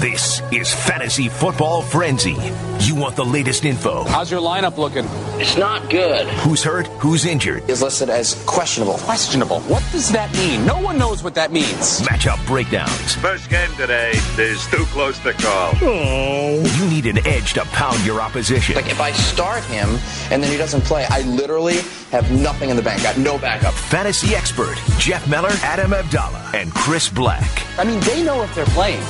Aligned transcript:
This 0.00 0.40
is 0.50 0.72
Fantasy 0.72 1.28
Football 1.28 1.82
Frenzy. 1.82 2.34
You 2.78 2.94
want 2.94 3.16
the 3.16 3.24
latest 3.24 3.66
info. 3.66 4.04
How's 4.04 4.30
your 4.30 4.40
lineup 4.40 4.78
looking? 4.78 5.04
It's 5.38 5.58
not 5.58 5.90
good. 5.90 6.26
Who's 6.38 6.62
hurt? 6.62 6.86
Who's 7.02 7.26
injured? 7.26 7.68
Is 7.68 7.82
listed 7.82 8.08
as 8.08 8.42
questionable. 8.46 8.94
Questionable. 8.94 9.60
What 9.60 9.84
does 9.92 10.10
that 10.12 10.32
mean? 10.32 10.64
No 10.64 10.80
one 10.80 10.96
knows 10.96 11.22
what 11.22 11.34
that 11.34 11.52
means. 11.52 12.00
Matchup 12.00 12.44
breakdowns. 12.46 13.14
First 13.16 13.50
game 13.50 13.70
today 13.76 14.12
is 14.38 14.66
too 14.68 14.86
close 14.86 15.18
to 15.18 15.34
call. 15.34 15.72
Oh. 15.82 16.62
You 16.78 16.88
need 16.88 17.04
an 17.04 17.18
edge 17.26 17.52
to 17.52 17.66
pound 17.66 18.02
your 18.06 18.22
opposition. 18.22 18.76
Like 18.76 18.88
if 18.88 19.02
I 19.02 19.12
start 19.12 19.62
him 19.64 19.98
and 20.30 20.42
then 20.42 20.50
he 20.50 20.56
doesn't 20.56 20.80
play, 20.80 21.04
I 21.10 21.20
literally 21.22 21.80
have 22.10 22.32
nothing 22.32 22.70
in 22.70 22.76
the 22.76 22.82
bank. 22.82 23.02
Got 23.02 23.18
no 23.18 23.36
backup. 23.36 23.74
Fantasy 23.74 24.34
expert 24.34 24.78
Jeff 24.98 25.28
Meller, 25.28 25.52
Adam 25.62 25.90
Abdalla, 25.90 26.54
and 26.54 26.72
Chris 26.72 27.10
Bleck 27.10 27.66
I 27.80 27.84
mean, 27.84 27.98
they 28.00 28.22
know 28.22 28.42
if 28.42 28.54
they're 28.54 28.66
playing. 28.66 29.00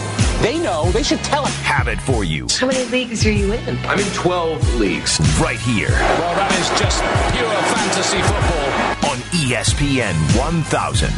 They 0.43 0.59
know. 0.59 0.91
They 0.93 1.03
should 1.03 1.19
tell 1.21 1.45
us. 1.45 1.55
have 1.61 1.87
it 1.89 2.01
for 2.01 2.25
you 2.25 2.47
How 2.59 2.67
many 2.67 2.85
leagues 2.87 3.27
are 3.27 3.31
you 3.33 3.53
in? 3.53 3.79
I'm 3.85 3.99
in 4.01 4.07
12 4.13 4.77
leagues. 4.77 5.21
right 5.41 5.59
here 5.61 5.89
Well, 5.91 6.35
that 6.35 6.51
is 6.59 6.69
just 6.81 7.03
pure 7.37 7.61
fantasy 7.77 8.23
football. 8.23 9.11
on 9.13 9.19
ESPN 9.37 10.15
1000. 10.39 11.11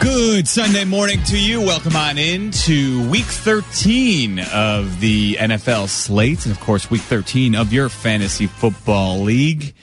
Good 0.00 0.46
Sunday 0.48 0.84
morning 0.84 1.22
to 1.24 1.38
you. 1.38 1.60
Welcome 1.60 1.94
on 1.96 2.18
in 2.18 2.50
to 2.66 3.08
week 3.08 3.24
13 3.24 4.40
of 4.52 4.98
the 5.00 5.34
NFL 5.38 5.88
slate, 5.88 6.44
and 6.44 6.52
of 6.52 6.60
course, 6.60 6.90
week 6.90 7.02
13 7.02 7.54
of 7.54 7.72
your 7.72 7.88
fantasy 7.88 8.48
football 8.48 9.20
league. 9.20 9.74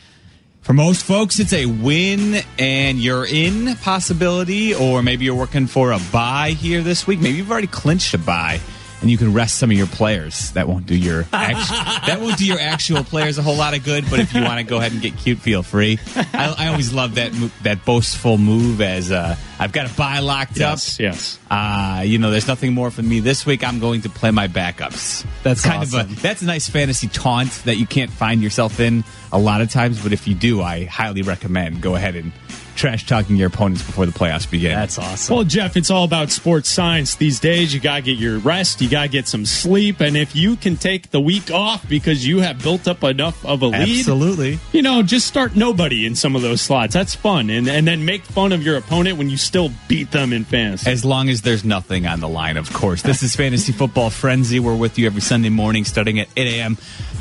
For 0.69 0.73
most 0.73 1.03
folks, 1.03 1.39
it's 1.39 1.51
a 1.51 1.65
win 1.65 2.43
and 2.59 2.99
you're 2.99 3.25
in 3.25 3.75
possibility, 3.77 4.75
or 4.75 5.01
maybe 5.01 5.25
you're 5.25 5.33
working 5.33 5.65
for 5.65 5.93
a 5.93 5.99
buy 6.13 6.51
here 6.51 6.83
this 6.83 7.07
week. 7.07 7.19
Maybe 7.19 7.37
you've 7.37 7.49
already 7.49 7.65
clinched 7.65 8.13
a 8.13 8.19
buy 8.19 8.59
and 9.01 9.09
you 9.09 9.17
can 9.17 9.33
rest 9.33 9.57
some 9.57 9.71
of 9.71 9.75
your 9.77 9.87
players. 9.87 10.51
That 10.51 10.67
won't 10.67 10.85
do 10.85 10.95
your 10.95 11.21
actu- 11.33 12.05
that 12.05 12.19
won't 12.21 12.37
do 12.37 12.45
your 12.45 12.59
actual 12.59 13.03
players 13.03 13.39
a 13.39 13.41
whole 13.41 13.55
lot 13.55 13.75
of 13.75 13.83
good. 13.83 14.07
But 14.11 14.19
if 14.19 14.31
you 14.35 14.43
want 14.43 14.59
to 14.59 14.63
go 14.63 14.77
ahead 14.77 14.91
and 14.91 15.01
get 15.01 15.17
cute, 15.17 15.39
feel 15.39 15.63
free. 15.63 15.97
I, 16.15 16.53
I 16.55 16.67
always 16.67 16.93
love 16.93 17.15
that 17.15 17.33
mo- 17.33 17.49
that 17.63 17.83
boastful 17.83 18.37
move 18.37 18.79
as 18.79 19.11
uh, 19.11 19.37
I've 19.59 19.71
got 19.73 19.91
a 19.91 19.93
buy 19.95 20.19
locked 20.19 20.57
Yes, 20.57 20.95
up. 20.95 20.99
yes. 21.01 21.39
Uh, 21.51 22.03
you 22.05 22.17
know, 22.17 22.31
there's 22.31 22.47
nothing 22.47 22.73
more 22.73 22.89
for 22.91 23.01
me 23.01 23.19
this 23.19 23.45
week. 23.45 23.63
I'm 23.63 23.79
going 23.79 24.01
to 24.01 24.09
play 24.09 24.31
my 24.31 24.47
backups. 24.47 25.25
That's 25.43 25.61
kind 25.63 25.81
awesome. 25.81 25.99
of 25.99 26.17
a 26.17 26.21
that's 26.21 26.41
a 26.41 26.45
nice 26.45 26.69
fantasy 26.69 27.07
taunt 27.09 27.51
that 27.65 27.75
you 27.75 27.85
can't 27.85 28.11
find 28.11 28.41
yourself 28.41 28.79
in 28.79 29.03
a 29.31 29.39
lot 29.39 29.61
of 29.61 29.69
times. 29.69 30.01
But 30.01 30.13
if 30.13 30.27
you 30.27 30.33
do, 30.35 30.61
I 30.61 30.85
highly 30.85 31.21
recommend 31.23 31.81
go 31.81 31.95
ahead 31.95 32.15
and 32.15 32.31
trash 32.75 33.05
talking 33.05 33.35
your 33.35 33.47
opponents 33.49 33.83
before 33.83 34.05
the 34.05 34.11
playoffs 34.13 34.49
begin. 34.49 34.71
That's 34.73 34.97
awesome. 34.97 35.35
Well, 35.35 35.43
Jeff, 35.43 35.75
it's 35.75 35.91
all 35.91 36.05
about 36.05 36.29
sports 36.29 36.69
science 36.69 37.15
these 37.15 37.41
days. 37.41 37.73
You 37.73 37.81
got 37.81 37.97
to 37.97 38.01
get 38.03 38.17
your 38.17 38.39
rest, 38.39 38.79
you 38.79 38.87
got 38.89 39.01
to 39.03 39.07
get 39.09 39.27
some 39.27 39.45
sleep, 39.45 39.99
and 39.99 40.15
if 40.15 40.33
you 40.33 40.55
can 40.55 40.77
take 40.77 41.11
the 41.11 41.19
week 41.19 41.51
off 41.51 41.87
because 41.89 42.25
you 42.25 42.39
have 42.39 42.63
built 42.63 42.87
up 42.87 43.03
enough 43.03 43.45
of 43.45 43.63
a 43.63 43.67
lead, 43.67 43.99
absolutely. 43.99 44.59
you 44.71 44.81
know, 44.81 45.03
just 45.03 45.27
start 45.27 45.57
nobody 45.57 46.05
in 46.05 46.15
some 46.15 46.37
of 46.37 46.41
those 46.41 46.61
slots. 46.61 46.93
That's 46.93 47.13
fun, 47.13 47.49
and 47.49 47.67
and 47.67 47.85
then 47.85 48.05
make 48.05 48.23
fun 48.23 48.53
of 48.53 48.63
your 48.63 48.77
opponent 48.77 49.17
when 49.17 49.29
you 49.29 49.35
still 49.49 49.71
beat 49.87 50.11
them 50.11 50.31
in 50.31 50.43
fantasy. 50.43 50.91
As 50.91 51.03
long 51.03 51.27
as 51.27 51.41
there's 51.41 51.65
nothing 51.65 52.05
on 52.05 52.19
the 52.19 52.27
line, 52.27 52.55
of 52.55 52.71
course. 52.71 53.01
This 53.01 53.23
is 53.23 53.35
Fantasy 53.35 53.71
Football 53.71 54.11
Frenzy. 54.11 54.59
We're 54.59 54.75
with 54.75 54.99
you 54.99 55.07
every 55.07 55.21
Sunday 55.21 55.49
morning 55.49 55.85
starting 55.85 56.19
at 56.19 56.27
8 56.37 56.59
a.m. 56.59 56.77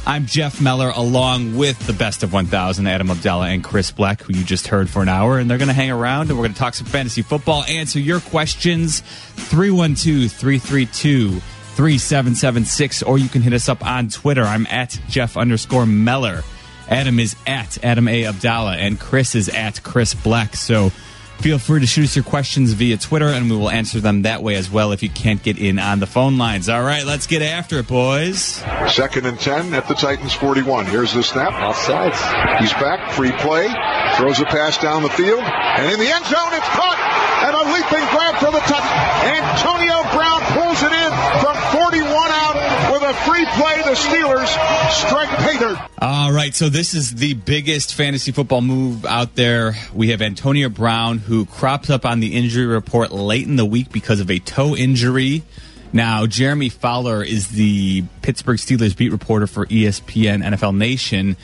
I'm 0.06 0.26
Jeff 0.26 0.60
Meller, 0.60 0.92
along 0.94 1.56
with 1.56 1.78
the 1.86 1.94
best 1.94 2.22
of 2.22 2.34
1,000, 2.34 2.86
Adam 2.86 3.08
Abdalla 3.08 3.46
and 3.54 3.64
Chris 3.64 3.90
Bleck, 3.90 4.20
who 4.20 4.34
you 4.34 4.44
just 4.44 4.66
heard 4.66 4.90
for 4.90 5.00
an 5.00 5.08
hour. 5.08 5.38
And 5.38 5.50
they're 5.50 5.56
going 5.56 5.68
to 5.68 5.74
hang 5.74 5.90
around 5.90 6.28
and 6.28 6.38
we're 6.38 6.44
going 6.44 6.52
to 6.52 6.58
talk 6.58 6.74
some 6.74 6.86
fantasy 6.86 7.22
football, 7.22 7.64
answer 7.64 7.98
your 7.98 8.20
questions 8.20 9.00
312 9.00 10.30
332 10.30 11.30
3776, 11.40 13.02
or 13.04 13.16
you 13.16 13.30
can 13.30 13.40
hit 13.40 13.54
us 13.54 13.70
up 13.70 13.82
on 13.86 14.10
Twitter. 14.10 14.42
I'm 14.42 14.66
at 14.66 15.00
Jeff 15.08 15.38
underscore 15.38 15.86
Meller. 15.86 16.42
Adam 16.90 17.18
is 17.20 17.36
at 17.46 17.82
Adam 17.82 18.06
A. 18.06 18.24
Abdalla, 18.24 18.76
and 18.76 19.00
Chris 19.00 19.34
is 19.34 19.48
at 19.48 19.82
Chris 19.82 20.12
Bleck. 20.12 20.54
So 20.54 20.92
feel 21.38 21.58
free 21.58 21.80
to 21.80 21.86
shoot 21.86 22.04
us 22.04 22.16
your 22.16 22.24
questions 22.24 22.72
via 22.72 22.96
Twitter, 22.96 23.28
and 23.28 23.50
we 23.50 23.56
will 23.56 23.70
answer 23.70 24.00
them 24.00 24.22
that 24.22 24.42
way 24.42 24.56
as 24.56 24.70
well 24.70 24.92
if 24.92 25.02
you 25.02 25.08
can't 25.08 25.42
get 25.42 25.58
in 25.58 25.78
on 25.78 26.00
the 26.00 26.06
phone 26.06 26.38
lines. 26.38 26.68
All 26.68 26.82
right, 26.82 27.04
let's 27.04 27.26
get 27.26 27.42
after 27.42 27.78
it, 27.78 27.88
boys. 27.88 28.62
Second 28.88 29.26
and 29.26 29.38
10 29.38 29.74
at 29.74 29.88
the 29.88 29.94
Titans 29.94 30.34
41. 30.34 30.86
Here's 30.86 31.12
the 31.12 31.22
snap. 31.22 31.52
Offsides. 31.52 32.18
He's 32.60 32.72
back. 32.74 33.12
Free 33.12 33.32
play. 33.32 33.68
Throws 34.16 34.40
a 34.40 34.44
pass 34.46 34.78
down 34.78 35.02
the 35.02 35.10
field. 35.10 35.42
And 35.42 35.92
in 35.92 35.98
the 35.98 36.10
end 36.10 36.24
zone, 36.26 36.52
it's 36.52 36.68
caught. 36.74 36.98
And 37.38 37.54
a 37.54 37.62
leaping 37.70 38.06
grab 38.10 38.34
for 38.42 38.50
the 38.50 38.62
touch. 38.66 38.88
Antonio 39.22 40.02
Brown 40.10 40.42
pulls 40.58 40.82
it 40.82 40.90
in 40.90 41.10
from 41.38 41.54
41 41.70 42.02
out 42.34 42.56
with 42.90 42.97
a 43.08 43.14
free 43.14 43.46
play. 43.46 43.76
The 43.82 43.94
Steelers 43.94 44.48
strike 44.92 45.58
dirt. 45.58 45.78
All 45.98 46.30
right, 46.30 46.54
so 46.54 46.68
this 46.68 46.92
is 46.92 47.14
the 47.14 47.32
biggest 47.34 47.94
fantasy 47.94 48.32
football 48.32 48.60
move 48.60 49.06
out 49.06 49.34
there. 49.34 49.74
We 49.94 50.10
have 50.10 50.20
Antonio 50.20 50.68
Brown, 50.68 51.18
who 51.18 51.46
crops 51.46 51.88
up 51.88 52.04
on 52.04 52.20
the 52.20 52.36
injury 52.36 52.66
report 52.66 53.10
late 53.10 53.46
in 53.46 53.56
the 53.56 53.64
week 53.64 53.90
because 53.90 54.20
of 54.20 54.30
a 54.30 54.38
toe 54.38 54.76
injury. 54.76 55.42
Now, 55.90 56.26
Jeremy 56.26 56.68
Fowler 56.68 57.22
is 57.22 57.48
the 57.48 58.04
Pittsburgh 58.20 58.58
Steelers 58.58 58.94
beat 58.94 59.10
reporter 59.10 59.46
for 59.46 59.64
ESPN 59.66 60.44
NFL 60.44 60.76
Nation, 60.76 61.36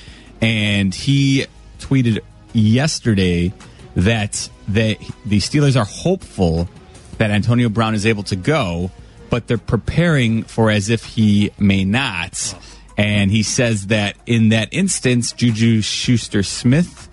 and 0.42 0.94
he 0.94 1.46
tweeted 1.78 2.20
yesterday 2.52 3.54
that 3.96 4.50
the 4.68 4.96
Steelers 5.30 5.80
are 5.80 5.86
hopeful 5.86 6.68
that 7.16 7.30
Antonio 7.30 7.70
Brown 7.70 7.94
is 7.94 8.04
able 8.04 8.24
to 8.24 8.36
go, 8.36 8.90
but 9.34 9.48
they're 9.48 9.58
preparing 9.58 10.44
for 10.44 10.70
as 10.70 10.88
if 10.90 11.02
he 11.04 11.50
may 11.58 11.84
not. 11.84 12.54
And 12.96 13.32
he 13.32 13.42
says 13.42 13.88
that 13.88 14.16
in 14.26 14.50
that 14.50 14.68
instance, 14.70 15.32
Juju 15.32 15.80
Schuster 15.80 16.44
Smith, 16.44 17.08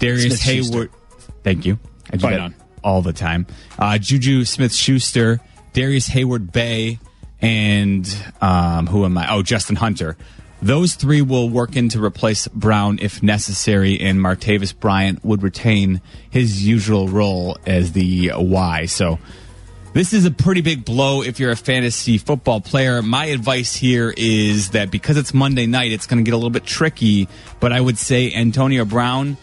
Darius 0.00 0.40
Smith-Schuster. 0.42 0.76
Heyward, 0.76 0.90
thank 1.44 1.64
you. 1.64 1.78
I 2.12 2.16
do 2.16 2.26
Right 2.26 2.32
that 2.32 2.40
on. 2.40 2.54
all 2.82 3.00
the 3.00 3.12
time. 3.12 3.46
Uh, 3.78 3.96
Juju 3.98 4.44
Smith 4.44 4.74
Schuster, 4.74 5.40
Darrius 5.72 6.08
Heyward-Bey, 6.08 6.98
and 7.40 8.32
um, 8.40 8.88
who 8.88 9.04
am 9.04 9.16
I? 9.16 9.32
Oh, 9.32 9.42
Justin 9.42 9.76
Hunter. 9.76 10.16
Those 10.60 10.96
three 10.96 11.22
will 11.22 11.48
work 11.48 11.76
in 11.76 11.90
to 11.90 12.02
replace 12.02 12.48
Brown 12.48 12.98
if 13.00 13.22
necessary, 13.22 14.00
and 14.00 14.18
Martavis 14.18 14.76
Bryant 14.76 15.24
would 15.24 15.44
retain 15.44 16.00
his 16.28 16.66
usual 16.66 17.06
role 17.06 17.56
as 17.66 17.92
the 17.92 18.32
Y. 18.34 18.86
So 18.86 19.20
this 19.94 20.14
is 20.14 20.24
a 20.24 20.30
pretty 20.30 20.62
big 20.62 20.84
blow 20.84 21.22
if 21.22 21.38
you're 21.38 21.50
a 21.50 21.56
fantasy 21.56 22.16
football 22.16 22.60
player. 22.60 23.02
My 23.02 23.26
advice 23.26 23.74
here 23.76 24.12
is 24.16 24.70
that 24.70 24.90
because 24.90 25.16
it's 25.16 25.34
Monday 25.34 25.66
night, 25.66 25.92
it's 25.92 26.06
going 26.06 26.24
to 26.24 26.28
get 26.28 26.34
a 26.34 26.36
little 26.36 26.50
bit 26.50 26.64
tricky. 26.64 27.28
But 27.60 27.72
I 27.72 27.80
would 27.80 27.98
say 27.98 28.32
Antonio 28.32 28.84
Brown, 28.84 29.36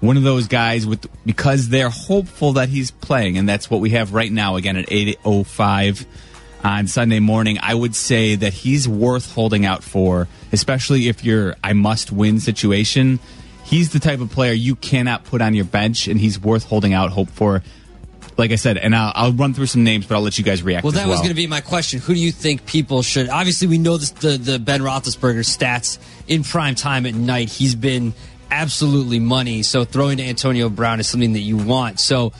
one 0.00 0.16
of 0.16 0.24
those 0.24 0.48
guys 0.48 0.84
with 0.84 1.06
because 1.24 1.68
they're 1.68 1.90
hopeful 1.90 2.54
that 2.54 2.68
he's 2.68 2.90
playing, 2.90 3.38
and 3.38 3.48
that's 3.48 3.70
what 3.70 3.80
we 3.80 3.90
have 3.90 4.12
right 4.12 4.30
now. 4.30 4.56
Again 4.56 4.76
at 4.76 4.90
eight 4.90 5.18
oh 5.24 5.44
five 5.44 6.04
on 6.64 6.86
Sunday 6.88 7.20
morning, 7.20 7.58
I 7.62 7.74
would 7.74 7.94
say 7.94 8.34
that 8.34 8.52
he's 8.52 8.88
worth 8.88 9.32
holding 9.32 9.64
out 9.64 9.84
for, 9.84 10.26
especially 10.50 11.08
if 11.08 11.24
you're 11.24 11.54
I 11.62 11.72
must 11.72 12.10
win 12.10 12.40
situation. 12.40 13.20
He's 13.64 13.92
the 13.92 13.98
type 14.00 14.20
of 14.20 14.30
player 14.30 14.52
you 14.52 14.76
cannot 14.76 15.24
put 15.24 15.40
on 15.40 15.54
your 15.54 15.64
bench, 15.64 16.08
and 16.08 16.20
he's 16.20 16.38
worth 16.38 16.64
holding 16.64 16.92
out 16.92 17.10
hope 17.10 17.30
for. 17.30 17.62
Like 18.36 18.50
I 18.50 18.56
said, 18.56 18.78
and 18.78 18.96
I'll, 18.96 19.12
I'll 19.14 19.32
run 19.32 19.54
through 19.54 19.66
some 19.66 19.84
names, 19.84 20.06
but 20.06 20.16
I'll 20.16 20.22
let 20.22 20.38
you 20.38 20.44
guys 20.44 20.62
react. 20.62 20.84
Well, 20.84 20.92
as 20.92 20.98
that 20.98 21.08
was 21.08 21.18
going 21.18 21.28
to 21.28 21.34
be 21.34 21.46
my 21.46 21.60
question. 21.60 22.00
Who 22.00 22.14
do 22.14 22.20
you 22.20 22.32
think 22.32 22.66
people 22.66 23.02
should? 23.02 23.28
Obviously, 23.28 23.68
we 23.68 23.78
know 23.78 23.96
this, 23.96 24.10
the 24.10 24.36
the 24.36 24.58
Ben 24.58 24.80
Roethlisberger 24.80 25.44
stats 25.44 25.98
in 26.26 26.42
prime 26.42 26.74
time 26.74 27.06
at 27.06 27.14
night. 27.14 27.48
He's 27.48 27.74
been 27.74 28.12
absolutely 28.50 29.18
money. 29.18 29.62
So 29.62 29.84
throwing 29.84 30.18
to 30.18 30.24
Antonio 30.24 30.68
Brown 30.68 31.00
is 31.00 31.06
something 31.08 31.32
that 31.34 31.40
you 31.40 31.56
want. 31.56 32.00
So, 32.00 32.32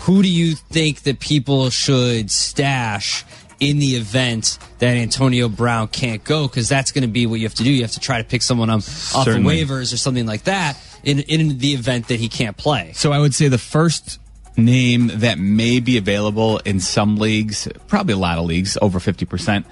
who 0.00 0.22
do 0.22 0.28
you 0.28 0.54
think 0.54 1.02
that 1.02 1.18
people 1.20 1.70
should 1.70 2.30
stash 2.30 3.24
in 3.60 3.78
the 3.78 3.96
event 3.96 4.58
that 4.78 4.96
Antonio 4.96 5.48
Brown 5.48 5.88
can't 5.88 6.24
go? 6.24 6.48
Because 6.48 6.68
that's 6.68 6.92
going 6.92 7.02
to 7.02 7.08
be 7.08 7.26
what 7.26 7.40
you 7.40 7.46
have 7.46 7.54
to 7.54 7.62
do. 7.64 7.70
You 7.70 7.82
have 7.82 7.92
to 7.92 8.00
try 8.00 8.18
to 8.18 8.24
pick 8.24 8.42
someone 8.42 8.70
up 8.70 8.78
off 8.78 8.84
the 8.84 9.24
Certainly. 9.24 9.64
waivers 9.64 9.92
or 9.92 9.96
something 9.96 10.26
like 10.26 10.44
that 10.44 10.76
in 11.04 11.20
in 11.20 11.58
the 11.58 11.74
event 11.74 12.08
that 12.08 12.20
he 12.20 12.28
can't 12.28 12.56
play. 12.56 12.92
So 12.94 13.12
I 13.12 13.18
would 13.18 13.34
say 13.34 13.48
the 13.48 13.58
first 13.58 14.18
name 14.56 15.10
that 15.14 15.38
may 15.38 15.80
be 15.80 15.96
available 15.96 16.58
in 16.58 16.80
some 16.80 17.16
leagues, 17.16 17.68
probably 17.88 18.14
a 18.14 18.18
lot 18.18 18.38
of 18.38 18.44
leagues, 18.44 18.76
over 18.80 18.98
50%. 18.98 19.64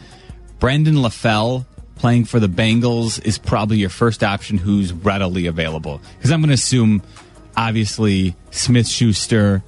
Brandon 0.58 0.94
LaFell 0.94 1.64
playing 1.96 2.24
for 2.24 2.40
the 2.40 2.48
Bengals 2.48 3.24
is 3.24 3.38
probably 3.38 3.78
your 3.78 3.90
first 3.90 4.24
option 4.24 4.58
who's 4.58 4.92
readily 4.92 5.46
available. 5.46 6.00
Because 6.16 6.30
I'm 6.30 6.40
going 6.40 6.48
to 6.48 6.54
assume, 6.54 7.02
obviously, 7.56 8.34
Smith 8.50 8.88
Schuster 8.88 9.62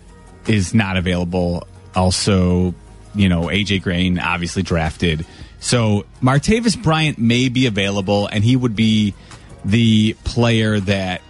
is 0.47 0.75
not 0.75 0.97
available. 0.97 1.67
Also, 1.94 2.75
you 3.14 3.29
know, 3.29 3.43
AJ 3.43 3.82
Green 3.82 4.19
obviously 4.19 4.62
drafted. 4.62 5.26
So 5.61 6.06
Martavis 6.23 6.82
Bryant 6.82 7.19
may 7.19 7.49
be 7.49 7.67
available, 7.67 8.26
and 8.26 8.43
he 8.43 8.56
would 8.56 8.75
be 8.75 9.14
the 9.64 10.17
player 10.25 10.81
that 10.81 11.23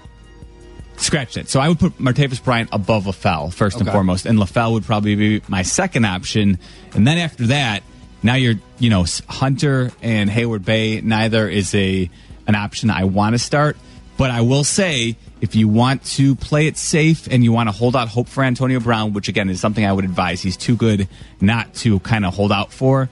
scratch 1.02 1.36
it. 1.36 1.48
So 1.48 1.60
I 1.60 1.68
would 1.68 1.78
put 1.78 1.98
Martavis 1.98 2.42
Bryant 2.42 2.70
above 2.72 3.04
LaFell 3.04 3.52
first 3.52 3.80
and 3.80 3.90
foremost, 3.90 4.26
and 4.26 4.38
LaFell 4.38 4.72
would 4.72 4.84
probably 4.84 5.14
be 5.14 5.42
my 5.48 5.62
second 5.62 6.04
option. 6.04 6.58
And 6.94 7.06
then 7.06 7.18
after 7.18 7.46
that, 7.48 7.82
Now 8.22 8.34
you're, 8.34 8.54
you 8.78 8.90
know, 8.90 9.04
Hunter 9.28 9.90
and 10.00 10.30
Heyward-Bey. 10.30 11.00
Neither 11.00 11.48
is 11.48 11.74
a 11.74 12.08
an 12.46 12.54
option 12.54 12.90
I 12.90 13.04
want 13.04 13.34
to 13.34 13.38
start. 13.38 13.76
But 14.16 14.30
I 14.30 14.42
will 14.42 14.64
say, 14.64 15.16
if 15.40 15.54
you 15.56 15.68
want 15.68 16.04
to 16.04 16.36
play 16.36 16.66
it 16.66 16.76
safe 16.76 17.26
and 17.30 17.42
you 17.42 17.50
want 17.50 17.68
to 17.68 17.72
hold 17.72 17.96
out 17.96 18.08
hope 18.08 18.28
for 18.28 18.44
Antonio 18.44 18.78
Brown, 18.78 19.12
which 19.12 19.28
again 19.28 19.48
is 19.48 19.60
something 19.60 19.84
I 19.84 19.92
would 19.92 20.04
advise, 20.04 20.42
he's 20.42 20.56
too 20.56 20.76
good 20.76 21.08
not 21.40 21.74
to 21.76 21.98
kind 22.00 22.24
of 22.24 22.34
hold 22.34 22.52
out 22.52 22.72
for, 22.72 23.08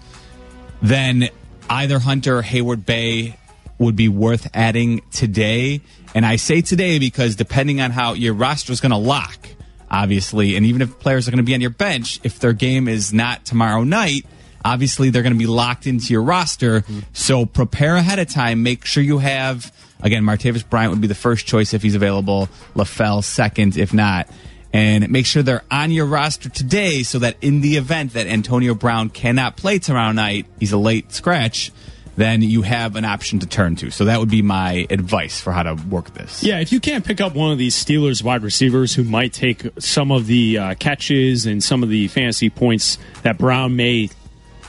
then 0.82 1.28
either 1.68 1.98
Hunter 1.98 2.38
or 2.38 2.42
Heyward-Bey 2.42 3.36
would 3.78 3.96
be 3.96 4.08
worth 4.08 4.48
adding 4.54 5.00
today. 5.10 5.80
And 6.14 6.26
I 6.26 6.36
say 6.36 6.60
today 6.60 6.98
because 6.98 7.36
depending 7.36 7.80
on 7.80 7.90
how 7.90 8.14
your 8.14 8.34
roster 8.34 8.72
is 8.72 8.80
going 8.80 8.90
to 8.90 8.96
lock, 8.96 9.48
obviously, 9.90 10.56
and 10.56 10.66
even 10.66 10.82
if 10.82 10.98
players 10.98 11.28
are 11.28 11.30
going 11.30 11.38
to 11.38 11.44
be 11.44 11.54
on 11.54 11.60
your 11.60 11.70
bench, 11.70 12.20
if 12.24 12.38
their 12.38 12.52
game 12.52 12.88
is 12.88 13.12
not 13.12 13.44
tomorrow 13.44 13.84
night, 13.84 14.26
obviously 14.64 15.10
they're 15.10 15.22
going 15.22 15.32
to 15.32 15.38
be 15.38 15.46
locked 15.46 15.86
into 15.86 16.12
your 16.12 16.22
roster. 16.22 16.80
Mm-hmm. 16.80 17.00
So 17.12 17.46
prepare 17.46 17.96
ahead 17.96 18.18
of 18.18 18.28
time. 18.28 18.62
Make 18.62 18.84
sure 18.84 19.02
you 19.02 19.18
have, 19.18 19.72
again, 20.00 20.24
Martavis 20.24 20.68
Bryant 20.68 20.90
would 20.90 21.00
be 21.00 21.08
the 21.08 21.14
first 21.14 21.46
choice 21.46 21.74
if 21.74 21.82
he's 21.82 21.94
available, 21.94 22.48
LaFell 22.74 23.22
second 23.24 23.76
if 23.76 23.94
not. 23.94 24.28
And 24.72 25.10
make 25.10 25.26
sure 25.26 25.42
they're 25.42 25.64
on 25.70 25.90
your 25.90 26.06
roster 26.06 26.48
today 26.48 27.02
so 27.02 27.18
that 27.18 27.36
in 27.40 27.60
the 27.60 27.76
event 27.76 28.12
that 28.12 28.28
Antonio 28.28 28.74
Brown 28.74 29.10
cannot 29.10 29.56
play 29.56 29.80
tomorrow 29.80 30.12
night, 30.12 30.46
he's 30.60 30.70
a 30.70 30.78
late 30.78 31.12
scratch, 31.12 31.72
then 32.20 32.42
you 32.42 32.62
have 32.62 32.96
an 32.96 33.04
option 33.04 33.38
to 33.40 33.46
turn 33.46 33.76
to. 33.76 33.90
So 33.90 34.04
that 34.04 34.20
would 34.20 34.30
be 34.30 34.42
my 34.42 34.86
advice 34.90 35.40
for 35.40 35.52
how 35.52 35.62
to 35.62 35.74
work 35.88 36.12
this. 36.14 36.42
Yeah, 36.42 36.60
if 36.60 36.72
you 36.72 36.80
can't 36.80 37.04
pick 37.04 37.20
up 37.20 37.34
one 37.34 37.52
of 37.52 37.58
these 37.58 37.74
Steelers 37.74 38.22
wide 38.22 38.42
receivers 38.42 38.94
who 38.94 39.04
might 39.04 39.32
take 39.32 39.66
some 39.78 40.12
of 40.12 40.26
the 40.26 40.58
uh, 40.58 40.74
catches 40.74 41.46
and 41.46 41.62
some 41.62 41.82
of 41.82 41.88
the 41.88 42.08
fantasy 42.08 42.50
points 42.50 42.98
that 43.22 43.38
Brown 43.38 43.76
may 43.76 44.10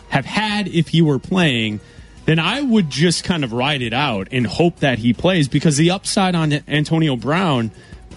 have 0.09 0.25
had 0.25 0.67
if 0.67 0.89
he 0.89 1.01
were 1.01 1.19
playing, 1.19 1.79
then 2.25 2.39
I 2.39 2.61
would 2.61 2.89
just 2.89 3.23
kind 3.23 3.43
of 3.43 3.53
ride 3.53 3.81
it 3.81 3.93
out 3.93 4.27
and 4.31 4.45
hope 4.45 4.79
that 4.79 4.99
he 4.99 5.13
plays 5.13 5.47
because 5.47 5.77
the 5.77 5.91
upside 5.91 6.35
on 6.35 6.53
Antonio 6.67 7.15
Brown 7.15 7.71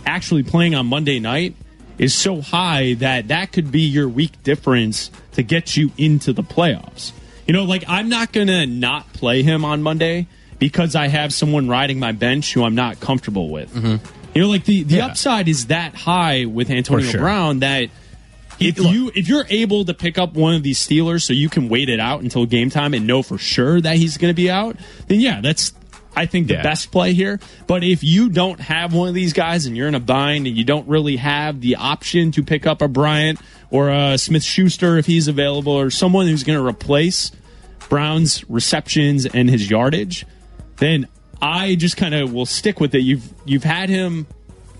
actually 0.06 0.42
playing 0.42 0.74
on 0.74 0.86
Monday 0.86 1.18
night 1.18 1.54
is 1.98 2.14
so 2.14 2.40
high 2.40 2.94
that 2.94 3.28
that 3.28 3.52
could 3.52 3.70
be 3.70 3.82
your 3.82 4.08
week 4.08 4.42
difference 4.42 5.10
to 5.32 5.42
get 5.42 5.76
you 5.76 5.90
into 5.96 6.32
the 6.32 6.42
playoffs. 6.42 7.12
You 7.46 7.52
know, 7.54 7.64
like 7.64 7.84
I'm 7.88 8.08
not 8.08 8.32
going 8.32 8.46
to 8.46 8.66
not 8.66 9.12
play 9.12 9.42
him 9.42 9.64
on 9.64 9.82
Monday 9.82 10.26
because 10.58 10.94
I 10.94 11.08
have 11.08 11.32
someone 11.32 11.68
riding 11.68 11.98
my 11.98 12.12
bench 12.12 12.52
who 12.54 12.64
I'm 12.64 12.74
not 12.74 13.00
comfortable 13.00 13.50
with. 13.50 13.72
Mm-hmm. 13.74 14.06
You 14.34 14.42
know, 14.42 14.48
like 14.48 14.64
the, 14.64 14.82
the 14.82 14.96
Yeah. 14.96 15.06
upside 15.06 15.48
is 15.48 15.66
that 15.66 15.94
high 15.94 16.46
with 16.46 16.70
Antonio 16.70 17.06
sure. 17.10 17.20
Brown 17.20 17.60
that 17.60 17.90
if 18.60 18.78
look- 18.78 18.92
you 18.92 19.10
if 19.14 19.28
you're 19.28 19.46
able 19.50 19.84
to 19.84 19.94
pick 19.94 20.16
up 20.16 20.34
one 20.34 20.54
of 20.54 20.62
these 20.62 20.78
Steelers 20.78 21.22
so 21.22 21.32
you 21.32 21.48
can 21.48 21.68
wait 21.68 21.88
it 21.88 22.00
out 22.00 22.22
until 22.22 22.46
game 22.46 22.70
time 22.70 22.94
and 22.94 23.06
know 23.06 23.22
for 23.22 23.36
sure 23.38 23.80
that 23.80 23.96
he's 23.96 24.16
going 24.16 24.30
to 24.32 24.36
be 24.36 24.50
out, 24.50 24.76
then 25.08 25.20
yeah, 25.20 25.40
that's 25.40 25.72
I 26.16 26.26
think 26.26 26.46
the 26.46 26.54
Yeah. 26.54 26.62
best 26.62 26.92
play 26.92 27.12
here. 27.12 27.40
But 27.66 27.82
if 27.82 28.04
you 28.04 28.28
don't 28.28 28.60
have 28.60 28.94
one 28.94 29.08
of 29.08 29.14
these 29.14 29.32
guys 29.32 29.66
and 29.66 29.76
you're 29.76 29.88
in 29.88 29.96
a 29.96 30.00
bind 30.00 30.46
and 30.46 30.56
you 30.56 30.62
don't 30.62 30.86
really 30.88 31.16
have 31.16 31.60
the 31.60 31.74
option 31.76 32.30
to 32.32 32.42
pick 32.44 32.66
up 32.66 32.80
a 32.82 32.86
Bryant 32.88 33.40
or 33.74 33.88
a 33.88 34.16
Smith 34.16 34.44
Schuster 34.44 34.98
if 34.98 35.06
he's 35.06 35.26
available 35.26 35.72
or 35.72 35.90
someone 35.90 36.28
who's 36.28 36.44
going 36.44 36.56
to 36.56 36.64
replace 36.64 37.32
Brown's 37.88 38.48
receptions 38.48 39.26
and 39.26 39.50
his 39.50 39.68
yardage, 39.68 40.24
then 40.76 41.08
I 41.42 41.74
just 41.74 41.96
kind 41.96 42.14
of 42.14 42.32
will 42.32 42.46
stick 42.46 42.78
with 42.78 42.94
it. 42.94 43.00
You've 43.00 43.28
you've 43.44 43.64
had 43.64 43.88
him 43.88 44.28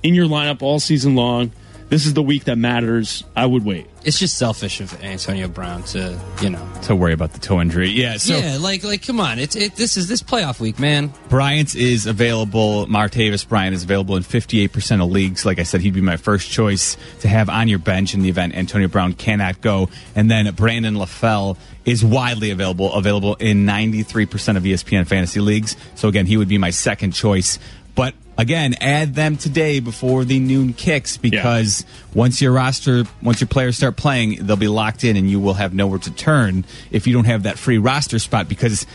in 0.04 0.14
your 0.14 0.26
lineup 0.26 0.62
all 0.62 0.78
season 0.78 1.16
long. 1.16 1.50
This 1.88 2.06
is 2.06 2.14
the 2.14 2.22
week 2.22 2.44
that 2.44 2.56
matters. 2.56 3.24
I 3.36 3.46
would 3.46 3.64
wait. 3.64 3.86
It's 4.04 4.18
just 4.18 4.36
selfish 4.36 4.80
of 4.80 5.02
Antonio 5.02 5.48
Brown 5.48 5.82
to, 5.84 6.18
you 6.42 6.50
know. 6.50 6.72
To 6.82 6.96
worry 6.96 7.12
about 7.12 7.32
the 7.32 7.38
toe 7.38 7.60
injury. 7.60 7.90
Yeah. 7.90 8.16
So 8.16 8.36
yeah, 8.36 8.58
like 8.58 8.84
like 8.84 9.06
come 9.06 9.20
on. 9.20 9.38
It's 9.38 9.54
it 9.54 9.76
this 9.76 9.96
is 9.96 10.08
this 10.08 10.22
playoff 10.22 10.60
week, 10.60 10.78
man. 10.78 11.12
Bryant 11.28 11.74
is 11.74 12.06
available. 12.06 12.86
Martavis 12.86 13.46
Bryant 13.48 13.74
is 13.74 13.84
available 13.84 14.16
in 14.16 14.22
58% 14.22 15.02
of 15.02 15.10
leagues. 15.10 15.44
Like 15.44 15.58
I 15.58 15.62
said, 15.62 15.80
he'd 15.82 15.94
be 15.94 16.00
my 16.00 16.16
first 16.16 16.50
choice 16.50 16.96
to 17.20 17.28
have 17.28 17.48
on 17.48 17.68
your 17.68 17.78
bench 17.78 18.14
in 18.14 18.22
the 18.22 18.28
event 18.28 18.54
Antonio 18.54 18.88
Brown 18.88 19.12
cannot 19.12 19.60
go. 19.60 19.88
And 20.14 20.30
then 20.30 20.52
Brandon 20.54 20.94
LaFell 20.94 21.56
is 21.84 22.04
widely 22.04 22.50
available, 22.50 22.92
available 22.92 23.34
in 23.36 23.66
93% 23.66 24.56
of 24.56 24.66
E 24.66 24.72
ESPN 24.72 25.06
fantasy 25.06 25.40
leagues. 25.40 25.76
So 25.94 26.08
again, 26.08 26.26
he 26.26 26.36
would 26.36 26.48
be 26.48 26.58
my 26.58 26.70
second 26.70 27.12
choice. 27.12 27.58
But 27.94 28.14
again, 28.36 28.74
add 28.80 29.14
them 29.14 29.36
today 29.36 29.80
before 29.80 30.24
the 30.24 30.38
noon 30.38 30.72
kicks 30.72 31.16
because 31.16 31.84
once 32.14 32.40
your 32.40 32.52
roster, 32.52 33.04
once 33.22 33.40
your 33.40 33.48
players 33.48 33.76
start 33.76 33.96
playing, 33.96 34.46
they'll 34.46 34.56
be 34.56 34.68
locked 34.68 35.04
in 35.04 35.16
and 35.16 35.30
you 35.30 35.40
will 35.40 35.54
have 35.54 35.74
nowhere 35.74 35.98
to 36.00 36.10
turn 36.12 36.64
if 36.90 37.06
you 37.06 37.12
don't 37.12 37.26
have 37.26 37.44
that 37.44 37.58
free 37.58 37.78
roster 37.78 38.18
spot 38.18 38.48
because 38.48 38.86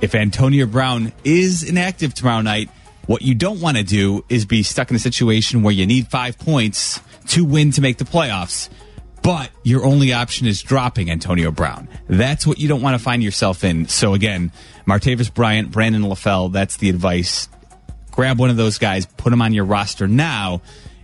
if 0.00 0.14
Antonio 0.14 0.66
Brown 0.66 1.12
is 1.24 1.62
inactive 1.62 2.14
tomorrow 2.14 2.42
night, 2.42 2.70
what 3.06 3.22
you 3.22 3.34
don't 3.34 3.60
want 3.60 3.76
to 3.76 3.82
do 3.82 4.24
is 4.28 4.44
be 4.44 4.62
stuck 4.62 4.90
in 4.90 4.96
a 4.96 5.00
situation 5.00 5.62
where 5.62 5.72
you 5.72 5.86
need 5.86 6.08
five 6.08 6.38
points 6.38 7.00
to 7.28 7.44
win 7.44 7.70
to 7.72 7.80
make 7.80 7.98
the 7.98 8.04
playoffs, 8.04 8.68
but 9.22 9.50
your 9.62 9.84
only 9.84 10.12
option 10.12 10.46
is 10.46 10.62
dropping 10.62 11.10
Antonio 11.10 11.50
Brown. 11.50 11.88
That's 12.08 12.46
what 12.46 12.58
you 12.58 12.68
don't 12.68 12.82
want 12.82 12.98
to 12.98 13.02
find 13.02 13.22
yourself 13.22 13.64
in. 13.64 13.86
So 13.88 14.14
again, 14.14 14.52
Martavis 14.86 15.32
Bryant, 15.32 15.70
Brandon 15.70 16.02
LaFell, 16.02 16.52
that's 16.52 16.76
the 16.76 16.90
advice. 16.90 17.48
Grab 18.16 18.38
one 18.38 18.48
of 18.48 18.56
those 18.56 18.78
guys, 18.78 19.04
put 19.04 19.28
them 19.28 19.42
on 19.42 19.52
your 19.52 19.66
roster 19.66 20.08
now 20.08 20.62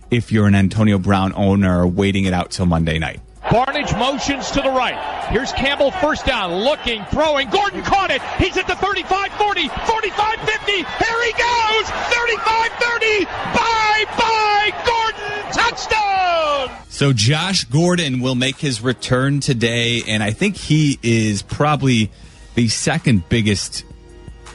if 0.09 0.31
you're 0.31 0.47
an 0.47 0.55
Antonio 0.55 0.97
Brown 0.97 1.31
owner 1.35 1.85
waiting 1.85 2.25
it 2.25 2.33
out 2.33 2.49
till 2.49 2.65
Monday 2.65 2.97
night. 2.97 3.21
Barnidge 3.43 3.97
motions 3.99 4.49
to 4.51 4.61
the 4.61 4.69
right. 4.69 5.29
Here's 5.29 5.51
Campbell 5.51 5.91
first 5.91 6.25
down, 6.25 6.51
looking, 6.63 7.05
throwing. 7.05 7.51
Gordon 7.51 7.83
caught 7.83 8.09
it. 8.09 8.19
He's 8.39 8.57
at 8.57 8.65
the 8.65 8.75
35 8.75 9.31
40, 9.33 9.67
45 9.67 10.39
50. 10.39 10.71
Here 10.71 10.83
he 10.83 11.31
goes. 11.33 11.89
35 11.89 12.71
30. 12.71 13.25
Bye 13.25 14.05
bye, 14.17 14.71
Gordon. 14.83 15.51
Touchdown. 15.51 16.83
So 16.89 17.13
Josh 17.13 17.65
Gordon 17.65 18.21
will 18.21 18.35
make 18.35 18.57
his 18.57 18.81
return 18.81 19.39
today, 19.39 20.01
and 20.07 20.23
I 20.23 20.31
think 20.31 20.55
he 20.55 20.97
is 21.03 21.43
probably 21.43 22.09
the 22.55 22.69
second 22.69 23.29
biggest, 23.29 23.83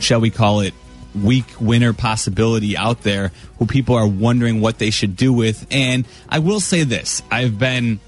shall 0.00 0.20
we 0.20 0.31
call 0.31 0.61
it, 0.61 0.75
week 1.14 1.46
winner 1.60 1.93
possibility 1.93 2.76
out 2.76 3.02
there 3.02 3.32
who 3.58 3.66
people 3.66 3.94
are 3.94 4.06
wondering 4.06 4.60
what 4.60 4.78
they 4.78 4.90
should 4.90 5.16
do 5.16 5.32
with. 5.32 5.66
And 5.70 6.06
I 6.28 6.38
will 6.38 6.60
say 6.60 6.84
this. 6.84 7.22
I've 7.31 7.58
been 7.58 8.00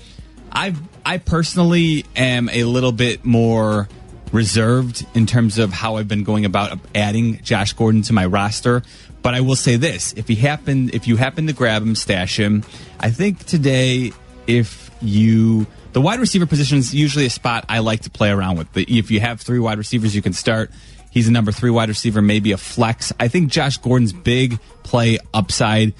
I've 0.52 0.81
I 1.05 1.19
personally 1.19 2.05
am 2.14 2.49
a 2.50 2.64
little 2.64 2.93
bit 2.93 3.25
more 3.25 3.88
reserved 4.32 5.05
in 5.15 5.27
terms 5.27 5.58
of 5.58 5.72
how 5.72 5.96
I've 5.96 6.08
been 6.08 6.25
going 6.25 6.44
about 6.44 6.79
adding 6.94 7.43
Josh 7.43 7.72
Gordon 7.72 8.03
to 8.03 8.13
my 8.13 8.27
roster. 8.27 8.82
But 9.22 9.34
I 9.34 9.41
will 9.41 9.56
say 9.56 9.77
this: 9.77 10.13
if 10.15 10.29
he 10.29 10.34
happen, 10.34 10.91
if 10.93 11.06
you 11.06 11.17
happen 11.17 11.46
to 11.46 11.53
grab 11.53 11.82
him, 11.82 11.94
stash 11.94 12.39
him. 12.39 12.65
I 12.98 13.10
think 13.10 13.44
today, 13.44 14.13
if 14.46 14.91
you 15.03 15.67
the 15.93 16.01
wide 16.01 16.20
receiver 16.20 16.46
position 16.46 16.79
is 16.79 16.94
usually 16.94 17.27
a 17.27 17.31
spot 17.31 17.65
I 17.69 17.81
like 17.81 18.03
to 18.03 18.10
play 18.10 18.31
around 18.31 18.58
with. 18.58 18.69
If 18.77 19.10
you 19.10 19.20
have 19.20 19.41
three 19.41 19.58
wide 19.58 19.79
receivers, 19.79 20.15
you 20.15 20.22
can 20.22 20.32
start. 20.32 20.70
He's 21.10 21.29
a 21.29 21.32
number 21.32 21.52
three 21.52 21.70
wide 21.70 21.88
receiver, 21.88 22.22
maybe 22.22 22.52
a 22.52 22.56
flex. 22.56 23.12
I 23.19 23.29
think 23.29 23.50
Josh 23.50 23.79
Gordon's 23.79 24.12
big 24.12 24.60
play 24.82 25.19
upside 25.34 25.93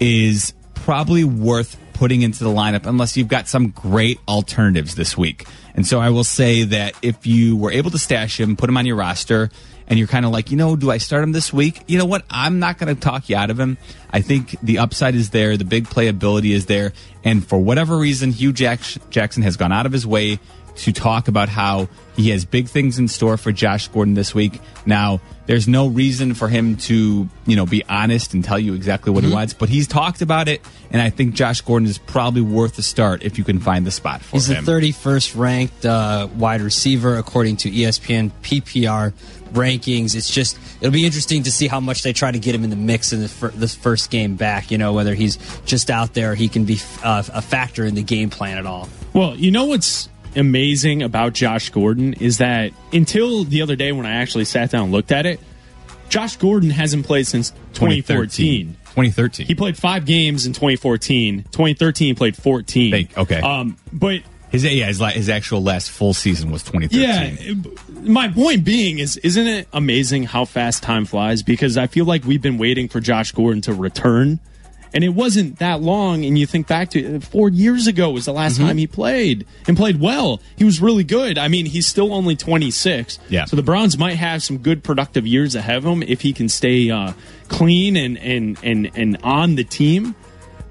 is 0.00 0.54
probably 0.74 1.24
worth 1.24 1.76
putting 1.92 2.22
into 2.22 2.42
the 2.44 2.50
lineup 2.50 2.86
unless 2.86 3.16
you've 3.16 3.28
got 3.28 3.48
some 3.48 3.68
great 3.68 4.18
alternatives 4.26 4.94
this 4.94 5.16
week. 5.16 5.46
And 5.74 5.86
so 5.86 6.00
I 6.00 6.10
will 6.10 6.24
say 6.24 6.64
that 6.64 6.94
if 7.02 7.26
you 7.26 7.56
were 7.56 7.70
able 7.70 7.90
to 7.90 7.98
stash 7.98 8.38
him, 8.38 8.56
put 8.56 8.68
him 8.68 8.76
on 8.76 8.86
your 8.86 8.96
roster, 8.96 9.50
and 9.86 9.98
you're 9.98 10.08
kind 10.08 10.24
of 10.24 10.32
like, 10.32 10.50
you 10.50 10.56
know, 10.56 10.76
do 10.76 10.90
I 10.90 10.98
start 10.98 11.22
him 11.22 11.32
this 11.32 11.52
week? 11.52 11.82
You 11.86 11.98
know 11.98 12.04
what? 12.04 12.24
I'm 12.30 12.58
not 12.58 12.78
going 12.78 12.94
to 12.94 13.00
talk 13.00 13.28
you 13.28 13.36
out 13.36 13.50
of 13.50 13.58
him. 13.58 13.78
I 14.10 14.20
think 14.20 14.56
the 14.62 14.78
upside 14.78 15.14
is 15.14 15.30
there, 15.30 15.56
the 15.56 15.64
big 15.64 15.84
playability 15.84 16.50
is 16.50 16.66
there, 16.66 16.92
and 17.24 17.46
for 17.46 17.58
whatever 17.58 17.96
reason, 17.96 18.32
Hue 18.32 18.52
Jack- 18.52 18.80
Jackson 19.10 19.42
has 19.42 19.56
gone 19.56 19.72
out 19.72 19.86
of 19.86 19.92
his 19.92 20.06
way 20.06 20.38
to 20.76 20.92
talk 20.92 21.28
about 21.28 21.48
how 21.48 21.88
he 22.16 22.30
has 22.30 22.44
big 22.44 22.68
things 22.68 22.98
in 22.98 23.08
store 23.08 23.36
for 23.36 23.52
Josh 23.52 23.88
Gordon 23.88 24.14
this 24.14 24.34
week. 24.34 24.60
Now, 24.84 25.20
there's 25.46 25.66
no 25.66 25.88
reason 25.88 26.34
for 26.34 26.48
him 26.48 26.76
to, 26.76 27.28
you 27.46 27.56
know, 27.56 27.66
be 27.66 27.84
honest 27.88 28.34
and 28.34 28.44
tell 28.44 28.58
you 28.58 28.74
exactly 28.74 29.12
what 29.12 29.24
he 29.24 29.32
wants, 29.32 29.54
but 29.54 29.68
he's 29.68 29.86
talked 29.86 30.22
about 30.22 30.48
it, 30.48 30.60
and 30.90 31.02
I 31.02 31.10
think 31.10 31.34
Josh 31.34 31.60
Gordon 31.62 31.88
is 31.88 31.98
probably 31.98 32.42
worth 32.42 32.78
a 32.78 32.82
start 32.82 33.22
if 33.22 33.38
you 33.38 33.44
can 33.44 33.58
find 33.58 33.86
the 33.86 33.90
spot 33.90 34.22
for 34.22 34.36
him. 34.36 34.40
He's 34.40 34.48
the 34.48 34.54
31st 34.54 35.36
ranked 35.36 35.84
uh, 35.84 36.28
wide 36.36 36.60
receiver 36.60 37.16
according 37.16 37.56
to 37.58 37.70
ESPN 37.70 38.30
PPR 38.42 39.12
rankings. 39.52 40.14
It's 40.14 40.30
just 40.30 40.58
it'll 40.80 40.92
be 40.92 41.04
interesting 41.04 41.42
to 41.44 41.52
see 41.52 41.66
how 41.66 41.80
much 41.80 42.02
they 42.02 42.12
try 42.12 42.30
to 42.30 42.38
get 42.38 42.54
him 42.54 42.64
in 42.64 42.70
the 42.70 42.76
mix 42.76 43.12
in 43.12 43.20
the 43.20 43.28
fir- 43.28 43.50
this 43.50 43.74
first 43.74 44.10
game 44.10 44.36
back. 44.36 44.70
You 44.70 44.78
know 44.78 44.92
whether 44.92 45.14
he's 45.14 45.36
just 45.64 45.90
out 45.90 46.14
there, 46.14 46.34
he 46.34 46.48
can 46.48 46.64
be 46.64 46.78
uh, 47.02 47.22
a 47.32 47.42
factor 47.42 47.84
in 47.84 47.94
the 47.94 48.02
game 48.02 48.30
plan 48.30 48.58
at 48.58 48.66
all. 48.66 48.88
Well, 49.12 49.36
you 49.36 49.50
know 49.50 49.66
what's 49.66 50.08
amazing 50.36 51.02
about 51.02 51.32
Josh 51.32 51.70
Gordon 51.70 52.14
is 52.14 52.38
that 52.38 52.72
until 52.92 53.44
the 53.44 53.62
other 53.62 53.76
day 53.76 53.92
when 53.92 54.06
I 54.06 54.12
actually 54.14 54.44
sat 54.44 54.70
down 54.70 54.84
and 54.84 54.92
looked 54.92 55.12
at 55.12 55.26
it, 55.26 55.40
Josh 56.08 56.36
Gordon 56.36 56.70
hasn't 56.70 57.06
played 57.06 57.26
since 57.26 57.50
2014. 57.74 58.76
2013. 58.94 59.46
He 59.46 59.54
played 59.54 59.76
five 59.78 60.04
games 60.04 60.44
in 60.46 60.52
2014. 60.52 61.44
2013 61.50 62.06
he 62.08 62.14
played 62.14 62.36
14. 62.36 62.90
Thank- 62.90 63.16
okay. 63.18 63.40
Um, 63.40 63.78
but 63.92 64.20
His 64.50 64.64
yeah, 64.64 64.86
his, 64.86 65.00
his 65.00 65.30
actual 65.30 65.62
last 65.62 65.90
full 65.90 66.12
season 66.12 66.50
was 66.50 66.62
2013. 66.62 67.64
Yeah, 67.64 67.70
my 68.02 68.28
point 68.28 68.64
being 68.64 68.98
is, 68.98 69.16
isn't 69.16 69.46
it 69.46 69.66
amazing 69.72 70.24
how 70.24 70.44
fast 70.44 70.82
time 70.82 71.06
flies? 71.06 71.42
Because 71.42 71.78
I 71.78 71.86
feel 71.86 72.04
like 72.04 72.24
we've 72.24 72.42
been 72.42 72.58
waiting 72.58 72.88
for 72.88 73.00
Josh 73.00 73.32
Gordon 73.32 73.62
to 73.62 73.72
return, 73.72 74.40
and 74.94 75.02
it 75.04 75.10
wasn't 75.10 75.58
that 75.58 75.80
long. 75.80 76.24
And 76.24 76.38
you 76.38 76.46
think 76.46 76.66
back 76.66 76.90
to 76.90 77.20
four 77.20 77.48
years 77.48 77.86
ago 77.86 78.10
was 78.10 78.24
the 78.24 78.32
last 78.32 78.58
time 78.58 78.76
he 78.76 78.86
played 78.86 79.46
and 79.66 79.76
played 79.76 80.00
well. 80.00 80.40
He 80.56 80.64
was 80.64 80.80
really 80.80 81.04
good. 81.04 81.38
I 81.38 81.48
mean, 81.48 81.66
he's 81.66 81.86
still 81.86 82.12
only 82.12 82.36
26. 82.36 83.18
Yeah. 83.28 83.46
So 83.46 83.56
the 83.56 83.62
Browns 83.62 83.96
might 83.98 84.16
have 84.16 84.42
some 84.42 84.58
good 84.58 84.84
productive 84.84 85.26
years 85.26 85.54
ahead 85.54 85.78
of 85.78 85.84
him 85.84 86.02
if 86.02 86.20
he 86.20 86.32
can 86.32 86.48
stay 86.48 86.90
uh, 86.90 87.12
clean 87.48 87.96
and 87.96 88.18
and 88.18 88.58
and 88.62 88.90
and 88.94 89.18
on 89.22 89.54
the 89.54 89.64
team. 89.64 90.14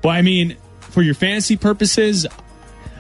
But 0.02 0.10
I 0.10 0.22
mean, 0.22 0.58
for 0.80 1.02
your 1.02 1.16
fantasy 1.16 1.58
purposes, 1.58 2.26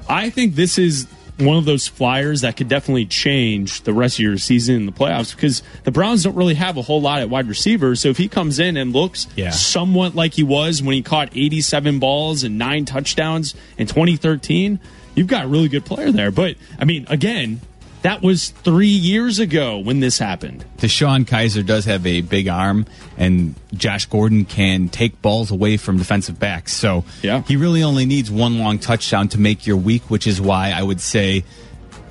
I 0.07 0.29
think 0.29 0.55
this 0.55 0.77
is 0.77 1.07
one 1.37 1.57
of 1.57 1.65
those 1.65 1.87
flyers 1.87 2.41
that 2.41 2.55
could 2.57 2.67
definitely 2.67 3.05
change 3.05 3.81
the 3.81 3.93
rest 3.93 4.15
of 4.15 4.19
your 4.19 4.37
season 4.37 4.75
in 4.75 4.85
the 4.85 4.91
playoffs 4.91 5.33
because 5.35 5.63
the 5.83 5.91
Browns 5.91 6.23
don't 6.23 6.35
really 6.35 6.53
have 6.53 6.77
a 6.77 6.81
whole 6.83 7.01
lot 7.01 7.19
at 7.21 7.29
wide 7.29 7.47
receiver. 7.47 7.95
So 7.95 8.09
if 8.09 8.17
he 8.17 8.27
comes 8.27 8.59
in 8.59 8.77
and 8.77 8.93
looks 8.93 9.27
Yeah. 9.35 9.49
somewhat 9.51 10.13
like 10.15 10.33
he 10.35 10.43
was 10.43 10.83
when 10.83 10.93
he 10.95 11.01
caught 11.01 11.29
87 11.35 11.99
balls 11.99 12.43
and 12.43 12.57
nine 12.57 12.85
touchdowns 12.85 13.55
in 13.77 13.87
2013, 13.87 14.79
you've 15.15 15.27
got 15.27 15.45
a 15.45 15.47
really 15.47 15.67
good 15.69 15.85
player 15.85 16.11
there. 16.11 16.31
But 16.31 16.55
I 16.79 16.85
mean, 16.85 17.05
again, 17.09 17.61
that 18.01 18.21
was 18.21 18.49
three 18.49 18.87
years 18.87 19.39
ago 19.39 19.77
when 19.77 19.99
this 19.99 20.17
happened. 20.17 20.65
DeShone 20.77 21.25
Kizer 21.25 21.65
does 21.65 21.85
have 21.85 22.05
a 22.07 22.21
big 22.21 22.47
arm, 22.47 22.85
and 23.17 23.55
Josh 23.73 24.05
Gordon 24.05 24.45
can 24.45 24.89
take 24.89 25.21
balls 25.21 25.51
away 25.51 25.77
from 25.77 25.97
defensive 25.97 26.39
backs. 26.39 26.73
So 26.73 27.03
Yeah. 27.21 27.43
he 27.47 27.55
really 27.55 27.83
only 27.83 28.05
needs 28.05 28.31
one 28.31 28.57
long 28.59 28.79
touchdown 28.79 29.27
to 29.29 29.39
make 29.39 29.67
your 29.67 29.77
week, 29.77 30.09
which 30.09 30.25
is 30.27 30.41
why 30.41 30.71
I 30.71 30.81
would 30.81 30.99
say 31.01 31.43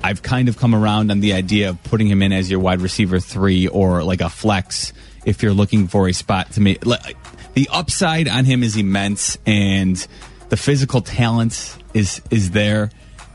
I've 0.03 0.21
kind 0.21 0.49
of 0.49 0.57
come 0.57 0.73
around 0.73 1.11
on 1.11 1.19
the 1.19 1.33
idea 1.33 1.69
of 1.69 1.83
putting 1.83 2.07
him 2.07 2.21
in 2.23 2.31
as 2.31 2.49
your 2.49 2.59
wide 2.59 2.81
receiver 2.81 3.19
three 3.19 3.67
or 3.67 4.03
like 4.03 4.21
a 4.21 4.29
flex 4.29 4.93
if 5.25 5.43
you're 5.43 5.53
looking 5.53 5.87
for 5.87 6.07
a 6.07 6.13
spot 6.13 6.51
to 6.53 6.61
make. 6.61 6.81
The 7.53 7.67
upside 7.71 8.27
on 8.27 8.45
him 8.45 8.63
is 8.63 8.77
immense, 8.77 9.37
and 9.45 9.95
the 10.49 10.57
physical 10.57 11.01
talent 11.01 11.75
is 11.93 12.21
is 12.31 12.51
there. 12.51 12.89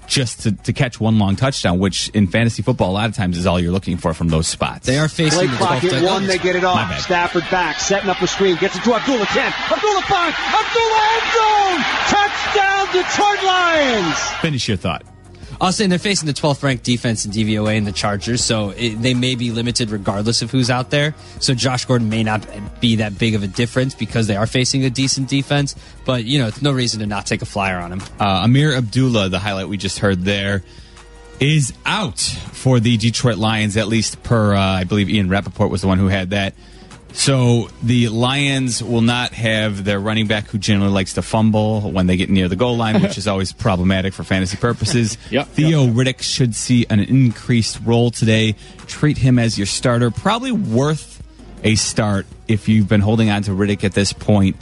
Just 0.06 0.42
to, 0.42 0.52
to 0.52 0.72
catch 0.72 1.00
one 1.00 1.18
long 1.18 1.36
touchdown, 1.36 1.78
which 1.78 2.08
in 2.10 2.26
fantasy 2.26 2.62
football 2.62 2.90
a 2.90 2.92
lot 2.92 3.08
of 3.08 3.14
times 3.14 3.36
is 3.36 3.46
all 3.46 3.58
you're 3.58 3.72
looking 3.72 3.96
for 3.96 4.14
from 4.14 4.28
those 4.28 4.46
spots. 4.46 4.86
They 4.86 4.98
are 4.98 5.08
facing 5.08 5.38
Play 5.38 5.46
the 5.48 5.56
clock 5.56 5.82
12th 5.82 5.92
at 5.92 6.04
one, 6.04 6.26
they 6.26 6.38
get 6.38 6.56
it 6.56 6.64
off. 6.64 7.00
Stafford 7.00 7.44
back, 7.50 7.80
setting 7.80 8.08
up 8.08 8.20
a 8.22 8.26
screen, 8.26 8.56
gets 8.56 8.76
it 8.76 8.84
to 8.84 8.94
Abdullah 8.94 9.26
10. 9.26 9.52
Abdullah 9.72 10.02
5, 10.02 10.34
Abdullah 10.34 11.02
end 11.12 11.26
zone! 11.34 11.80
Touchdown 12.08 12.86
Detroit 12.92 13.42
Lions! 13.44 14.18
Finish 14.40 14.68
your 14.68 14.76
thought. 14.76 15.15
Was 15.60 15.76
saying 15.76 15.90
they're 15.90 15.98
facing 15.98 16.26
the 16.26 16.34
12th 16.34 16.62
ranked 16.62 16.84
defense 16.84 17.24
in 17.24 17.32
DVOA 17.32 17.78
and 17.78 17.86
the 17.86 17.92
Chargers, 17.92 18.44
so 18.44 18.70
it, 18.70 19.00
they 19.00 19.14
may 19.14 19.34
be 19.34 19.50
limited 19.50 19.90
regardless 19.90 20.42
of 20.42 20.50
who's 20.50 20.70
out 20.70 20.90
there. 20.90 21.14
So 21.40 21.54
Josh 21.54 21.84
Gordon 21.84 22.08
may 22.08 22.22
not 22.22 22.46
be 22.80 22.96
that 22.96 23.18
big 23.18 23.34
of 23.34 23.42
a 23.42 23.46
difference 23.46 23.94
because 23.94 24.26
they 24.26 24.36
are 24.36 24.46
facing 24.46 24.84
a 24.84 24.90
decent 24.90 25.28
defense. 25.28 25.74
But 26.04 26.24
you 26.24 26.38
know, 26.38 26.48
it's 26.48 26.62
no 26.62 26.72
reason 26.72 27.00
to 27.00 27.06
not 27.06 27.26
take 27.26 27.42
a 27.42 27.46
flyer 27.46 27.78
on 27.78 27.92
him. 27.92 28.00
Uh, 28.20 28.44
Ameer 28.44 28.76
Abdullah, 28.76 29.28
the 29.28 29.38
highlight 29.38 29.68
we 29.68 29.76
just 29.76 29.98
heard 29.98 30.22
there, 30.22 30.62
is 31.40 31.72
out 31.84 32.18
for 32.18 32.80
the 32.80 32.96
Detroit 32.96 33.36
Lions, 33.36 33.76
at 33.76 33.88
least 33.88 34.22
per, 34.22 34.54
uh, 34.54 34.60
I 34.60 34.84
believe 34.84 35.10
Ian 35.10 35.28
Rapoport 35.28 35.70
was 35.70 35.82
the 35.82 35.88
one 35.88 35.98
who 35.98 36.08
had 36.08 36.30
that. 36.30 36.54
So 37.16 37.70
the 37.82 38.08
Lions 38.08 38.82
will 38.84 39.00
not 39.00 39.32
have 39.32 39.84
their 39.84 39.98
running 39.98 40.26
back 40.26 40.48
who 40.48 40.58
generally 40.58 40.92
likes 40.92 41.14
to 41.14 41.22
fumble 41.22 41.90
when 41.90 42.06
they 42.06 42.16
get 42.18 42.28
near 42.28 42.46
the 42.46 42.56
goal 42.56 42.76
line, 42.76 43.00
which 43.00 43.16
is 43.16 43.26
always 43.26 43.52
problematic 43.52 44.12
for 44.12 44.22
fantasy 44.22 44.56
purposes. 44.56 45.16
Yep, 45.30 45.48
Theo 45.48 45.86
Riddick 45.86 46.22
should 46.22 46.54
see 46.54 46.86
an 46.88 47.00
increased 47.00 47.80
role 47.84 48.10
today. 48.10 48.54
Treat 48.86 49.18
him 49.18 49.38
as 49.38 49.58
your 49.58 49.66
starter. 49.66 50.10
Probably 50.10 50.52
worth 50.52 51.22
a 51.64 51.74
start 51.74 52.26
if 52.46 52.68
you've 52.68 52.88
been 52.88 53.00
holding 53.00 53.30
on 53.30 53.42
to 53.42 53.50
Riddick 53.50 53.82
at 53.82 53.92
this 53.92 54.12
point. 54.12 54.56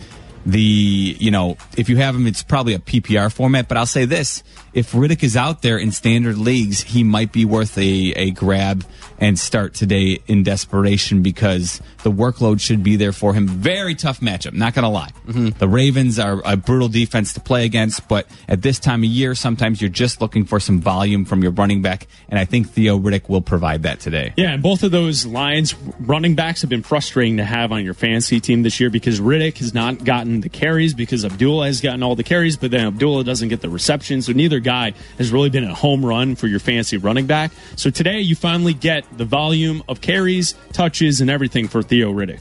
The, 0.46 1.16
you 1.18 1.30
know, 1.30 1.56
if 1.76 1.88
you 1.88 1.96
have 1.96 2.14
him, 2.14 2.26
it's 2.26 2.42
probably 2.42 2.74
a 2.74 2.78
PPR 2.78 3.32
format, 3.32 3.68
but 3.68 3.76
I'll 3.76 3.86
say 3.86 4.04
this. 4.04 4.42
If 4.74 4.92
Riddick 4.92 5.22
is 5.22 5.36
out 5.36 5.62
there 5.62 5.78
in 5.78 5.92
standard 5.92 6.36
leagues, 6.36 6.82
he 6.82 7.04
might 7.04 7.32
be 7.32 7.44
worth 7.44 7.78
a, 7.78 8.12
a 8.12 8.30
grab 8.32 8.84
and 9.18 9.38
start 9.38 9.74
today 9.74 10.20
in 10.26 10.42
desperation 10.42 11.22
because 11.22 11.80
the 12.02 12.10
workload 12.10 12.60
should 12.60 12.82
be 12.82 12.96
there 12.96 13.12
for 13.12 13.32
him. 13.32 13.46
Very 13.46 13.94
tough 13.94 14.20
matchup, 14.20 14.52
not 14.52 14.74
going 14.74 14.82
to 14.82 14.88
lie. 14.88 15.10
Mm-hmm. 15.26 15.58
The 15.58 15.68
Ravens 15.68 16.18
are 16.18 16.42
a 16.44 16.56
brutal 16.56 16.88
defense 16.88 17.32
to 17.34 17.40
play 17.40 17.64
against, 17.64 18.08
but 18.08 18.26
at 18.48 18.62
this 18.62 18.78
time 18.78 19.04
of 19.04 19.08
year, 19.08 19.34
sometimes 19.34 19.80
you're 19.80 19.90
just 19.90 20.20
looking 20.20 20.44
for 20.44 20.58
some 20.60 20.80
volume 20.80 21.24
from 21.24 21.42
your 21.42 21.52
running 21.52 21.80
back, 21.80 22.06
and 22.28 22.38
I 22.38 22.44
think 22.44 22.68
Theo 22.70 22.98
Riddick 22.98 23.28
will 23.28 23.40
provide 23.40 23.84
that 23.84 24.00
today. 24.00 24.34
Yeah, 24.36 24.54
and 24.54 24.62
both 24.62 24.82
of 24.82 24.90
those 24.90 25.24
lines 25.24 25.74
running 26.00 26.34
backs 26.34 26.60
have 26.62 26.70
been 26.70 26.82
frustrating 26.82 27.36
to 27.36 27.44
have 27.44 27.72
on 27.72 27.84
your 27.84 27.94
fantasy 27.94 28.40
team 28.40 28.62
this 28.62 28.80
year 28.80 28.90
because 28.90 29.20
Riddick 29.20 29.58
has 29.58 29.72
not 29.72 30.04
gotten 30.04 30.33
the 30.40 30.48
carries 30.48 30.94
because 30.94 31.24
Abdullah 31.24 31.66
has 31.66 31.80
gotten 31.80 32.02
all 32.02 32.16
the 32.16 32.22
carries, 32.22 32.56
but 32.56 32.70
then 32.70 32.86
Abdullah 32.86 33.24
doesn't 33.24 33.48
get 33.48 33.60
the 33.60 33.68
reception. 33.68 34.22
So 34.22 34.32
neither 34.32 34.60
guy 34.60 34.94
has 35.18 35.30
really 35.30 35.50
been 35.50 35.64
a 35.64 35.74
home 35.74 36.04
run 36.04 36.36
for 36.36 36.46
your 36.46 36.60
fantasy 36.60 36.96
running 36.96 37.26
back. 37.26 37.52
So 37.76 37.90
today 37.90 38.20
you 38.20 38.34
finally 38.34 38.74
get 38.74 39.04
the 39.16 39.24
volume 39.24 39.82
of 39.88 40.00
carries, 40.00 40.54
touches, 40.72 41.20
and 41.20 41.30
everything 41.30 41.68
for 41.68 41.82
Theo 41.82 42.12
Riddick. 42.12 42.40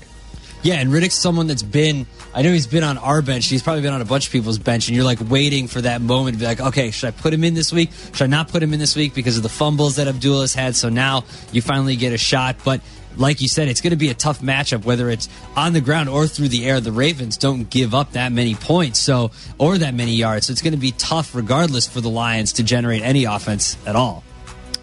Yeah, 0.63 0.75
and 0.75 0.91
Riddick's 0.91 1.15
someone 1.15 1.47
that's 1.47 1.61
been, 1.61 2.07
I 2.33 2.41
know 2.41 2.53
he's 2.53 2.67
been 2.67 2.85
on 2.85 2.97
our 2.97 3.21
bench. 3.21 3.47
He's 3.47 3.61
probably 3.61 3.81
been 3.81 3.91
on 3.91 3.99
a 3.99 4.05
bunch 4.05 4.27
of 4.27 4.31
people's 4.31 4.57
bench, 4.57 4.87
and 4.87 4.95
you're 4.95 5.03
like 5.03 5.19
waiting 5.29 5.67
for 5.67 5.81
that 5.81 6.01
moment 6.01 6.35
to 6.35 6.39
be 6.39 6.45
like, 6.45 6.61
okay, 6.61 6.89
should 6.89 7.07
I 7.07 7.11
put 7.11 7.33
him 7.33 7.43
in 7.43 7.53
this 7.53 7.73
week? 7.73 7.91
Should 8.13 8.23
I 8.23 8.27
not 8.27 8.47
put 8.47 8.63
him 8.63 8.73
in 8.73 8.79
this 8.79 8.95
week 8.95 9.13
because 9.13 9.35
of 9.35 9.43
the 9.43 9.49
fumbles 9.49 9.97
that 9.97 10.07
Abdullah's 10.07 10.53
had? 10.53 10.77
So 10.77 10.87
now 10.87 11.25
you 11.51 11.61
finally 11.61 11.97
get 11.97 12.13
a 12.13 12.17
shot. 12.17 12.55
But 12.63 12.79
like 13.17 13.41
you 13.41 13.47
said, 13.47 13.67
it's 13.67 13.81
going 13.81 13.91
to 13.91 13.97
be 13.97 14.09
a 14.09 14.13
tough 14.13 14.41
matchup, 14.41 14.85
whether 14.85 15.09
it's 15.09 15.29
on 15.55 15.73
the 15.73 15.81
ground 15.81 16.09
or 16.09 16.27
through 16.27 16.49
the 16.49 16.65
air. 16.65 16.79
The 16.79 16.91
Ravens 16.91 17.37
don't 17.37 17.69
give 17.69 17.93
up 17.93 18.13
that 18.13 18.31
many 18.31 18.55
points, 18.55 18.99
so 18.99 19.31
or 19.57 19.77
that 19.77 19.93
many 19.93 20.15
yards. 20.15 20.47
So 20.47 20.51
it's 20.51 20.61
going 20.61 20.73
to 20.73 20.79
be 20.79 20.91
tough, 20.91 21.35
regardless, 21.35 21.87
for 21.87 22.01
the 22.01 22.09
Lions 22.09 22.53
to 22.53 22.63
generate 22.63 23.01
any 23.01 23.25
offense 23.25 23.77
at 23.85 23.95
all. 23.95 24.23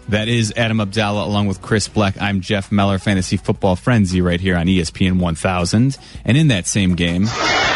That 0.09 0.27
is 0.27 0.53
Adam 0.57 0.79
Abdalla 0.79 1.25
along 1.25 1.47
with 1.47 1.61
Chris 1.61 1.87
Bleck. 1.87 2.19
I'm 2.19 2.41
Jeff 2.41 2.71
Meller, 2.71 2.97
Fantasy 2.97 3.37
Football 3.37 3.77
Frenzy, 3.77 4.19
right 4.19 4.41
here 4.41 4.57
on 4.57 4.65
ESPN 4.65 5.19
1000. 5.19 5.97
And 6.25 6.37
in 6.37 6.49
that 6.49 6.67
same 6.67 6.95
game, 6.95 7.27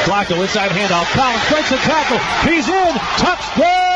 Flacco 0.06 0.42
inside 0.42 0.72
handoff. 0.72 1.06
Collins 1.14 1.50
breaks 1.50 1.70
the 1.70 1.78
tackle. 1.78 2.52
He's 2.52 2.68
in. 2.68 2.94
Touchdown 3.18 3.96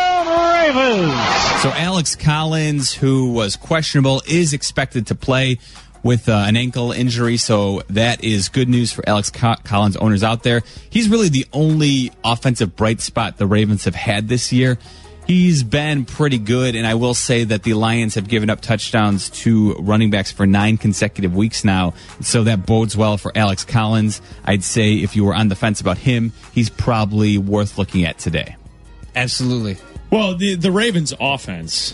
Ravens. 0.53 1.61
so 1.61 1.69
Alex 1.69 2.15
Collins, 2.15 2.93
who 2.93 3.33
was 3.33 3.55
questionable, 3.55 4.21
is 4.27 4.53
expected 4.53 5.07
to 5.07 5.15
play 5.15 5.59
with 6.03 6.29
uh, 6.29 6.33
an 6.47 6.55
ankle 6.55 6.91
injury. 6.91 7.37
So 7.37 7.83
that 7.89 8.23
is 8.23 8.49
good 8.49 8.69
news 8.69 8.91
for 8.91 9.07
Alex 9.07 9.29
Co- 9.29 9.55
Collins 9.63 9.97
owners 9.97 10.23
out 10.23 10.43
there. 10.43 10.61
He's 10.89 11.09
really 11.09 11.29
the 11.29 11.45
only 11.53 12.11
offensive 12.23 12.75
bright 12.75 13.01
spot 13.01 13.37
the 13.37 13.47
Ravens 13.47 13.85
have 13.85 13.95
had 13.95 14.27
this 14.27 14.51
year. 14.51 14.77
He's 15.27 15.61
been 15.61 16.05
pretty 16.05 16.39
good, 16.39 16.75
and 16.75 16.87
I 16.87 16.95
will 16.95 17.13
say 17.13 17.43
that 17.43 17.61
the 17.61 17.75
Lions 17.75 18.15
have 18.15 18.27
given 18.27 18.49
up 18.49 18.61
touchdowns 18.61 19.29
to 19.41 19.73
running 19.75 20.09
backs 20.09 20.31
for 20.31 20.47
nine 20.47 20.77
consecutive 20.77 21.35
weeks 21.35 21.63
now. 21.63 21.93
So 22.19 22.45
that 22.45 22.65
bodes 22.65 22.97
well 22.97 23.15
for 23.17 23.31
Alex 23.35 23.63
Collins. 23.63 24.23
I'd 24.43 24.63
say 24.63 24.93
if 24.95 25.15
you 25.15 25.23
were 25.23 25.35
on 25.35 25.49
the 25.49 25.55
fence 25.55 25.81
about 25.81 25.99
him, 25.99 26.33
he's 26.51 26.71
probably 26.71 27.37
worth 27.37 27.77
looking 27.77 28.05
at 28.05 28.17
today. 28.17 28.55
Absolutely. 29.15 29.77
Well, 30.09 30.35
the 30.35 30.55
the 30.55 30.71
Ravens' 30.71 31.13
offense 31.19 31.93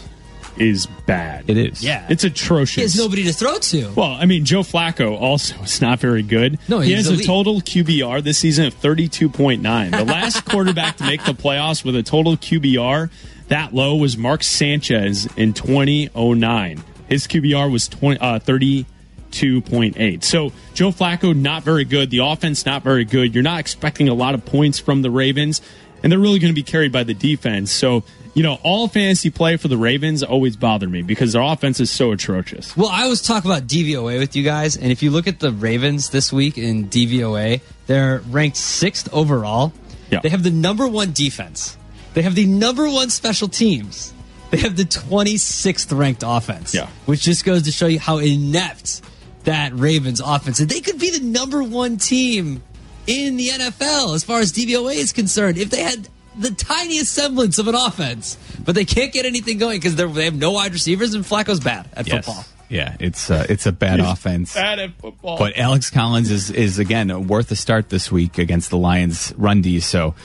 is 0.57 0.85
bad. 0.85 1.49
It 1.49 1.57
is. 1.57 1.83
Yeah. 1.83 2.05
It's 2.09 2.23
atrocious. 2.23 2.75
He 2.75 2.81
has 2.81 2.97
nobody 2.97 3.23
to 3.25 3.33
throw 3.33 3.57
to. 3.57 3.91
Well, 3.95 4.11
I 4.11 4.25
mean, 4.25 4.45
Joe 4.45 4.61
Flacco 4.61 5.19
also 5.19 5.55
is 5.63 5.81
not 5.81 5.99
very 5.99 6.23
good. 6.23 6.59
No, 6.67 6.79
he 6.79 6.95
he's 6.95 7.07
has 7.07 7.19
a 7.19 7.23
total 7.23 7.61
QBR 7.61 8.23
this 8.23 8.37
season 8.37 8.65
of 8.65 8.79
32.9. 8.79 9.91
The 9.91 10.05
last 10.05 10.45
quarterback 10.49 10.97
to 10.97 11.03
make 11.05 11.23
the 11.23 11.33
playoffs 11.33 11.83
with 11.83 11.95
a 11.95 12.03
total 12.03 12.37
QBR 12.37 13.09
that 13.47 13.73
low 13.73 13.95
was 13.95 14.17
Mark 14.17 14.43
Sanchez 14.43 15.27
in 15.37 15.53
2009. 15.53 16.83
His 17.07 17.27
QBR 17.27 17.71
was 17.71 17.87
20, 17.87 18.19
uh, 18.19 18.39
32.8. 18.39 20.23
So 20.23 20.51
Joe 20.73 20.89
Flacco, 20.89 21.35
not 21.35 21.63
very 21.63 21.85
good. 21.85 22.09
The 22.09 22.19
offense, 22.19 22.65
not 22.65 22.83
very 22.83 23.05
good. 23.05 23.35
You're 23.35 23.43
not 23.43 23.59
expecting 23.59 24.09
a 24.09 24.13
lot 24.13 24.33
of 24.33 24.43
points 24.45 24.79
from 24.79 25.03
the 25.03 25.11
Ravens, 25.11 25.61
and 26.05 26.11
they're 26.11 26.19
really 26.19 26.37
going 26.37 26.53
to 26.53 26.55
be 26.55 26.61
carried 26.61 26.91
by 26.91 27.03
the 27.03 27.15
defense. 27.15 27.71
So, 27.71 28.03
you 28.35 28.43
know, 28.43 28.59
all 28.61 28.87
fantasy 28.87 29.31
play 29.31 29.57
for 29.57 29.69
the 29.69 29.77
Ravens 29.77 30.21
always 30.21 30.55
bother 30.55 30.87
me 30.87 31.01
because 31.01 31.33
their 31.33 31.41
offense 31.41 31.79
is 31.79 31.89
so 31.89 32.11
atrocious. 32.11 32.77
Well, 32.77 32.89
I 32.91 33.07
was 33.07 33.23
talking 33.23 33.49
about 33.49 33.63
DVOA 33.63 34.19
with 34.19 34.35
you 34.35 34.43
guys, 34.43 34.77
and 34.77 34.91
if 34.91 35.01
you 35.01 35.09
look 35.09 35.25
at 35.25 35.39
the 35.39 35.51
Ravens 35.51 36.11
this 36.11 36.31
week 36.31 36.59
in 36.59 36.89
DVOA, 36.89 37.59
they're 37.87 38.19
ranked 38.29 38.57
sixth 38.57 39.11
overall. 39.11 39.73
Yeah. 40.11 40.19
They 40.19 40.29
have 40.29 40.43
the 40.43 40.51
number 40.51 40.87
one 40.87 41.11
defense. 41.11 41.75
They 42.13 42.21
have 42.21 42.35
the 42.35 42.45
number 42.45 42.87
one 42.87 43.09
special 43.09 43.47
teams. 43.47 44.13
They 44.51 44.57
have 44.57 44.77
the 44.77 44.85
26th 44.85 45.97
ranked 45.97 46.23
offense. 46.23 46.75
Yeah. 46.75 46.87
Which 47.07 47.21
just 47.21 47.45
goes 47.45 47.63
to 47.63 47.71
show 47.71 47.87
you 47.87 47.99
how 47.99 48.19
inept 48.19 49.01
that 49.45 49.73
Ravens 49.73 50.19
offense 50.19 50.59
is. 50.59 50.67
They 50.67 50.81
could 50.81 50.99
be 50.99 51.09
the 51.09 51.25
number 51.25 51.63
one 51.63 51.97
team 51.97 52.61
in 53.07 53.37
the 53.37 53.49
NFL 53.49 54.15
as 54.15 54.23
far 54.23 54.39
as 54.39 54.51
DVOA 54.51 54.95
is 54.95 55.13
concerned 55.13 55.57
if 55.57 55.69
they 55.69 55.81
had 55.83 56.07
the 56.37 56.51
tiniest 56.51 57.13
semblance 57.13 57.57
of 57.59 57.67
an 57.67 57.75
offense, 57.75 58.37
but 58.63 58.75
they 58.75 58.83
can't 58.85 59.13
get 59.13 59.25
anything 59.25 59.57
going 59.57 59.77
because 59.79 59.95
they 59.95 60.23
have 60.25 60.35
no 60.35 60.51
wide 60.51 60.73
receivers 60.73 61.13
and 61.13 61.23
Flacco's 61.23 61.59
bad 61.59 61.87
at 61.93 62.07
Yes. 62.07 62.25
football. 62.25 62.43
Yeah, 62.67 62.95
it's 62.99 63.29
uh, 63.29 63.45
it's 63.47 63.67
a 63.67 63.71
bad 63.71 63.99
offense. 63.99 64.55
Bad 64.55 64.79
at 64.79 64.93
football. 64.99 65.37
But 65.37 65.55
Alex 65.55 65.91
Collins 65.91 66.31
is 66.31 66.49
is 66.49 66.79
again 66.79 67.27
worth 67.27 67.51
a 67.51 67.55
start 67.55 67.89
this 67.89 68.11
week 68.11 68.39
against 68.39 68.71
the 68.71 68.77
Lions 68.77 69.31
run 69.37 69.61
D. 69.61 69.79
So, 69.79 70.15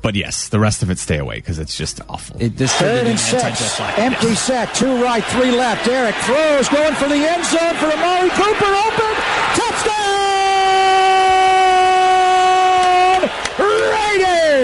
but 0.00 0.14
yes, 0.14 0.48
the 0.48 0.58
rest 0.58 0.82
of 0.82 0.88
it 0.90 0.98
stay 0.98 1.18
away 1.18 1.36
because 1.36 1.58
it's 1.58 1.76
just 1.76 2.00
awful. 2.08 2.40
It, 2.40 2.56
this 2.56 2.72
Third 2.74 3.06
and 3.06 3.20
six. 3.20 3.78
Empty 3.98 4.34
set. 4.34 4.74
Two 4.74 5.02
right, 5.04 5.22
three 5.24 5.50
left. 5.50 5.86
Eric 5.86 6.14
throws, 6.24 6.70
going 6.70 6.94
for 6.94 7.06
the 7.06 7.14
end 7.16 7.44
zone 7.44 7.74
for 7.76 7.86
Amari 7.92 8.30
Cooper. 8.30 8.64
Open. 8.64 9.14
Touchdown! 9.54 9.87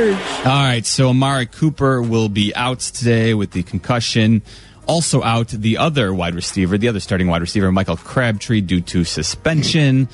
All 0.04 0.44
right, 0.44 0.84
so 0.84 1.08
Amari 1.08 1.46
Cooper 1.46 2.02
will 2.02 2.28
be 2.28 2.54
out 2.54 2.80
today 2.80 3.32
with 3.32 3.52
the 3.52 3.62
concussion. 3.62 4.42
Also 4.86 5.22
out 5.22 5.48
the 5.48 5.78
other 5.78 6.12
wide 6.12 6.34
receiver, 6.34 6.76
the 6.76 6.88
other 6.88 7.00
starting 7.00 7.26
wide 7.26 7.40
receiver, 7.40 7.72
Michael 7.72 7.96
Crabtree, 7.96 8.60
due 8.60 8.82
to 8.82 9.04
suspension. 9.04 10.10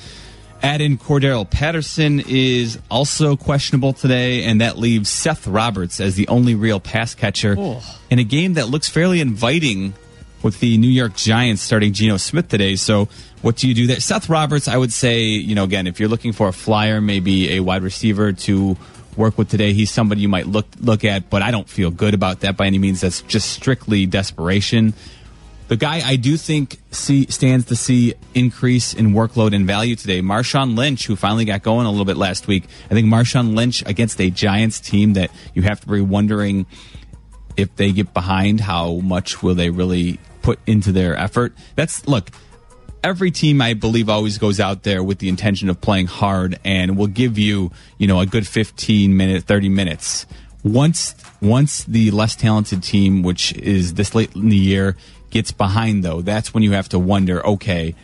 Add 0.62 0.80
in 0.80 0.96
Cordarrelle 0.96 1.50
Patterson 1.50 2.22
is 2.28 2.78
also 2.88 3.34
questionable 3.34 3.92
today, 3.92 4.44
and 4.44 4.60
that 4.60 4.78
leaves 4.78 5.08
Seth 5.08 5.48
Roberts 5.48 5.98
as 5.98 6.14
the 6.14 6.28
only 6.28 6.54
real 6.54 6.78
pass 6.78 7.16
catcher 7.16 7.56
oh. 7.58 7.82
in 8.10 8.20
a 8.20 8.24
game 8.24 8.54
that 8.54 8.68
looks 8.68 8.88
fairly 8.88 9.20
inviting 9.20 9.94
with 10.42 10.60
the 10.60 10.78
New 10.78 10.88
York 10.88 11.16
Giants 11.16 11.62
starting 11.62 11.92
Geno 11.92 12.16
Smith 12.16 12.48
today. 12.48 12.76
So, 12.76 13.08
what 13.42 13.56
do 13.56 13.66
you 13.66 13.74
do 13.74 13.88
there? 13.88 13.98
Seth 13.98 14.28
Roberts, 14.28 14.68
I 14.68 14.76
would 14.76 14.92
say, 14.92 15.22
you 15.22 15.56
know, 15.56 15.64
again, 15.64 15.88
if 15.88 15.98
you're 15.98 16.08
looking 16.08 16.32
for 16.32 16.46
a 16.46 16.52
flyer, 16.52 17.00
maybe 17.00 17.56
a 17.56 17.60
wide 17.60 17.82
receiver 17.82 18.32
to 18.32 18.76
work 19.20 19.38
with 19.38 19.48
today, 19.48 19.72
he's 19.72 19.90
somebody 19.90 20.22
you 20.22 20.28
might 20.28 20.46
look 20.46 20.66
look 20.80 21.04
at, 21.04 21.30
but 21.30 21.42
I 21.42 21.52
don't 21.52 21.68
feel 21.68 21.90
good 21.90 22.14
about 22.14 22.40
that 22.40 22.56
by 22.56 22.66
any 22.66 22.78
means. 22.78 23.02
That's 23.02 23.22
just 23.22 23.50
strictly 23.50 24.06
desperation. 24.06 24.94
The 25.68 25.76
guy 25.76 26.02
I 26.04 26.16
do 26.16 26.36
think 26.36 26.78
see, 26.90 27.26
stands 27.30 27.66
to 27.66 27.76
see 27.76 28.14
increase 28.34 28.92
in 28.92 29.12
workload 29.12 29.54
and 29.54 29.68
value 29.68 29.94
today, 29.94 30.20
Marshawn 30.20 30.76
Lynch, 30.76 31.06
who 31.06 31.14
finally 31.14 31.44
got 31.44 31.62
going 31.62 31.86
a 31.86 31.90
little 31.90 32.04
bit 32.04 32.16
last 32.16 32.48
week. 32.48 32.64
I 32.90 32.94
think 32.94 33.06
Marshawn 33.06 33.54
Lynch 33.54 33.86
against 33.86 34.20
a 34.20 34.30
Giants 34.30 34.80
team 34.80 35.12
that 35.12 35.30
you 35.54 35.62
have 35.62 35.80
to 35.82 35.86
be 35.86 36.00
wondering 36.00 36.66
if 37.56 37.76
they 37.76 37.92
get 37.92 38.12
behind, 38.12 38.60
how 38.62 38.94
much 38.94 39.44
will 39.44 39.54
they 39.54 39.70
really 39.70 40.18
put 40.42 40.58
into 40.66 40.90
their 40.90 41.14
effort? 41.14 41.54
That's 41.76 42.08
look. 42.08 42.30
Every 43.02 43.30
team, 43.30 43.62
I 43.62 43.72
believe, 43.72 44.10
always 44.10 44.36
goes 44.36 44.60
out 44.60 44.82
there 44.82 45.02
with 45.02 45.20
the 45.20 45.30
intention 45.30 45.70
of 45.70 45.80
playing 45.80 46.06
hard 46.06 46.58
and 46.64 46.98
will 46.98 47.06
give 47.06 47.38
you, 47.38 47.72
you 47.96 48.06
know, 48.06 48.20
a 48.20 48.26
good 48.26 48.46
15 48.46 49.16
minute, 49.16 49.44
30 49.44 49.70
minutes. 49.70 50.26
Once, 50.62 51.14
once 51.40 51.84
the 51.84 52.10
less 52.10 52.36
talented 52.36 52.82
team, 52.82 53.22
which 53.22 53.54
is 53.54 53.94
this 53.94 54.14
late 54.14 54.34
in 54.36 54.50
the 54.50 54.56
year, 54.56 54.96
gets 55.30 55.50
behind, 55.50 56.04
though, 56.04 56.20
that's 56.20 56.52
when 56.52 56.62
you 56.62 56.72
have 56.72 56.90
to 56.90 56.98
wonder, 56.98 57.44
okay, 57.46 57.94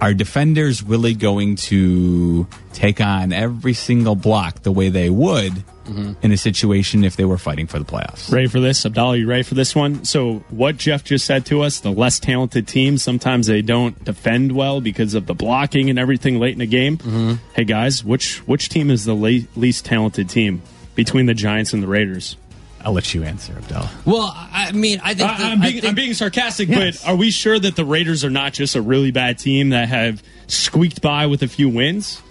are 0.00 0.14
defenders 0.14 0.82
really 0.82 1.14
going 1.14 1.56
to 1.56 2.46
take 2.72 3.00
on 3.00 3.32
every 3.32 3.74
single 3.74 4.14
block 4.14 4.62
the 4.62 4.72
way 4.72 4.88
they 4.88 5.10
would 5.10 5.52
mm-hmm. 5.52 6.12
in 6.22 6.32
a 6.32 6.36
situation 6.36 7.04
if 7.04 7.16
they 7.16 7.24
were 7.24 7.38
fighting 7.38 7.66
for 7.66 7.78
the 7.78 7.84
playoffs? 7.84 8.30
Ready 8.30 8.46
for 8.46 8.60
this? 8.60 8.84
Abdalla, 8.84 9.18
you 9.18 9.26
ready 9.26 9.42
for 9.42 9.54
this 9.54 9.74
one? 9.74 10.04
So, 10.04 10.44
what 10.50 10.76
Jeff 10.76 11.04
just 11.04 11.24
said 11.24 11.46
to 11.46 11.62
us, 11.62 11.80
the 11.80 11.90
less 11.90 12.20
talented 12.20 12.68
teams, 12.68 13.02
sometimes 13.02 13.46
they 13.46 13.62
don't 13.62 14.02
defend 14.04 14.52
well 14.52 14.80
because 14.80 15.14
of 15.14 15.26
the 15.26 15.34
blocking 15.34 15.90
and 15.90 15.98
everything 15.98 16.38
late 16.38 16.52
in 16.52 16.58
the 16.58 16.66
game. 16.66 16.98
Mm-hmm. 16.98 17.34
Hey, 17.54 17.64
guys, 17.64 18.04
which, 18.04 18.38
which 18.46 18.68
team 18.68 18.90
is 18.90 19.04
the 19.04 19.14
la- 19.14 19.46
least 19.56 19.84
talented 19.84 20.28
team 20.28 20.62
between 20.94 21.26
the 21.26 21.34
Giants 21.34 21.72
and 21.72 21.82
the 21.82 21.88
Raiders? 21.88 22.36
I'll 22.84 22.92
let 22.92 23.12
you 23.14 23.24
answer, 23.24 23.52
Abdalla. 23.54 23.88
Well, 24.06 24.32
I 24.34 24.72
mean, 24.72 25.00
I 25.02 25.14
think, 25.14 25.28
I, 25.28 25.36
that- 25.38 25.40
I'm, 25.52 25.60
I 25.60 25.66
being, 25.70 25.72
think- 25.80 25.84
I'm 25.86 25.94
being 25.94 26.14
sarcastic, 26.14 26.68
Yes. 26.68 27.02
but 27.02 27.10
are 27.10 27.16
we 27.16 27.30
sure 27.30 27.58
that 27.58 27.74
the 27.76 27.84
Raiders 27.84 28.24
are 28.24 28.30
not 28.30 28.52
just 28.52 28.76
a 28.76 28.82
really 28.82 29.10
bad 29.10 29.38
team 29.38 29.70
that 29.70 29.88
have 29.88 30.22
squeaked 30.46 31.02
by 31.02 31.26
with 31.26 31.42
a 31.42 31.48
few 31.48 31.68
wins? 31.68 32.22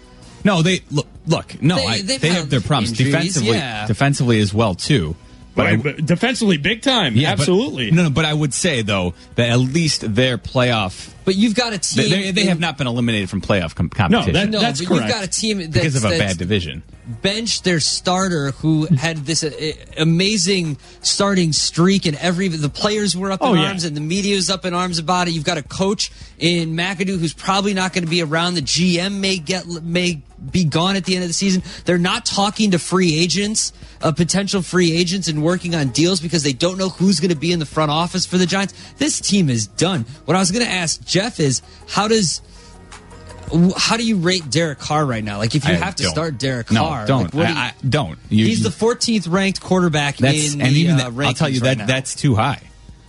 No, 0.44 0.62
they 0.62 0.82
look. 0.92 1.08
Look, 1.26 1.62
no, 1.62 1.76
They- 1.76 1.86
I, 1.86 2.02
they've 2.02 2.22
have 2.24 2.50
their 2.50 2.62
problems 2.62 2.92
injuries, 2.92 3.14
defensively. 3.14 3.50
yeah. 3.58 3.86
Defensively 3.88 4.40
as 4.40 4.54
well 4.54 4.76
too. 4.76 5.16
But 5.56 5.68
I- 5.68 5.76
But, 5.76 5.96
but 5.98 6.06
defensively, 6.06 6.58
big 6.58 6.82
time. 6.82 7.16
yeah, 7.16 7.32
but- 7.34 7.40
absolutely. 7.42 7.92
no, 7.92 8.04
no, 8.04 8.10
but 8.10 8.24
I 8.24 8.34
would 8.34 8.54
say 8.54 8.82
though 8.82 9.14
that 9.36 9.50
at 9.50 9.60
least 9.60 10.16
their 10.16 10.38
playoff. 10.38 11.10
But 11.28 11.36
you've 11.36 11.56
got 11.56 11.74
a 11.74 11.78
team. 11.78 12.10
They, 12.10 12.22
they, 12.24 12.32
they 12.32 12.42
in- 12.44 12.48
have 12.48 12.60
not 12.62 12.78
been 12.78 12.88
eliminated 12.88 13.30
from 13.30 13.42
playoff 13.42 13.76
com- 13.76 13.90
competition 13.90 14.32
that- 14.34 14.50
No, 14.50 14.62
That's 14.62 14.80
but 14.82 14.90
you've 14.96 15.10
got 15.10 15.26
a 15.26 15.28
team 15.28 15.58
that's, 15.58 15.68
because 15.74 15.96
of 15.98 16.06
a 16.06 16.08
that's 16.08 16.20
bad 16.24 16.38
division. 16.38 16.84
benched 17.22 17.66
their 17.66 17.82
starter 17.82 18.52
who 18.52 18.86
had 18.86 19.18
this 19.26 19.44
uh, 19.44 19.52
amazing 19.98 20.78
starting 21.02 21.52
streak 21.52 22.06
and 22.06 22.16
every 22.18 22.48
the 22.48 22.70
players 22.70 23.16
were 23.18 23.30
up 23.32 23.42
in 23.42 23.48
Oh, 23.48 23.54
yeah. 23.56 23.68
arms 23.68 23.84
and 23.84 23.96
the 23.96 24.02
media 24.02 24.36
was 24.38 24.50
up 24.50 24.64
in 24.66 24.74
arms 24.74 25.00
about 25.00 25.28
it. 25.28 25.32
You've 25.32 25.44
got 25.44 25.58
a 25.58 25.64
coach 25.64 26.12
in 26.40 26.76
McAdoo 26.76 27.20
who's 27.20 27.34
probably 27.34 27.74
not 27.74 27.92
going 27.94 28.04
to 28.06 28.10
be 28.10 28.22
around. 28.22 28.54
The 28.56 28.62
GM 28.62 29.20
may 29.20 29.38
get 29.38 29.66
may 29.68 30.22
be 30.52 30.64
gone 30.64 30.96
at 30.96 31.04
the 31.06 31.16
end 31.16 31.24
of 31.24 31.30
the 31.30 31.34
season. 31.34 31.64
They're 31.86 31.98
not 31.98 32.24
talking 32.26 32.72
to 32.72 32.80
free 32.80 33.18
agents, 33.18 33.74
uh, 34.02 34.12
potential 34.12 34.62
free 34.62 34.96
agents, 34.96 35.28
and 35.28 35.44
working 35.44 35.74
on 35.74 35.90
deals 35.90 36.20
because 36.22 36.44
they 36.44 36.54
don't 36.54 36.78
know 36.78 36.90
who's 36.90 37.20
going 37.20 37.32
to 37.32 37.36
be 37.36 37.52
in 37.52 37.58
the 37.58 37.66
front 37.66 37.90
office 37.90 38.26
for 38.28 38.38
the 38.38 38.46
Giants. 38.46 38.76
This 39.00 39.20
team 39.20 39.50
is 39.50 39.66
done. 39.66 40.06
What 40.26 40.38
I 40.38 40.40
was 40.40 40.52
going 40.52 40.64
to 40.64 40.72
ask 40.72 41.04
Jeff 41.18 41.40
is 41.40 41.62
how 41.88 42.08
does 42.08 42.42
how 43.78 43.96
do 43.96 44.06
you 44.06 44.18
rate 44.18 44.50
Derek 44.50 44.78
Carr 44.80 45.06
right 45.06 45.24
now? 45.24 45.38
Like, 45.38 45.56
if 45.56 45.66
you 45.66 45.74
I 45.74 45.78
have 45.78 45.96
to 45.96 46.04
don't. 46.04 46.12
start 46.12 46.38
Derek 46.38 46.70
No, 46.70 46.82
Carr, 46.86 47.06
don't. 47.08 47.24
like, 47.26 47.34
what 47.34 47.48
do 47.48 47.54
you- 47.54 47.58
I, 47.60 47.62
I, 47.68 47.74
don't. 47.88 48.20
You- 48.30 48.46
he's 48.46 48.60
you- 48.60 48.70
the 48.70 48.76
14th 48.76 49.32
ranked 49.32 49.62
quarterback 49.62 50.18
That's 50.18 50.54
in 50.54 50.62
and 50.62 50.76
the 50.76 50.80
even 50.82 50.96
uh, 50.96 51.10
that, 51.10 51.26
I'll 51.28 51.34
tell 51.34 51.48
you 51.50 51.62
rankings 51.62 51.64
that 51.64 51.68
right 51.70 51.78
now. 51.80 51.86
that's 51.86 52.16
too 52.16 52.36
high. 52.36 52.62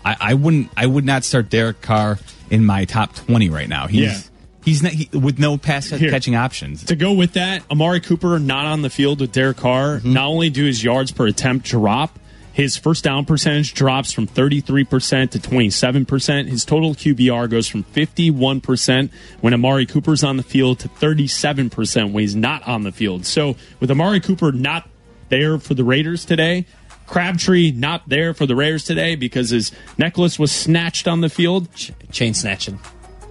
I, 0.04 0.16
I 0.20 0.34
wouldn't. 0.34 0.70
I 0.76 0.86
would 0.86 1.04
not 1.04 1.24
start 1.24 1.50
Derek 1.50 1.80
Carr 1.82 2.18
in 2.50 2.64
my 2.64 2.84
top 2.84 3.14
twenty 3.16 3.50
right 3.50 3.68
now. 3.68 3.88
He's 3.88 4.00
Yeah. 4.00 4.20
he's 4.64 4.82
not 4.82 4.92
he, 4.92 5.08
with 5.18 5.40
no 5.40 5.58
pass 5.58 5.90
Here. 5.90 6.08
catching 6.08 6.36
options. 6.36 6.84
To 6.84 6.94
go 6.94 7.12
with 7.14 7.32
that, 7.32 7.64
Amari 7.68 8.00
Cooper 8.00 8.38
not 8.38 8.64
on 8.66 8.82
the 8.82 8.90
field 8.90 9.20
with 9.20 9.32
Derek 9.32 9.56
Carr. 9.56 9.98
Mm-hmm. 9.98 10.12
Not 10.12 10.26
only 10.26 10.50
do 10.50 10.64
his 10.64 10.84
yards 10.84 11.10
per 11.10 11.26
attempt 11.26 11.66
drop, 11.66 12.16
his 12.58 12.76
first 12.76 13.04
down 13.04 13.24
percentage 13.24 13.72
drops 13.72 14.10
from 14.10 14.26
33% 14.26 15.30
to 15.30 15.38
27%. 15.38 16.48
His 16.48 16.64
total 16.64 16.92
QBR 16.92 17.48
goes 17.48 17.68
from 17.68 17.84
51% 17.84 19.10
when 19.40 19.54
Amari 19.54 19.86
Cooper's 19.86 20.24
on 20.24 20.38
the 20.38 20.42
field 20.42 20.80
to 20.80 20.88
37% 20.88 22.10
when 22.10 22.20
he's 22.20 22.34
not 22.34 22.66
on 22.66 22.82
the 22.82 22.90
field. 22.90 23.24
So 23.26 23.54
with 23.78 23.92
Amari 23.92 24.18
Cooper 24.18 24.50
not 24.50 24.88
there 25.28 25.60
for 25.60 25.74
the 25.74 25.84
Raiders 25.84 26.24
today, 26.24 26.66
Crabtree 27.06 27.70
not 27.70 28.08
there 28.08 28.34
for 28.34 28.44
the 28.44 28.56
Raiders 28.56 28.82
today 28.82 29.14
because 29.14 29.50
his 29.50 29.70
necklace 29.96 30.36
was 30.36 30.50
snatched 30.50 31.06
on 31.06 31.20
the 31.20 31.28
field, 31.28 31.72
Ch- 31.76 31.92
chain 32.10 32.34
snatching. 32.34 32.80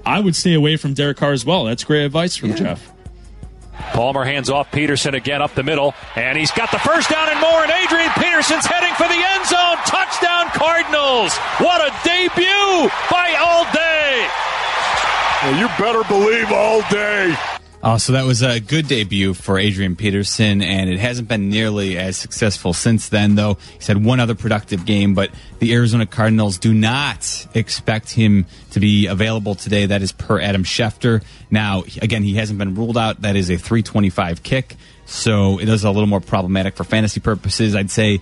I 0.05 0.21
would 0.21 0.37
stay 0.37 0.53
away 0.53 0.77
from 0.77 0.93
Derek 0.93 1.17
Carr 1.17 1.33
as 1.33 1.43
well. 1.43 1.65
That's 1.65 1.83
great 1.83 2.05
advice 2.05 2.37
from 2.37 2.55
Jeff. 2.55 2.93
Palmer 3.93 4.23
hands 4.23 4.49
off 4.49 4.71
Peterson 4.71 5.15
again 5.15 5.41
up 5.41 5.53
the 5.53 5.63
middle, 5.63 5.93
and 6.15 6.37
he's 6.37 6.51
got 6.51 6.71
the 6.71 6.79
first 6.79 7.09
down 7.09 7.29
and 7.29 7.39
more, 7.39 7.63
and 7.63 7.71
Adrian 7.71 8.11
Peterson's 8.11 8.65
heading 8.65 8.93
for 8.95 9.07
the 9.07 9.19
end 9.19 9.45
zone. 9.45 9.77
Touchdown, 9.85 10.47
Cardinals! 10.53 11.35
What 11.57 11.81
a 11.81 11.93
debut 12.03 12.89
by 13.09 13.35
All 13.39 13.65
Day! 13.73 14.27
Well, 15.43 15.59
you 15.59 15.67
better 15.77 16.03
believe 16.07 16.51
all 16.51 16.81
day. 16.89 17.56
Oh, 17.83 17.97
so 17.97 18.13
that 18.13 18.25
was 18.25 18.41
a 18.41 18.59
good 18.59 18.87
debut 18.87 19.35
for 19.35 19.59
Adrian 19.59 19.95
Peterson, 19.95 20.63
and 20.63 20.89
it 20.89 20.97
hasn't 20.97 21.27
been 21.27 21.49
nearly 21.49 21.95
as 21.95 22.17
successful 22.17 22.73
since 22.73 23.09
then, 23.09 23.35
though. 23.35 23.59
He's 23.75 23.85
had 23.85 24.03
one 24.03 24.19
other 24.19 24.33
productive 24.33 24.83
game, 24.83 25.13
but 25.13 25.29
the 25.59 25.73
Arizona 25.73 26.07
Cardinals 26.07 26.57
do 26.57 26.73
not 26.73 27.47
expect 27.53 28.09
him 28.09 28.47
to 28.71 28.79
be 28.79 29.05
available 29.05 29.53
today. 29.53 29.85
That 29.85 30.01
is 30.01 30.11
per 30.11 30.41
Adam 30.41 30.63
Schefter. 30.63 31.23
Now, 31.51 31.83
again, 32.01 32.23
he 32.23 32.33
hasn't 32.33 32.57
been 32.57 32.73
ruled 32.73 32.97
out. 32.97 33.21
That 33.21 33.35
is 33.35 33.51
a 33.51 33.57
325 33.57 34.41
kick, 34.41 34.75
so 35.05 35.59
it 35.59 35.69
is 35.69 35.83
a 35.83 35.91
little 35.91 36.07
more 36.07 36.21
problematic 36.21 36.75
for 36.75 36.83
fantasy 36.83 37.19
purposes. 37.19 37.75
I'd 37.75 37.91
say 37.91 38.21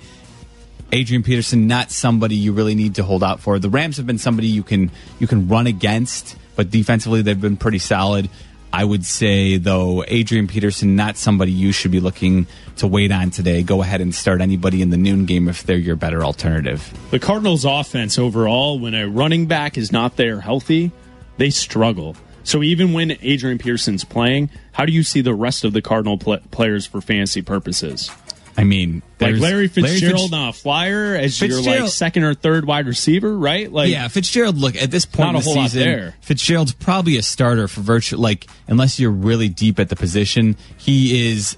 Adrian 0.91 1.23
Peterson, 1.23 1.65
not 1.65 1.91
somebody 1.91 2.35
you 2.35 2.51
really 2.51 2.75
need 2.75 2.95
to 2.95 3.03
hold 3.03 3.23
out 3.23 3.39
for. 3.39 3.57
The 3.57 3.69
Rams 3.69 3.95
have 3.97 4.05
been 4.05 4.17
somebody 4.17 4.47
you 4.47 4.63
can 4.63 4.91
you 5.17 5.27
can 5.27 5.47
run 5.47 5.65
against, 5.65 6.35
but 6.57 6.69
defensively 6.69 7.21
they've 7.21 7.39
been 7.39 7.57
pretty 7.57 7.79
solid. 7.79 8.29
I 8.75 8.83
would 8.83 9.05
say 9.05 9.55
though, 9.55 10.03
Adrian 10.05 10.47
Peterson, 10.47 10.97
not 10.97 11.15
somebody 11.15 11.53
you 11.53 11.71
should 11.71 11.91
be 11.91 12.01
looking 12.01 12.45
to 12.75 12.87
wait 12.87 13.09
on 13.09 13.29
today. 13.29 13.63
Go 13.63 13.81
ahead 13.81 14.01
and 14.01 14.13
start 14.13 14.41
anybody 14.41 14.81
in 14.81 14.89
the 14.89 14.97
noon 14.97 15.25
game 15.25 15.47
if 15.47 15.63
they're 15.63 15.77
your 15.77 15.95
better 15.95 16.25
alternative. 16.25 16.93
The 17.09 17.19
Cardinals' 17.19 17.63
offense 17.63 18.19
overall, 18.19 18.77
when 18.77 18.93
a 18.93 19.07
running 19.07 19.45
back 19.45 19.77
is 19.77 19.93
not 19.93 20.17
there 20.17 20.41
healthy, 20.41 20.91
they 21.37 21.51
struggle. 21.51 22.17
So 22.43 22.63
even 22.63 22.91
when 22.91 23.17
Adrian 23.21 23.59
Peterson's 23.59 24.03
playing, 24.03 24.49
how 24.73 24.85
do 24.85 24.91
you 24.91 25.03
see 25.03 25.21
the 25.21 25.33
rest 25.33 25.63
of 25.63 25.71
the 25.71 25.81
Cardinal 25.81 26.17
pl- 26.17 26.39
players 26.51 26.85
for 26.85 26.99
fantasy 26.99 27.41
purposes? 27.41 28.11
I 28.57 28.63
mean, 28.63 29.01
Like 29.19 29.35
Larry 29.37 29.67
Fitzgerald 29.67 30.21
Fitz- 30.21 30.33
on 30.33 30.49
a 30.49 30.53
flyer 30.53 31.15
as 31.15 31.41
your 31.41 31.61
like 31.61 31.89
second 31.89 32.23
or 32.23 32.33
third 32.33 32.65
wide 32.65 32.87
receiver, 32.87 33.37
right? 33.37 33.71
Like 33.71 33.89
yeah, 33.89 34.07
Fitzgerald. 34.07 34.57
Look 34.57 34.75
at 34.75 34.91
this 34.91 35.05
point 35.05 35.33
Not 35.33 35.35
in 35.35 35.35
a 35.35 35.39
the 35.43 35.53
season, 35.67 35.79
there. 35.81 36.15
Fitzgerald's 36.21 36.71
probably 36.73 37.17
a 37.17 37.21
starter 37.23 37.67
for 37.67 37.81
virtual. 37.81 38.21
Like 38.21 38.47
unless 38.67 38.99
you're 38.99 39.11
really 39.11 39.49
deep 39.49 39.79
at 39.79 39.89
the 39.89 39.95
position, 39.95 40.55
he 40.77 41.31
is. 41.31 41.57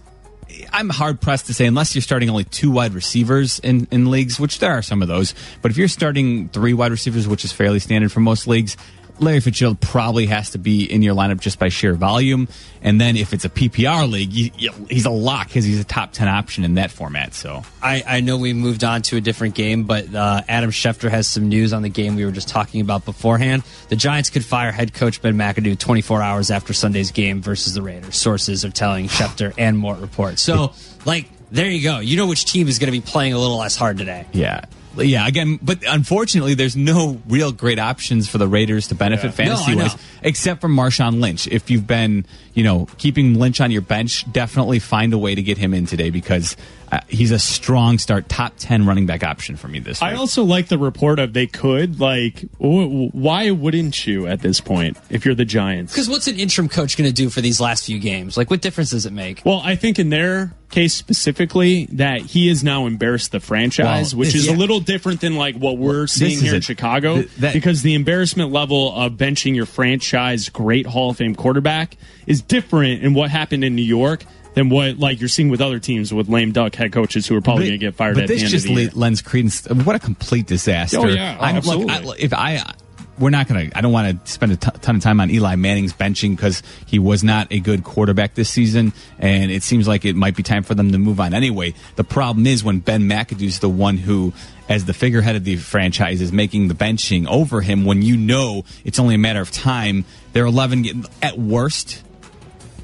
I'm 0.74 0.90
hard 0.90 1.22
pressed 1.22 1.46
to 1.48 1.54
say 1.54 1.66
unless 1.68 1.94
you're 1.94 2.02
starting 2.02 2.30
only 2.30 2.44
two 2.44 2.72
wide 2.72 2.94
receivers 2.94 3.60
in, 3.60 3.88
in 3.92 4.10
leagues, 4.10 4.40
which 4.40 4.58
there 4.60 4.72
are 4.72 4.82
some 4.82 5.02
of 5.04 5.08
those. 5.08 5.36
But 5.62 5.70
if 5.72 5.78
you're 5.78 5.88
starting 5.88 6.50
three 6.50 6.74
wide 6.74 6.92
receivers, 6.92 7.28
which 7.28 7.46
is 7.46 7.52
fairly 7.52 7.80
standard 7.80 8.12
for 8.12 8.22
most 8.22 8.48
leagues, 8.48 8.76
Larry 9.20 9.40
Fitzgerald 9.40 9.80
probably 9.80 10.28
has 10.28 10.52
to 10.52 10.58
be 10.58 10.84
in 10.84 11.02
your 11.02 11.16
lineup 11.16 11.40
just 11.40 11.60
by 11.60 11.70
sheer 11.70 11.94
volume. 11.94 12.48
And 12.82 13.02
then 13.02 13.18
if 13.18 13.34
it's 13.34 13.46
a 13.46 13.50
PPR 13.50 14.10
league, 14.10 14.32
you, 14.32 14.52
you, 14.58 14.72
he's 14.90 15.06
a 15.06 15.12
lock 15.12 15.48
because 15.48 15.66
he's 15.66 15.80
a 15.80 15.84
top 15.84 16.12
10 16.12 16.28
option 16.28 16.64
in 16.64 16.76
that 16.76 16.92
format. 16.92 17.34
So 17.34 17.64
I, 17.82 18.04
I 18.08 18.22
know 18.22 18.38
we 18.38 18.54
moved 18.54 18.84
on 18.84 19.02
to 19.04 19.18
a 19.18 19.22
different 19.22 19.56
game, 19.56 19.84
but 19.84 20.14
uh, 20.14 20.42
Adam 20.48 20.72
Schefter 20.72 21.10
has 21.10 21.28
some 21.28 21.50
news 21.50 21.74
on 21.74 21.82
the 21.82 21.90
game 21.90 22.16
we 22.16 22.26
were 22.26 22.32
just 22.32 22.48
talking 22.48 22.82
about 22.82 23.06
beforehand. 23.06 23.64
The 23.90 23.96
Giants 23.96 24.30
could 24.30 24.46
fire 24.46 24.72
head 24.72 24.94
coach 24.94 25.22
Ben 25.22 25.36
McAdoo 25.36 25.78
24 25.78 26.22
hours 26.22 26.52
after 26.52 26.74
Sunday's 26.74 27.12
game 27.12 27.42
versus 27.42 27.74
the 27.74 27.82
Raiders. 27.82 28.16
Sources 28.16 28.64
are 28.64 28.72
telling 28.72 29.08
Schefter 29.08 29.54
and 29.58 29.78
Mort 29.78 30.00
Report. 30.00 30.40
So, 30.40 30.74
like, 31.06 31.28
there 31.52 31.70
you 31.70 31.82
go. 31.82 32.00
You 32.00 32.18
know 32.18 32.28
which 32.28 32.46
team 32.46 32.68
is 32.68 32.80
going 32.80 32.92
to 32.92 32.98
be 32.98 33.02
playing 33.02 33.34
a 33.34 33.40
little 33.40 33.58
less 33.58 33.76
hard 33.76 33.98
today. 33.98 34.26
Yeah. 34.34 34.66
Yeah, 35.06 35.28
again, 35.28 35.60
but 35.62 35.80
unfortunately, 35.88 36.54
there's 36.54 36.76
no 36.76 37.22
real 37.28 37.52
great 37.52 37.80
options 37.80 38.28
for 38.28 38.38
the 38.38 38.48
Raiders 38.48 38.88
to 38.88 38.96
benefit 38.96 39.28
Yeah. 39.28 39.32
fantasy 39.32 39.76
no, 39.76 39.84
wise, 39.84 39.96
except 40.22 40.62
for 40.62 40.68
Marshawn 40.68 41.20
Lynch. 41.20 41.48
If 41.48 41.70
you've 41.70 41.86
been, 41.88 42.26
you 42.54 42.64
know, 42.64 42.88
keeping 42.98 43.38
Lynch 43.40 43.62
on 43.62 43.72
your 43.72 43.82
bench, 43.82 44.26
definitely 44.32 44.80
find 44.80 45.14
a 45.14 45.18
way 45.18 45.36
to 45.36 45.42
get 45.44 45.58
him 45.58 45.74
in 45.74 45.86
today 45.86 46.10
because 46.10 46.56
uh, 46.91 47.00
he's 47.08 47.32
a 47.32 47.39
strong 47.39 47.97
start, 47.97 48.30
top 48.30 48.54
10 48.58 48.86
running 48.86 49.06
back 49.06 49.23
option 49.23 49.56
for 49.58 49.67
me 49.67 49.80
this 49.80 50.00
week. 50.02 50.10
I 50.12 50.13
also 50.15 50.43
like 50.43 50.67
the 50.67 50.78
report 50.78 51.19
of 51.19 51.34
they 51.34 51.47
could. 51.47 52.00
Like, 52.00 52.39
wh- 52.60 53.13
why 53.13 53.52
wouldn't 53.52 54.06
you 54.08 54.28
at 54.28 54.41
this 54.41 54.62
point 54.62 54.97
if 55.10 55.26
you're 55.26 55.36
the 55.36 55.45
Giants? 55.45 55.91
Because 55.93 56.08
what's 56.10 56.28
an 56.28 56.39
interim 56.39 56.69
coach 56.69 56.97
going 56.97 57.10
to 57.10 57.13
do 57.13 57.30
for 57.30 57.41
these 57.41 57.60
last 57.60 57.86
few 57.86 58.00
games? 58.00 58.38
Like, 58.38 58.50
what 58.50 58.62
difference 58.62 58.91
does 58.91 59.06
it 59.06 59.13
make? 59.13 59.41
Well, 59.45 59.62
I 59.63 59.76
think 59.76 60.00
in 60.00 60.10
their 60.10 60.54
case 60.69 60.93
specifically 60.93 61.86
that 61.93 62.21
he 62.21 62.50
has 62.50 62.63
now 62.63 62.88
embarrassed 62.88 63.32
the 63.32 63.39
franchise, 63.39 64.13
Well, 64.13 64.19
which 64.21 64.36
is 64.36 64.47
yeah. 64.47 64.54
a 64.54 64.58
little 64.58 64.80
different 64.82 65.21
than 65.21 65.36
like 65.36 65.56
what 65.56 65.78
we're 65.78 66.08
seeing 66.08 66.34
is 66.34 66.41
here 66.41 66.52
in 66.52 66.58
it. 66.58 66.63
Chicago. 66.63 67.15
Th- 67.15 67.36
that- 67.36 67.54
because 67.54 67.82
the 67.84 67.93
embarrassment 67.95 68.52
level 68.52 68.93
of 68.95 69.13
benching 69.13 69.56
your 69.56 69.65
franchise 69.65 70.50
great 70.50 70.86
Hall 70.86 71.10
of 71.12 71.17
Fame 71.17 71.36
quarterback 71.36 71.95
is 72.26 72.41
different 72.41 73.02
in 73.04 73.13
what 73.13 73.30
happened 73.32 73.63
in 73.63 73.76
New 73.76 73.82
York 73.82 74.23
than 74.58 74.70
what 74.70 74.98
like 74.98 75.20
you're 75.20 75.30
seeing 75.30 75.50
with 75.50 75.62
other 75.62 75.80
teams 75.80 76.12
with 76.12 76.28
lame 76.28 76.52
duck 76.52 76.74
head 76.74 76.91
coaches 76.91 77.28
who 77.28 77.36
are 77.36 77.41
probably 77.41 77.65
going 77.65 77.80
to 77.80 77.86
get 77.86 77.93
fired 77.93 78.15
but 78.15 78.24
at 78.24 78.28
this 78.28 78.39
the 78.39 78.46
end 78.46 78.52
just 78.52 78.65
of 78.65 78.76
the 78.76 78.82
year. 78.82 78.89
le- 78.93 79.00
lends 79.00 79.22
credence. 79.22 79.67
What 79.67 79.96
a 79.96 80.00
complete 80.00 80.48
disaster! 80.48 80.98
Oh, 80.98 81.08
yeah. 81.08 81.38
Oh, 81.39 81.43
I'm, 81.43 81.60
look. 81.62 81.89
I, 81.89 82.15
if 82.17 82.34
I, 82.34 82.74
we're 83.20 83.30
not 83.30 83.48
going 83.48 83.70
to. 83.70 83.78
I 83.78 83.82
don't 83.82 83.91
want 83.91 84.26
to 84.26 84.32
spend 84.32 84.54
a 84.54 84.56
t- 84.58 84.72
ton 84.82 84.96
of 84.96 85.04
time 85.04 85.20
on 85.20 85.30
Eli 85.30 85.56
Manning's 85.56 85.93
benching 85.93 86.36
because 86.36 86.63
he 86.88 86.98
was 86.98 87.24
not 87.24 87.48
a 87.52 87.60
good 87.60 87.84
quarterback 87.84 88.34
this 88.34 88.50
season, 88.50 88.93
and 89.20 89.52
it 89.52 89.62
seems 89.62 89.88
like 89.88 90.06
it 90.06 90.15
might 90.15 90.36
be 90.36 90.41
time 90.41 90.63
for 90.63 90.74
them 90.74 90.91
to 90.91 90.98
move 90.98 91.20
on 91.20 91.36
anyway. 91.36 91.76
The 91.96 92.04
problem 92.04 92.48
is 92.48 92.63
when 92.63 92.80
Ben 92.80 93.04
McAdoo's 93.04 93.60
the 93.60 93.70
one 93.70 93.98
who. 93.98 94.34
As 94.70 94.84
the 94.84 94.93
figurehead 94.93 95.38
of 95.38 95.46
the 95.46 95.56
franchise 95.56 96.22
is 96.22 96.34
making 96.34 96.67
the 96.67 96.74
benching 96.74 97.26
over 97.26 97.62
him 97.62 97.86
when 97.86 98.02
you 98.02 98.17
know 98.17 98.65
it's 98.84 99.00
only 99.00 99.15
a 99.15 99.17
matter 99.17 99.39
of 99.39 99.50
time. 99.50 100.04
They're 100.34 100.46
11 100.46 101.06
at 101.22 101.39
worst 101.39 102.04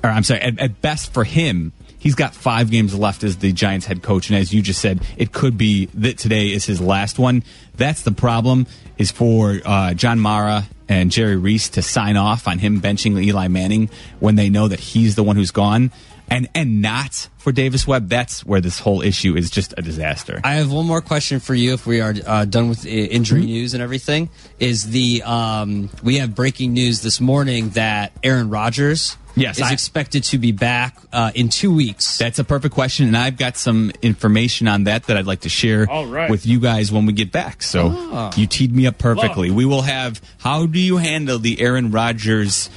or 0.03 0.09
I'm 0.09 0.23
sorry, 0.23 0.41
at, 0.41 0.59
at 0.59 0.81
best 0.81 1.13
for 1.13 1.23
him, 1.23 1.71
he's 1.97 2.15
got 2.15 2.35
five 2.35 2.69
games 2.69 2.97
left 2.97 3.23
as 3.23 3.37
the 3.37 3.53
Giants 3.53 3.85
head 3.85 4.03
coach, 4.03 4.29
and 4.29 4.37
as 4.37 4.53
you 4.53 4.61
just 4.61 4.81
said, 4.81 5.01
it 5.17 5.31
could 5.31 5.57
be 5.57 5.85
that 5.93 6.17
today 6.17 6.47
is 6.51 6.65
his 6.65 6.81
last 6.81 7.17
one. 7.19 7.43
That's 7.75 8.01
the 8.03 8.11
problem. 8.11 8.67
Is 8.97 9.11
for 9.11 9.59
uh, 9.65 9.93
John 9.95 10.19
Mara 10.19 10.65
and 10.87 11.09
Jerry 11.11 11.35
Reese 11.35 11.69
to 11.69 11.81
sign 11.81 12.15
off 12.15 12.47
on 12.47 12.59
him 12.59 12.79
benching 12.79 13.19
Eli 13.21 13.47
Manning 13.47 13.89
when 14.19 14.35
they 14.35 14.49
know 14.49 14.67
that 14.67 14.79
he's 14.79 15.15
the 15.15 15.23
one 15.23 15.35
who's 15.35 15.49
gone, 15.51 15.91
and 16.29 16.47
and 16.53 16.81
not 16.81 17.27
for 17.37 17.51
Davis 17.51 17.87
Webb. 17.87 18.07
That's 18.09 18.45
where 18.45 18.61
this 18.61 18.79
whole 18.79 19.01
issue 19.01 19.35
is 19.35 19.49
just 19.49 19.73
a 19.77 19.81
disaster. 19.81 20.39
I 20.43 20.55
have 20.55 20.71
one 20.71 20.85
more 20.85 21.01
question 21.01 21.39
for 21.39 21.55
you. 21.55 21.73
If 21.73 21.87
we 21.87 22.01
are 22.01 22.13
uh, 22.25 22.45
done 22.45 22.69
with 22.69 22.85
injury 22.85 23.41
Mm-hmm. 23.41 23.47
news 23.47 23.73
and 23.73 23.81
everything, 23.81 24.29
is 24.59 24.91
the 24.91 25.23
um, 25.23 25.89
we 26.03 26.17
have 26.17 26.35
breaking 26.35 26.73
news 26.73 27.01
this 27.01 27.19
morning 27.19 27.69
that 27.69 28.11
Aaron 28.23 28.51
Rodgers 28.51 29.17
Yes, 29.36 29.58
is 29.58 29.63
I- 29.63 29.74
expected 29.74 30.24
to 30.26 30.38
be 30.38 30.52
back 30.52 30.96
uh, 31.12 31.32
in 31.34 31.50
two 31.50 31.74
weeks. 31.74 32.17
That's 32.19 32.38
a 32.39 32.43
perfect 32.43 32.74
question, 32.76 33.08
and 33.08 33.17
I've 33.17 33.38
got 33.38 33.58
some 33.58 33.91
information 34.02 34.67
on 34.67 34.84
that 34.84 35.06
that 35.08 35.17
I'd 35.17 35.26
like 35.26 35.41
to 35.41 35.50
share 35.50 35.89
All 35.89 36.06
right. 36.06 36.30
with 36.30 36.46
you 36.46 36.60
guys 36.60 36.91
when 36.91 37.06
we 37.08 37.13
get 37.13 37.32
back. 37.32 37.63
So 37.63 37.91
Ah. 38.13 38.32
you 38.36 38.46
teed 38.48 38.76
me 38.76 38.86
up 38.86 38.98
perfectly. 39.00 39.50
We 39.50 39.65
will 39.65 39.82
have 39.82 40.22
how 40.39 40.65
do 40.67 40.80
you 40.80 40.98
handle 40.98 41.39
the 41.39 41.60
Aaron 41.62 41.89
Rodgers 41.91 42.69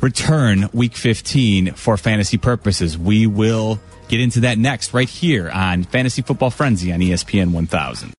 return 0.00 0.68
week 0.72 0.94
15 0.94 1.72
for 1.72 1.96
fantasy 1.96 2.36
purposes? 2.36 2.98
We 2.98 3.26
will 3.26 3.80
get 4.08 4.20
into 4.20 4.40
that 4.40 4.58
next 4.58 4.92
right 4.94 5.08
here 5.08 5.50
on 5.50 5.84
Fantasy 5.84 6.22
Football 6.22 6.50
Frenzy 6.50 6.92
on 6.92 7.00
ESPN 7.00 7.52
1000. 7.52 8.12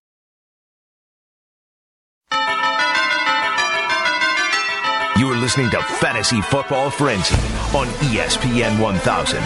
Listening 5.47 5.69
to 5.69 5.81
Fantasy 5.81 6.41
Football 6.41 6.89
Frenzy 6.89 7.33
on 7.73 7.87
ESPN 8.11 8.81
1000. 8.81 9.39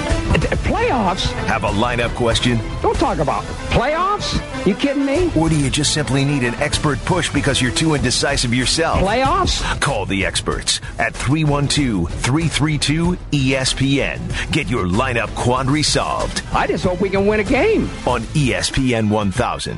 Playoffs? 0.66 1.32
Have 1.46 1.64
a 1.64 1.70
lineup 1.70 2.10
question? 2.16 2.58
Don't 2.82 2.96
talk 2.96 3.20
about 3.20 3.44
playoffs. 3.70 4.42
You 4.66 4.74
kidding 4.74 5.06
me? 5.06 5.32
Or 5.36 5.48
do 5.48 5.56
you 5.56 5.70
just 5.70 5.94
simply 5.94 6.26
need 6.26 6.44
an 6.44 6.56
expert 6.56 6.98
push 7.06 7.32
because 7.32 7.62
you're 7.62 7.70
too 7.72 7.94
indecisive 7.94 8.52
yourself? 8.52 8.98
Playoffs? 8.98 9.80
Call 9.80 10.08
the 10.08 10.26
experts 10.26 10.82
at 10.98 11.14
312 11.14 12.10
332 12.12 13.16
ESPN. 13.32 14.52
Get 14.52 14.72
your 14.72 14.88
lineup 14.88 15.30
quandary 15.36 15.84
solved 15.84 16.42
I 16.52 16.66
just 16.66 16.84
hope 16.84 17.00
we 17.00 17.12
can 17.12 17.28
win 17.28 17.42
a 17.42 17.44
game. 17.44 17.84
on 18.08 18.22
ESPN 18.34 19.08
1000. 19.08 19.78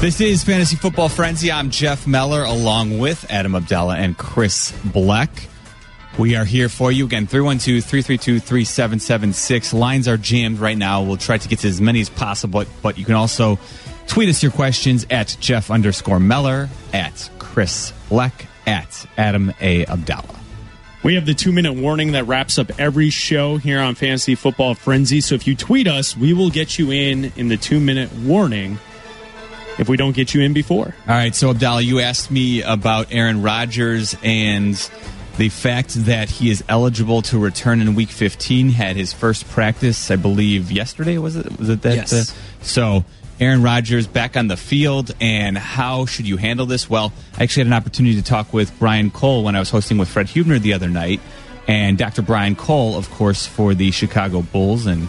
This 0.00 0.20
is 0.20 0.44
Fantasy 0.44 0.76
Football 0.76 1.08
Frenzy. 1.08 1.50
I'm 1.50 1.70
Jeff 1.70 2.06
Meller 2.06 2.44
along 2.44 2.98
with 2.98 3.28
Adam 3.30 3.52
Abdalla 3.52 3.96
and 3.96 4.16
Chris 4.16 4.70
Bleck. 4.72 5.48
We 6.18 6.36
are 6.36 6.44
here 6.44 6.68
for 6.68 6.92
you 6.92 7.06
again, 7.06 7.26
312 7.26 7.82
332 7.82 8.38
3776. 8.38 9.72
Lines 9.72 10.06
are 10.06 10.18
jammed 10.18 10.58
right 10.58 10.76
now. 10.76 11.02
We'll 11.02 11.16
try 11.16 11.38
to 11.38 11.48
get 11.48 11.60
to 11.60 11.68
as 11.68 11.80
many 11.80 12.00
as 12.02 12.10
possible, 12.10 12.64
but 12.82 12.98
you 12.98 13.06
can 13.06 13.14
also 13.14 13.58
tweet 14.06 14.28
us 14.28 14.42
your 14.42 14.52
questions 14.52 15.06
at 15.10 15.34
Jeff 15.40 15.70
underscore 15.70 16.20
Meller, 16.20 16.68
at 16.92 17.28
Chris 17.38 17.92
Bleck, 18.08 18.46
at 18.66 19.06
Adam 19.16 19.52
A. 19.60 19.86
Abdalla. 19.86 20.38
We 21.02 21.14
have 21.14 21.24
the 21.24 21.34
two 21.34 21.52
minute 21.52 21.74
warning 21.74 22.12
that 22.12 22.26
wraps 22.26 22.58
up 22.58 22.70
every 22.78 23.10
show 23.10 23.56
here 23.56 23.80
on 23.80 23.94
Fantasy 23.94 24.34
Football 24.34 24.74
Frenzy. 24.74 25.22
So 25.22 25.34
if 25.34 25.46
you 25.46 25.56
tweet 25.56 25.88
us, 25.88 26.16
we 26.16 26.34
will 26.34 26.50
get 26.50 26.78
you 26.78 26.90
in 26.92 27.32
in 27.36 27.48
the 27.48 27.56
two 27.56 27.80
minute 27.80 28.12
warning 28.12 28.78
if 29.78 29.88
we 29.88 29.96
don't 29.96 30.14
get 30.14 30.34
you 30.34 30.42
in 30.42 30.52
before. 30.52 30.94
All 31.08 31.14
right, 31.14 31.34
so 31.34 31.52
Abdalla, 31.52 31.84
you 31.84 32.00
asked 32.00 32.30
me 32.30 32.62
about 32.62 33.08
Aaron 33.10 33.42
Rodgers 33.42 34.16
and 34.22 34.74
the 35.36 35.48
fact 35.48 35.94
that 36.06 36.30
he 36.30 36.50
is 36.50 36.64
eligible 36.68 37.22
to 37.22 37.38
return 37.38 37.80
in 37.80 37.94
Week 37.94 38.08
15. 38.08 38.70
Had 38.70 38.96
his 38.96 39.12
first 39.12 39.48
practice, 39.48 40.10
I 40.10 40.16
believe, 40.16 40.72
yesterday. 40.72 41.18
Was 41.18 41.36
it? 41.36 41.58
Was 41.58 41.68
it 41.68 41.82
that? 41.82 41.96
Yes. 41.96 42.12
uh, 42.12 42.34
so 42.62 43.04
Aaron 43.38 43.62
Rodgers 43.62 44.06
back 44.06 44.36
on 44.36 44.48
the 44.48 44.56
field, 44.56 45.14
and 45.20 45.58
how 45.58 46.06
should 46.06 46.26
you 46.26 46.38
handle 46.38 46.66
this? 46.66 46.88
Well, 46.88 47.12
I 47.38 47.42
actually 47.42 47.62
had 47.62 47.66
an 47.68 47.72
opportunity 47.74 48.16
to 48.16 48.22
talk 48.22 48.52
with 48.52 48.76
Brian 48.78 49.10
Cole 49.10 49.44
when 49.44 49.54
I 49.54 49.58
was 49.58 49.70
hosting 49.70 49.98
with 49.98 50.08
Fred 50.08 50.26
Hubner 50.28 50.58
the 50.58 50.72
other 50.72 50.88
night, 50.88 51.20
and 51.68 51.98
Dr. 51.98 52.22
Brian 52.22 52.56
Cole, 52.56 52.96
of 52.96 53.10
course, 53.10 53.46
for 53.46 53.74
the 53.74 53.90
Chicago 53.90 54.40
Bulls 54.40 54.86
and 54.86 55.08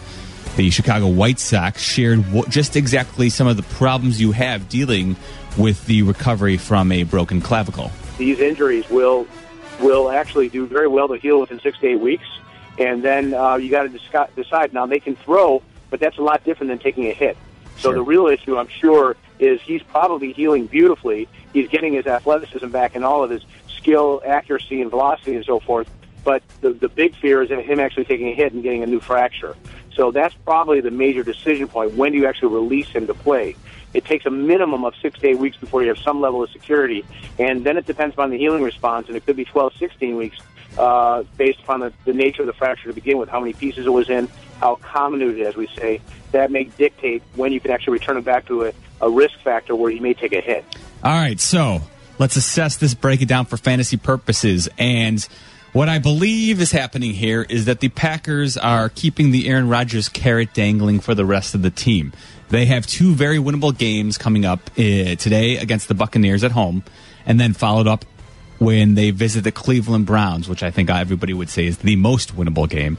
the 0.57 0.71
Chicago 0.71 1.07
White 1.07 1.39
Sox 1.39 1.81
shared 1.81 2.25
just 2.49 2.75
exactly 2.75 3.29
some 3.29 3.45
of 3.45 3.57
the 3.57 3.63
problems 3.63 4.19
you 4.19 4.31
have 4.31 4.67
dealing 4.67 5.15
with 5.55 5.85
the 5.85 6.01
recovery 6.01 6.57
from 6.57 6.91
a 6.91 7.03
broken 7.03 7.41
clavicle. 7.41 7.91
these 8.17 8.39
injuries 8.39 8.89
will 8.89 9.27
will 9.79 10.09
actually 10.09 10.49
do 10.49 10.65
very 10.65 10.87
well 10.87 11.07
to 11.07 11.17
heal 11.17 11.39
within 11.39 11.59
six 11.59 11.77
to 11.79 11.87
eight 11.87 11.99
weeks, 11.99 12.25
and 12.79 13.03
then 13.03 13.35
uh, 13.35 13.55
you 13.55 13.69
got 13.69 13.83
to 13.83 14.27
decide. 14.35 14.73
Now 14.73 14.87
they 14.87 14.99
can 14.99 15.15
throw, 15.15 15.61
but 15.91 15.99
that's 15.99 16.17
a 16.17 16.23
lot 16.23 16.43
different 16.43 16.69
than 16.69 16.79
taking 16.79 17.05
a 17.05 17.13
hit. 17.13 17.37
So 17.77 17.93
the 17.93 18.01
real 18.01 18.25
issue, 18.25 18.57
I'm 18.57 18.67
sure, 18.67 19.15
is 19.37 19.61
he's 19.61 19.83
probably 19.83 20.33
healing 20.33 20.65
beautifully. 20.65 21.29
He's 21.53 21.69
getting 21.69 21.93
his 21.93 22.07
athleticism 22.07 22.69
back 22.69 22.95
and 22.95 23.05
all 23.05 23.23
of 23.23 23.29
his 23.29 23.43
skill, 23.67 24.23
accuracy, 24.25 24.81
and 24.81 24.89
velocity, 24.89 25.35
and 25.35 25.45
so 25.45 25.59
forth. 25.59 25.87
But 26.23 26.41
the 26.61 26.71
the 26.73 26.89
big 26.89 27.15
fear 27.15 27.43
is 27.43 27.51
him 27.51 27.79
actually 27.79 28.05
taking 28.05 28.29
a 28.29 28.33
hit 28.33 28.53
and 28.53 28.63
getting 28.63 28.81
a 28.81 28.87
new 28.87 28.99
fracture. 28.99 29.55
So 29.97 30.11
that's 30.11 30.35
probably 30.45 30.79
the 30.79 30.91
major 30.91 31.23
decision 31.23 31.67
point. 31.67 31.95
When 31.95 32.11
do 32.11 32.19
you 32.19 32.27
actually 32.27 32.53
release 32.53 32.87
him 32.87 33.07
to 33.07 33.15
play? 33.15 33.55
It 33.95 34.05
takes 34.05 34.27
a 34.27 34.29
minimum 34.29 34.85
of 34.85 34.93
six 35.01 35.19
to 35.19 35.27
eight 35.27 35.39
weeks 35.39 35.57
before 35.57 35.81
you 35.81 35.89
have 35.89 35.97
some 35.97 36.21
level 36.21 36.43
of 36.43 36.51
security, 36.51 37.03
and 37.39 37.63
then 37.63 37.77
it 37.77 37.87
depends 37.87 38.13
upon 38.13 38.29
the 38.29 38.37
healing 38.37 38.61
response, 38.61 39.07
and 39.07 39.17
it 39.17 39.25
could 39.25 39.35
be 39.35 39.43
12, 39.43 39.73
16 39.73 40.15
weeks 40.15 40.37
uh, 40.77 41.23
based 41.35 41.59
upon 41.61 41.79
the, 41.79 41.91
the 42.05 42.13
nature 42.13 42.43
of 42.43 42.45
the 42.45 42.53
fracture 42.53 42.89
to 42.89 42.93
begin 42.93 43.17
with, 43.17 43.27
how 43.27 43.39
many 43.39 43.53
pieces 43.53 43.87
it 43.87 43.89
was 43.89 44.07
in, 44.07 44.29
how 44.59 44.75
comminuted, 44.75 45.43
as 45.43 45.55
we 45.55 45.67
say. 45.75 45.99
That 46.31 46.51
may 46.51 46.65
dictate 46.65 47.23
when 47.35 47.51
you 47.51 47.59
can 47.59 47.71
actually 47.71 47.93
return 47.93 48.17
him 48.17 48.23
back 48.23 48.45
to 48.47 48.65
a, 48.65 48.73
a 49.01 49.09
risk 49.09 49.39
factor 49.39 49.75
where 49.75 49.89
he 49.89 49.99
may 49.99 50.13
take 50.13 50.33
a 50.33 50.41
hit. 50.41 50.63
All 51.03 51.11
right, 51.11 51.39
so 51.39 51.81
let's 52.19 52.35
assess 52.35 52.77
this, 52.77 52.93
break 52.93 53.23
it 53.23 53.27
down 53.27 53.45
for 53.45 53.57
fantasy 53.57 53.97
purposes. 53.97 54.69
And 54.77 55.27
What 55.77 55.89
I 55.89 55.99
believe 55.99 56.59
is 56.59 56.71
happening 56.71 57.13
here 57.13 57.45
is 57.47 57.65
that 57.65 57.81
the 57.81 57.89
Packers 57.89 58.57
are 58.57 58.89
keeping 58.89 59.29
the 59.29 59.47
Aaron 59.47 59.69
Rodgers 59.69 60.09
carrot 60.09 60.51
dangling 60.55 61.01
for 61.01 61.13
the 61.13 61.23
rest 61.23 61.53
of 61.53 61.61
the 61.61 61.69
team. 61.69 62.13
They 62.49 62.65
have 62.65 62.87
two 62.87 63.13
very 63.13 63.37
winnable 63.37 63.77
games 63.77 64.17
coming 64.17 64.43
up 64.43 64.71
uh, 64.71 65.13
today 65.17 65.57
against 65.57 65.87
the 65.87 65.93
Buccaneers 65.93 66.43
at 66.43 66.51
home, 66.51 66.83
and 67.27 67.39
then 67.39 67.53
followed 67.53 67.85
up 67.85 68.05
when 68.57 68.95
they 68.95 69.11
visit 69.11 69.43
the 69.43 69.51
Cleveland 69.51 70.07
Browns, 70.07 70.49
which 70.49 70.63
I 70.63 70.71
think 70.71 70.89
everybody 70.89 71.35
would 71.35 71.51
say 71.51 71.67
is 71.67 71.77
the 71.77 71.95
most 71.95 72.35
winnable 72.35 72.67
game 72.67 72.97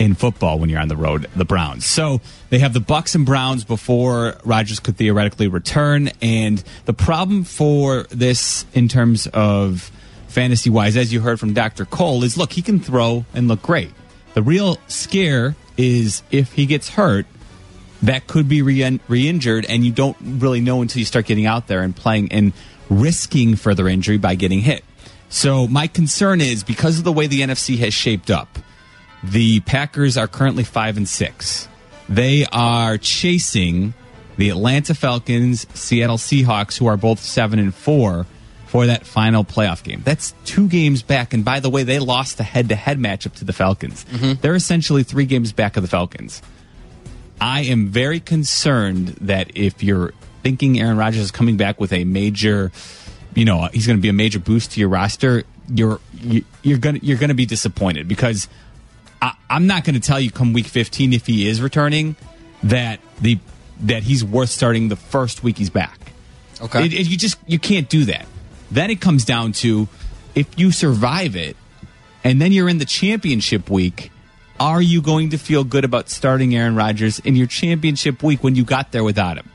in 0.00 0.16
football 0.16 0.58
when 0.58 0.68
you're 0.68 0.80
on 0.80 0.88
the 0.88 0.96
road, 0.96 1.30
the 1.36 1.44
Browns. 1.44 1.86
So 1.86 2.20
they 2.50 2.58
have 2.58 2.72
the 2.72 2.80
Bucks 2.80 3.14
and 3.14 3.24
Browns 3.24 3.62
before 3.62 4.34
Rodgers 4.44 4.80
could 4.80 4.96
theoretically 4.96 5.46
return. 5.46 6.10
And 6.20 6.60
the 6.86 6.92
problem 6.92 7.44
for 7.44 8.02
this 8.10 8.66
in 8.74 8.88
terms 8.88 9.28
of 9.28 9.92
fantasy 10.36 10.68
wise, 10.68 10.98
as 10.98 11.14
you 11.14 11.20
heard 11.20 11.40
from 11.40 11.54
Dr. 11.54 11.86
Cole, 11.86 12.22
is 12.22 12.36
look, 12.36 12.52
he 12.52 12.60
can 12.60 12.78
throw 12.78 13.24
and 13.32 13.48
look 13.48 13.62
great. 13.62 13.90
The 14.34 14.42
real 14.42 14.76
scare 14.86 15.56
is 15.78 16.22
if 16.30 16.52
he 16.52 16.66
gets 16.66 16.90
hurt, 16.90 17.24
that 18.02 18.26
could 18.26 18.46
be 18.46 18.60
re 18.60 19.00
injured, 19.08 19.64
and 19.64 19.82
you 19.82 19.92
don't 19.92 20.16
really 20.20 20.60
know 20.60 20.82
until 20.82 20.98
you 20.98 21.06
start 21.06 21.24
getting 21.24 21.46
out 21.46 21.68
there 21.68 21.80
and 21.80 21.96
playing 21.96 22.32
and 22.32 22.52
risking 22.90 23.56
further 23.56 23.88
injury 23.88 24.18
by 24.18 24.34
getting 24.34 24.60
hit. 24.60 24.84
So 25.30 25.66
my 25.68 25.86
concern 25.86 26.42
is 26.42 26.62
because 26.62 26.98
of 26.98 27.04
the 27.04 27.12
way 27.12 27.26
the 27.26 27.40
NFC 27.40 27.78
has 27.78 27.94
shaped 27.94 28.30
up, 28.30 28.58
the 29.24 29.60
Packers 29.60 30.18
are 30.18 30.28
currently 30.28 30.64
five 30.64 30.98
and 30.98 31.08
six. 31.08 31.66
They 32.10 32.44
are 32.52 32.98
chasing 32.98 33.94
the 34.36 34.50
Atlanta 34.50 34.94
Falcons, 34.94 35.66
Seattle 35.72 36.18
Seahawks, 36.18 36.76
who 36.76 36.86
are 36.86 36.98
both 36.98 37.20
seven 37.20 37.58
and 37.58 37.74
four 37.74 38.26
for 38.76 38.84
that 38.84 39.06
final 39.06 39.42
playoff 39.42 39.82
game. 39.82 40.02
That's 40.04 40.34
two 40.44 40.68
games 40.68 41.02
back. 41.02 41.32
And 41.32 41.42
by 41.42 41.60
the 41.60 41.70
way, 41.70 41.82
they 41.82 41.98
lost 41.98 42.36
the 42.36 42.42
head 42.42 42.68
to 42.68 42.74
head 42.74 42.98
matchup 42.98 43.34
to 43.36 43.46
the 43.46 43.54
Falcons. 43.54 44.04
Mm-hmm. 44.04 44.42
They're 44.42 44.54
essentially 44.54 45.02
three 45.02 45.24
games 45.24 45.50
back 45.50 45.78
of 45.78 45.82
the 45.82 45.88
Falcons. 45.88 46.42
I 47.40 47.62
am 47.62 47.88
very 47.88 48.20
concerned 48.20 49.08
that 49.22 49.56
if 49.56 49.82
you're 49.82 50.12
thinking 50.42 50.78
Aaron 50.78 50.98
Rodgers 50.98 51.22
is 51.22 51.30
coming 51.30 51.56
back 51.56 51.80
with 51.80 51.90
a 51.90 52.04
major, 52.04 52.70
you 53.34 53.46
know, 53.46 53.66
he's 53.72 53.86
going 53.86 53.96
to 53.96 54.02
be 54.02 54.10
a 54.10 54.12
major 54.12 54.38
boost 54.38 54.72
to 54.72 54.80
your 54.80 54.90
roster, 54.90 55.44
you're 55.70 55.98
you're 56.62 56.76
going 56.76 57.00
to 57.00 57.06
you're 57.06 57.16
going 57.16 57.28
to 57.28 57.34
be 57.34 57.46
disappointed 57.46 58.06
because 58.06 58.46
I, 59.22 59.36
am 59.48 59.66
not 59.66 59.84
going 59.84 59.94
to 59.94 60.06
tell 60.06 60.20
you 60.20 60.30
come 60.30 60.52
week 60.52 60.66
15 60.66 61.14
if 61.14 61.26
he 61.26 61.48
is 61.48 61.62
returning 61.62 62.14
that 62.62 63.00
the 63.22 63.38
that 63.80 64.02
he's 64.02 64.22
worth 64.22 64.50
starting 64.50 64.88
the 64.88 64.96
first 64.96 65.42
week 65.42 65.56
he's 65.56 65.70
back. 65.70 66.12
Okay, 66.60 66.84
it, 66.84 66.92
it, 66.92 67.06
you 67.08 67.16
just 67.16 67.38
you 67.46 67.58
can't 67.58 67.88
do 67.88 68.04
that. 68.04 68.26
Then 68.70 68.90
it 68.90 69.00
comes 69.00 69.24
down 69.24 69.52
to 69.52 69.88
if 70.34 70.58
you 70.58 70.70
survive 70.70 71.36
it, 71.36 71.56
and 72.24 72.40
then 72.40 72.52
you're 72.52 72.68
in 72.68 72.78
the 72.78 72.84
championship 72.84 73.70
week. 73.70 74.10
Are 74.58 74.80
you 74.80 75.02
going 75.02 75.30
to 75.30 75.38
feel 75.38 75.64
good 75.64 75.84
about 75.84 76.08
starting 76.08 76.54
Aaron 76.54 76.74
Rodgers 76.74 77.18
in 77.18 77.36
your 77.36 77.46
championship 77.46 78.22
week 78.22 78.42
when 78.42 78.54
you 78.54 78.64
got 78.64 78.90
there 78.90 79.04
without 79.04 79.36
him? 79.36 79.50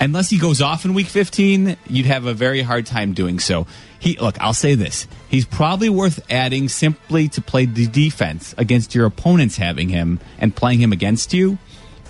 Unless 0.00 0.30
he 0.30 0.38
goes 0.38 0.62
off 0.62 0.84
in 0.84 0.94
week 0.94 1.08
15, 1.08 1.76
you'd 1.88 2.06
have 2.06 2.24
a 2.24 2.32
very 2.32 2.62
hard 2.62 2.86
time 2.86 3.12
doing 3.14 3.38
so. 3.38 3.66
He 3.98 4.16
look, 4.16 4.40
I'll 4.40 4.54
say 4.54 4.76
this. 4.76 5.08
He's 5.28 5.44
probably 5.44 5.88
worth 5.88 6.24
adding 6.30 6.68
simply 6.68 7.28
to 7.30 7.42
play 7.42 7.66
the 7.66 7.86
defense 7.86 8.54
against 8.56 8.94
your 8.94 9.06
opponents 9.06 9.56
having 9.56 9.88
him 9.88 10.20
and 10.38 10.54
playing 10.54 10.80
him 10.80 10.92
against 10.92 11.34
you. 11.34 11.58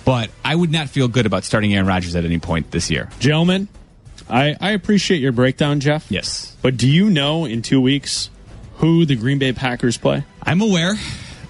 But 0.05 0.31
I 0.45 0.55
would 0.55 0.71
not 0.71 0.89
feel 0.89 1.09
good 1.09 1.27
about 1.27 1.45
starting 1.45 1.75
Aaron 1.75 1.87
Rodgers 1.87 2.15
at 2.15 2.25
any 2.25 2.39
point 2.39 2.71
this 2.71 2.91
year. 2.91 3.09
Gentlemen, 3.19 3.69
I, 4.29 4.57
I 4.61 4.71
appreciate 4.73 5.21
your 5.21 5.33
breakdown, 5.33 5.81
Jeff. 5.81 6.11
Yes. 6.11 6.57
But 6.63 6.77
do 6.77 6.89
you 6.89 7.11
know 7.11 7.45
in 7.45 7.63
two 7.63 7.81
weeks 7.81 8.31
who 8.77 9.05
the 9.05 9.17
Green 9.17 9.39
Bay 9.39 9.53
Packers 9.53 9.97
play? 9.97 10.25
I'm 10.43 10.61
aware. 10.61 10.95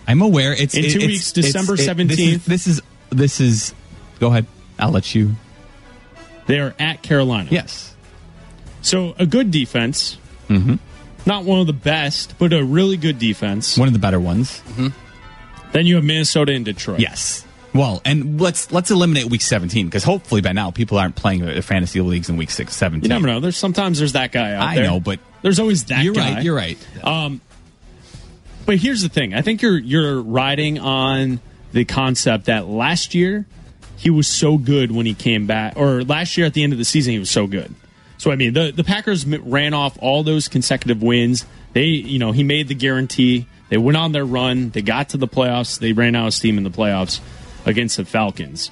I'm 0.07 0.23
aware. 0.23 0.53
It's 0.53 0.75
in 0.75 0.85
two 0.85 0.99
it's, 0.99 1.07
weeks, 1.07 1.33
December 1.33 1.77
seventeenth. 1.77 2.47
This, 2.47 2.65
this 2.65 2.79
is 2.79 2.83
this 3.11 3.41
is. 3.41 3.75
Go 4.21 4.29
ahead. 4.29 4.47
I'll 4.79 4.91
let 4.91 5.15
you. 5.15 5.33
They 6.47 6.61
are 6.61 6.75
at 6.79 7.03
Carolina. 7.03 7.49
Yes. 7.51 7.95
So 8.81 9.15
a 9.19 9.27
good 9.27 9.51
defense. 9.51 10.17
Mm-hmm. 10.49 10.77
Not 11.27 11.45
one 11.45 11.61
of 11.61 11.67
the 11.67 11.75
best, 11.75 12.39
but 12.39 12.53
a 12.53 12.65
really 12.65 12.97
good 12.97 13.19
defense. 13.19 13.77
One 13.77 13.89
of 13.89 13.93
the 13.93 14.01
better 14.01 14.21
ones. 14.21 14.63
Mm-hmm. 14.69 14.89
Then 15.73 15.87
you 15.87 15.97
have 15.97 16.05
Minnesota 16.05 16.53
and 16.53 16.65
Detroit. 16.65 17.01
Yes. 17.01 17.45
Well, 17.75 18.01
and 18.05 18.41
let's 18.41 18.73
let's 18.73 18.91
eliminate 18.91 19.27
week 19.27 19.43
17 19.43 19.87
because 19.87 20.05
hopefully 20.05 20.41
by 20.41 20.53
now 20.53 20.71
people 20.71 20.99
aren't 20.99 21.17
playing 21.17 21.45
their 21.45 21.61
fantasy 21.63 22.01
leagues 22.01 22.29
in 22.29 22.37
week 22.37 22.51
6 22.51 22.75
17. 22.75 23.03
You 23.03 23.09
never 23.09 23.27
know. 23.27 23.41
There's 23.41 23.57
sometimes 23.57 23.99
there's 23.99 24.13
that 24.15 24.33
guy 24.33 24.55
out 24.55 24.63
I 24.63 24.75
there. 24.77 24.85
know, 24.85 25.01
but 25.01 25.21
there's 25.43 25.61
always 25.61 25.85
that 25.87 26.03
you're 26.03 26.15
guy. 26.15 26.35
right. 26.35 26.43
You're 26.43 26.57
right. 26.57 26.79
Um, 27.05 27.41
but 28.65 28.79
here's 28.79 29.03
the 29.03 29.09
thing. 29.09 29.35
I 29.35 29.43
think 29.43 29.63
you're 29.63 29.79
you're 29.79 30.21
riding 30.21 30.79
on 30.79 31.41
the 31.73 31.85
concept 31.85 32.47
that 32.47 32.67
last 32.67 33.15
year 33.15 33.47
he 33.97 34.11
was 34.11 34.27
so 34.27 34.57
good 34.57 34.91
when 34.91 35.07
he 35.07 35.15
came 35.15 35.47
back, 35.47 35.75
or 35.77 36.03
last 36.05 36.37
year 36.37 36.47
at 36.47 36.55
the 36.55 36.63
end 36.63 36.73
of 36.73 36.79
the 36.79 36.85
season 36.85 37.13
he 37.13 37.19
was 37.19 37.31
so 37.31 37.47
good. 37.47 37.75
So 38.17 38.31
I 38.31 38.37
mean, 38.37 38.55
the 38.55 38.73
the 38.73 38.85
Packers 38.85 39.27
ran 39.27 39.75
off 39.75 39.99
all 40.01 40.23
those 40.23 40.49
consecutive 40.49 41.03
wins. 41.03 41.45
They, 41.75 41.85
you 41.85 42.19
know, 42.19 42.33
he 42.33 42.43
made 42.45 42.69
the 42.69 42.75
guarantee. 42.75 43.47
They 43.69 43.77
went 43.77 43.99
on 43.99 44.13
their 44.13 44.25
run. 44.25 44.71
They 44.71 44.81
got 44.81 45.11
to 45.11 45.19
the 45.19 45.29
playoffs. 45.29 45.79
They 45.79 45.93
ran 45.93 46.17
out 46.17 46.29
of 46.29 46.35
steam 46.35 46.57
in 46.57 46.65
the 46.65 46.71
playoffs 46.71 47.21
against 47.69 47.97
the 47.99 48.05
Falcons. 48.05 48.71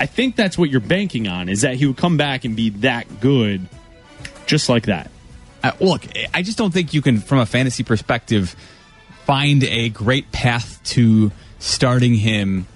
I 0.00 0.06
think 0.06 0.34
that's 0.34 0.56
what 0.56 0.70
you're 0.70 0.80
banking 0.80 1.28
on 1.28 1.48
is 1.48 1.60
that 1.60 1.74
he 1.74 1.86
would 1.86 1.98
come 1.98 2.16
back 2.16 2.44
and 2.44 2.56
be 2.56 2.70
that 2.70 3.20
good, 3.20 3.68
just 4.46 4.68
like 4.68 4.86
that. 4.86 5.10
Uh, 5.62 5.72
look, 5.78 6.02
I 6.32 6.42
just 6.42 6.56
don't 6.56 6.72
think 6.72 6.94
you 6.94 7.02
can, 7.02 7.18
from 7.18 7.38
a 7.38 7.46
fantasy 7.46 7.84
perspective, 7.84 8.56
find 9.26 9.62
a 9.64 9.90
great 9.90 10.32
path 10.32 10.82
to 10.84 11.30
starting 11.58 12.14
him 12.14 12.66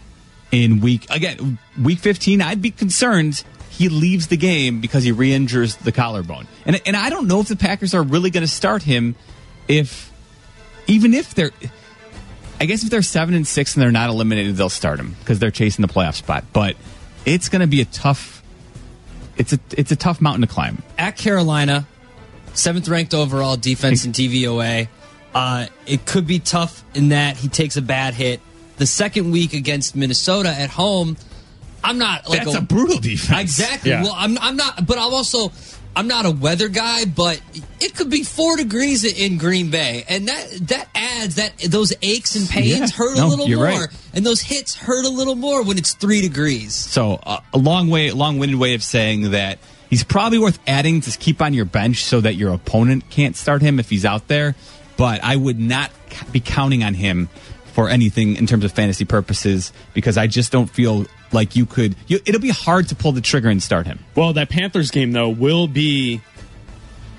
in 0.52 0.80
week 0.80 1.06
again 1.10 1.58
week 1.82 1.98
15. 1.98 2.42
I'd 2.42 2.60
be 2.60 2.70
concerned 2.70 3.42
he 3.70 3.88
leaves 3.88 4.28
the 4.28 4.36
game 4.36 4.80
because 4.80 5.02
he 5.02 5.10
re-injures 5.10 5.76
the 5.76 5.90
collarbone. 5.90 6.46
And 6.66 6.80
and 6.84 6.94
I 6.94 7.08
don't 7.08 7.26
know 7.26 7.40
if 7.40 7.48
the 7.48 7.56
Packers 7.56 7.94
are 7.94 8.02
really 8.02 8.30
going 8.30 8.42
to 8.42 8.52
start 8.52 8.82
him 8.82 9.16
if 9.66 10.12
even 10.86 11.14
if 11.14 11.34
they're 11.34 11.52
I 12.64 12.66
guess 12.66 12.82
if 12.82 12.88
they're 12.88 13.02
7 13.02 13.34
and 13.34 13.46
6 13.46 13.74
and 13.74 13.82
they're 13.82 13.92
not 13.92 14.08
eliminated 14.08 14.56
they'll 14.56 14.70
start 14.70 14.98
him 14.98 15.16
because 15.20 15.38
they're 15.38 15.50
chasing 15.50 15.86
the 15.86 15.92
playoff 15.92 16.14
spot. 16.14 16.44
But 16.54 16.76
it's 17.26 17.50
going 17.50 17.60
to 17.60 17.66
be 17.66 17.82
a 17.82 17.84
tough 17.84 18.42
it's 19.36 19.52
a 19.52 19.58
it's 19.76 19.92
a 19.92 19.96
tough 19.96 20.22
mountain 20.22 20.40
to 20.40 20.46
climb. 20.46 20.82
At 20.96 21.18
Carolina, 21.18 21.86
7th 22.54 22.88
ranked 22.88 23.12
overall 23.12 23.58
defense 23.58 24.06
in 24.06 24.12
DVOA. 24.12 24.88
Uh, 25.34 25.66
it 25.86 26.06
could 26.06 26.26
be 26.26 26.38
tough 26.38 26.82
in 26.94 27.10
that 27.10 27.36
he 27.36 27.48
takes 27.48 27.76
a 27.76 27.82
bad 27.82 28.14
hit. 28.14 28.40
The 28.78 28.86
second 28.86 29.30
week 29.30 29.52
against 29.52 29.94
Minnesota 29.94 30.48
at 30.48 30.70
home, 30.70 31.18
I'm 31.82 31.98
not 31.98 32.30
like 32.30 32.44
That's 32.44 32.54
a, 32.54 32.60
a 32.60 32.62
brutal 32.62 32.98
defense. 32.98 33.40
Exactly. 33.40 33.90
Yeah. 33.90 34.04
Well, 34.04 34.14
I'm, 34.16 34.38
I'm 34.38 34.56
not, 34.56 34.86
but 34.86 34.96
I'm 34.96 35.12
also 35.12 35.52
I'm 35.96 36.08
not 36.08 36.26
a 36.26 36.30
weather 36.30 36.68
guy, 36.68 37.04
but 37.04 37.40
it 37.80 37.94
could 37.94 38.10
be 38.10 38.24
four 38.24 38.56
degrees 38.56 39.04
in 39.04 39.38
Green 39.38 39.70
Bay, 39.70 40.04
and 40.08 40.28
that 40.28 40.50
that 40.68 40.88
adds 40.94 41.36
that 41.36 41.56
those 41.58 41.92
aches 42.02 42.34
and 42.34 42.48
pains 42.48 42.78
yeah. 42.78 42.86
hurt 42.88 43.16
no, 43.16 43.26
a 43.26 43.28
little 43.28 43.48
more, 43.48 43.64
right. 43.64 43.88
and 44.12 44.26
those 44.26 44.40
hits 44.40 44.74
hurt 44.74 45.04
a 45.04 45.08
little 45.08 45.36
more 45.36 45.62
when 45.62 45.78
it's 45.78 45.94
three 45.94 46.20
degrees. 46.20 46.74
So 46.74 47.20
uh, 47.22 47.40
a 47.52 47.58
long 47.58 47.90
way, 47.90 48.10
long-winded 48.10 48.58
way 48.58 48.74
of 48.74 48.82
saying 48.82 49.30
that 49.30 49.58
he's 49.88 50.04
probably 50.04 50.38
worth 50.38 50.58
adding 50.66 51.00
to 51.02 51.16
keep 51.16 51.40
on 51.40 51.54
your 51.54 51.64
bench 51.64 52.04
so 52.04 52.20
that 52.20 52.34
your 52.34 52.52
opponent 52.52 53.08
can't 53.10 53.36
start 53.36 53.62
him 53.62 53.78
if 53.78 53.88
he's 53.88 54.04
out 54.04 54.26
there. 54.28 54.54
But 54.96 55.22
I 55.24 55.36
would 55.36 55.58
not 55.58 55.90
be 56.32 56.40
counting 56.40 56.84
on 56.84 56.94
him 56.94 57.28
for 57.74 57.88
anything 57.88 58.36
in 58.36 58.46
terms 58.46 58.64
of 58.64 58.72
fantasy 58.72 59.04
purposes 59.04 59.72
because 59.92 60.16
I 60.16 60.28
just 60.28 60.52
don't 60.52 60.70
feel 60.70 61.06
like 61.34 61.56
you 61.56 61.66
could. 61.66 61.96
You, 62.06 62.20
it'll 62.24 62.40
be 62.40 62.50
hard 62.50 62.88
to 62.88 62.94
pull 62.94 63.12
the 63.12 63.20
trigger 63.20 63.48
and 63.48 63.62
start 63.62 63.86
him. 63.86 63.98
Well, 64.14 64.32
that 64.34 64.48
Panthers 64.48 64.90
game 64.90 65.12
though 65.12 65.28
will 65.28 65.66
be 65.66 66.22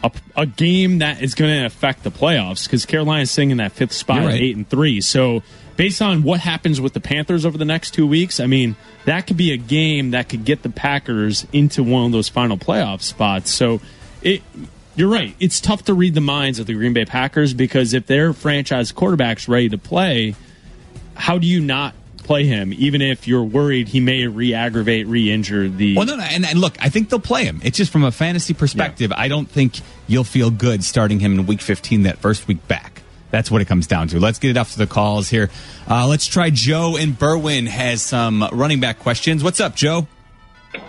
a, 0.04 0.12
a 0.36 0.46
game 0.46 1.00
that 1.00 1.22
is 1.22 1.36
going 1.36 1.60
to 1.60 1.66
affect 1.66 2.04
the 2.04 2.12
playoffs 2.12 2.66
because 2.66 2.86
Carolina's 2.86 3.32
sitting 3.32 3.52
in 3.52 3.58
that 3.58 3.72
fifth 3.72 3.94
spot 3.94 4.20
right. 4.20 4.36
at 4.36 4.42
eight 4.42 4.56
and 4.56 4.68
three. 4.68 5.02
So 5.02 5.44
based 5.76 6.02
on 6.02 6.24
what 6.24 6.40
happens 6.40 6.80
with 6.80 6.94
the 6.94 7.00
Panthers 7.00 7.46
over 7.46 7.58
the 7.58 7.66
next 7.66 7.92
two 7.92 8.08
weeks, 8.08 8.40
I 8.40 8.48
mean 8.48 8.76
that 9.06 9.28
could 9.28 9.38
be 9.38 9.52
a 9.52 9.58
game 9.58 10.12
that 10.12 10.30
could 10.30 10.46
get 10.46 10.64
the 10.64 10.70
Packers 10.70 11.46
into 11.52 11.84
one 11.84 12.06
of 12.06 12.12
those 12.12 12.30
final 12.30 12.58
playoff 12.58 13.02
spots. 13.02 13.52
So 13.52 13.82
it. 14.22 14.42
You're 14.98 15.12
right. 15.12 15.36
It's 15.42 15.60
tough 15.60 15.84
to 15.84 15.94
read 15.94 16.14
the 16.14 16.22
minds 16.22 16.58
of 16.58 16.68
the 16.68 16.74
Green 16.74 16.94
Bay 16.94 17.04
Packers 17.04 17.54
because 17.54 17.94
if 17.94 18.08
their 18.08 18.32
franchise 18.32 18.94
quarterback's 18.94 19.50
ready 19.50 19.68
to 19.68 19.78
play, 19.78 20.36
how 21.16 21.38
do 21.38 21.46
you 21.46 21.60
not 21.60 21.94
play 22.26 22.46
him, 22.46 22.74
even 22.74 23.02
if 23.02 23.28
you're 23.28 23.44
worried 23.44 23.88
he 23.88 24.00
may 24.00 24.28
re-aggravate, 24.28 25.08
re-injure 25.08 25.70
the. 25.70 25.96
Well, 25.96 26.06
no, 26.06 26.16
no, 26.16 26.24
and, 26.24 26.46
and 26.46 26.60
look, 26.60 26.76
I 26.82 26.90
think 26.90 27.10
they'll 27.10 27.20
play 27.20 27.46
him. 27.46 27.62
It's 27.64 27.78
just 27.78 27.92
from 27.92 28.04
a 28.04 28.12
fantasy 28.12 28.54
perspective. 28.54 29.12
Yeah. 29.12 29.22
I 29.22 29.28
don't 29.28 29.50
think 29.50 29.80
you'll 30.08 30.24
feel 30.24 30.52
good 30.52 30.84
starting 30.84 31.20
him 31.20 31.40
in 31.40 31.46
Week 31.46 31.62
15, 31.62 32.04
that 32.04 32.18
first 32.18 32.48
week 32.48 32.68
back. 32.68 33.02
That's 33.32 33.52
what 33.52 33.62
it 33.62 33.66
comes 33.66 33.88
down 33.88 34.08
to. 34.10 34.20
Let's 34.20 34.40
get 34.40 34.52
it 34.52 34.58
off 34.58 34.72
to 34.74 34.78
the 34.78 34.88
calls 34.88 35.30
here. 35.30 35.50
Uh, 35.90 36.08
let's 36.08 36.26
try 36.26 36.50
Joe 36.50 36.98
and 36.98 37.18
Berwyn 37.18 37.68
has 37.68 38.02
some 38.02 38.48
running 38.52 38.80
back 38.80 39.00
questions. 39.00 39.44
What's 39.44 39.60
up, 39.60 39.76
Joe? 39.76 40.08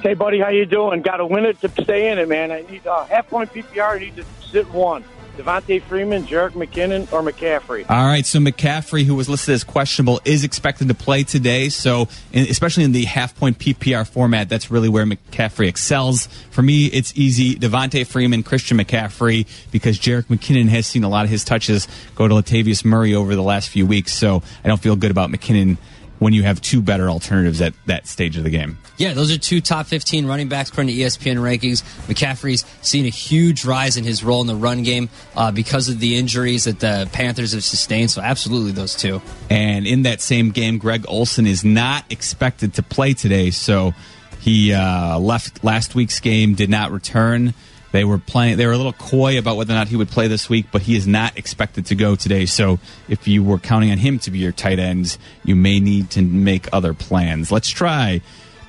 Hey, 0.02 0.14
buddy, 0.14 0.40
how 0.40 0.48
you 0.48 0.66
doing? 0.66 1.02
Got 1.02 1.20
a 1.20 1.26
winner 1.26 1.52
to 1.52 1.68
stay 1.68 2.10
in 2.10 2.18
it, 2.18 2.28
man. 2.28 2.50
I 2.50 2.62
need 2.62 2.86
a 2.86 2.92
uh, 2.92 3.06
half 3.06 3.28
point 3.28 3.52
PPR. 3.52 3.96
I 3.96 3.98
need 3.98 4.16
to 4.16 4.24
sit 4.40 4.68
one. 4.70 5.04
Devonta 5.36 5.82
Freeman, 5.82 6.24
Jerick 6.24 6.52
McKinnon, 6.52 7.12
or 7.12 7.22
McCaffrey? 7.22 7.88
All 7.88 8.04
right, 8.04 8.24
so 8.24 8.38
McCaffrey, 8.38 9.04
who 9.04 9.14
was 9.14 9.28
listed 9.28 9.54
as 9.54 9.64
questionable, 9.64 10.20
is 10.24 10.44
expected 10.44 10.88
to 10.88 10.94
play 10.94 11.22
today. 11.22 11.68
So, 11.68 12.08
especially 12.32 12.84
in 12.84 12.92
the 12.92 13.04
half 13.04 13.36
point 13.36 13.58
PPR 13.58 14.06
format, 14.06 14.48
that's 14.48 14.70
really 14.70 14.88
where 14.88 15.04
McCaffrey 15.04 15.68
excels. 15.68 16.26
For 16.50 16.62
me, 16.62 16.86
it's 16.86 17.12
easy. 17.16 17.54
Devonta 17.54 18.06
Freeman, 18.06 18.42
Christian 18.42 18.78
McCaffrey, 18.78 19.46
because 19.70 19.98
Jerick 19.98 20.26
McKinnon 20.26 20.68
has 20.68 20.86
seen 20.86 21.04
a 21.04 21.08
lot 21.08 21.24
of 21.24 21.30
his 21.30 21.44
touches 21.44 21.86
go 22.14 22.26
to 22.26 22.34
Latavius 22.34 22.84
Murray 22.84 23.14
over 23.14 23.34
the 23.34 23.42
last 23.42 23.68
few 23.68 23.86
weeks. 23.86 24.12
So, 24.12 24.42
I 24.64 24.68
don't 24.68 24.80
feel 24.80 24.96
good 24.96 25.10
about 25.10 25.30
McKinnon 25.30 25.76
when 26.18 26.32
you 26.32 26.42
have 26.42 26.60
two 26.60 26.82
better 26.82 27.08
alternatives 27.10 27.60
at 27.60 27.74
that 27.86 28.06
stage 28.06 28.36
of 28.36 28.44
the 28.44 28.50
game. 28.50 28.78
Yeah, 28.96 29.12
those 29.12 29.30
are 29.30 29.38
two 29.38 29.60
top 29.60 29.86
15 29.86 30.26
running 30.26 30.48
backs 30.48 30.70
according 30.70 30.94
to 30.94 31.00
ESPN 31.00 31.36
rankings. 31.36 31.82
McCaffrey's 32.06 32.64
seen 32.82 33.04
a 33.04 33.10
huge 33.10 33.64
rise 33.64 33.96
in 33.96 34.04
his 34.04 34.24
role 34.24 34.40
in 34.40 34.46
the 34.46 34.56
run 34.56 34.82
game 34.82 35.08
uh, 35.36 35.50
because 35.50 35.88
of 35.88 36.00
the 36.00 36.16
injuries 36.16 36.64
that 36.64 36.80
the 36.80 37.08
Panthers 37.12 37.52
have 37.52 37.64
sustained. 37.64 38.10
So, 38.10 38.22
absolutely, 38.22 38.72
those 38.72 38.94
two. 38.94 39.20
And 39.50 39.86
in 39.86 40.02
that 40.02 40.20
same 40.20 40.50
game, 40.50 40.78
Greg 40.78 41.04
Olsen 41.08 41.46
is 41.46 41.64
not 41.64 42.04
expected 42.10 42.74
to 42.74 42.82
play 42.82 43.12
today. 43.12 43.50
So, 43.50 43.92
he 44.40 44.72
uh, 44.72 45.18
left 45.18 45.64
last 45.64 45.96
week's 45.96 46.20
game, 46.20 46.54
did 46.54 46.70
not 46.70 46.92
return. 46.92 47.52
They 47.92 48.04
were 48.04 48.18
playing. 48.18 48.56
They 48.56 48.66
were 48.66 48.72
a 48.72 48.76
little 48.76 48.92
coy 48.92 49.38
about 49.38 49.56
whether 49.56 49.72
or 49.72 49.76
not 49.76 49.88
he 49.88 49.96
would 49.96 50.08
play 50.08 50.28
this 50.28 50.48
week, 50.48 50.66
but 50.72 50.82
he 50.82 50.96
is 50.96 51.06
not 51.06 51.38
expected 51.38 51.86
to 51.86 51.94
go 51.94 52.14
today. 52.16 52.46
So, 52.46 52.78
if 53.08 53.26
you 53.28 53.42
were 53.42 53.58
counting 53.58 53.90
on 53.90 53.98
him 53.98 54.18
to 54.20 54.30
be 54.30 54.38
your 54.38 54.52
tight 54.52 54.78
end, 54.78 55.16
you 55.44 55.56
may 55.56 55.80
need 55.80 56.10
to 56.10 56.22
make 56.22 56.68
other 56.72 56.94
plans. 56.94 57.50
Let's 57.50 57.68
try 57.68 58.20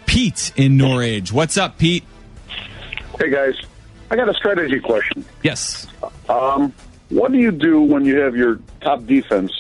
Pete 0.06 0.52
in 0.56 0.78
Norridge. 0.78 1.32
What's 1.32 1.58
up, 1.58 1.78
Pete? 1.78 2.04
Hey 3.20 3.32
guys, 3.32 3.56
I 4.12 4.16
got 4.16 4.30
a 4.30 4.34
strategy 4.34 4.80
question. 4.80 5.26
Yes. 5.44 5.88
Um, 6.30 6.74
what 7.10 7.32
do 7.32 7.40
you 7.40 7.52
do 7.52 7.82
when 7.82 8.06
you 8.06 8.20
have 8.20 8.36
your 8.36 8.60
top 8.82 9.06
defense 9.06 9.52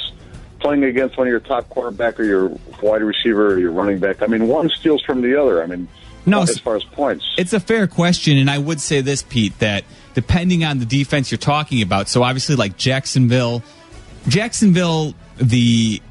playing 0.60 0.84
against 0.84 1.17
one 1.17 1.28
of 1.28 1.32
your 1.32 1.39
top 1.39 1.67
quarterback 1.70 2.20
or 2.20 2.24
your 2.24 2.50
wide 2.82 3.02
receiver 3.02 3.54
or 3.54 3.60
your 3.60 3.72
running 3.72 4.00
back? 4.00 4.22
I 4.22 4.28
mean, 4.28 4.48
one 4.48 4.70
steals 4.70 5.02
from 5.04 5.22
the 5.22 5.41
other. 5.41 5.63
I 5.63 5.65
mean, 5.65 5.88
No, 6.28 6.42
as 6.42 6.60
far 6.60 6.76
as 6.76 6.84
points. 6.84 7.26
It's 7.38 7.54
a 7.54 7.60
fair 7.60 7.88
question, 7.88 8.38
and 8.38 8.50
I 8.50 8.58
would 8.58 8.82
say 8.82 9.02
this, 9.02 9.24
Pete, 9.24 9.58
that 9.60 9.86
depending 10.13 10.63
on 10.63 10.80
the 10.80 10.86
defense 10.86 11.32
you're 11.32 11.38
talking 11.38 11.82
about, 11.82 12.10
so 12.10 12.22
obviously 12.22 12.56
like 12.56 12.78
Jacksonville, 12.78 13.63
Jacksonville, 14.28 15.16
the 15.38 16.02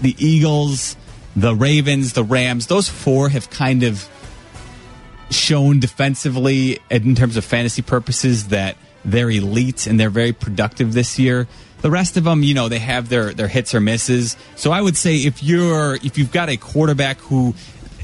the 0.00 0.14
Eagles, 0.18 0.96
the 1.34 1.54
Ravens, 1.54 2.12
the 2.12 2.22
Rams, 2.22 2.66
those 2.66 2.88
four 2.88 3.30
have 3.30 3.48
kind 3.50 3.82
of 3.82 4.08
shown 5.30 5.80
defensively 5.80 6.78
in 6.90 7.14
terms 7.14 7.36
of 7.36 7.44
fantasy 7.44 7.82
purposes 7.82 8.48
that 8.48 8.76
they're 9.04 9.30
elite 9.30 9.86
and 9.86 9.98
they're 9.98 10.10
very 10.10 10.32
productive 10.32 10.92
this 10.92 11.18
year. 11.18 11.48
The 11.80 11.90
rest 11.90 12.16
of 12.16 12.24
them, 12.24 12.42
you 12.42 12.54
know, 12.54 12.68
they 12.68 12.78
have 12.78 13.08
their 13.08 13.32
their 13.32 13.48
hits 13.48 13.74
or 13.74 13.80
misses. 13.80 14.36
So 14.56 14.70
I 14.70 14.80
would 14.80 14.96
say 14.96 15.16
if 15.16 15.42
you're 15.42 15.96
if 15.96 16.18
you've 16.18 16.32
got 16.32 16.48
a 16.48 16.56
quarterback 16.56 17.18
who 17.18 17.54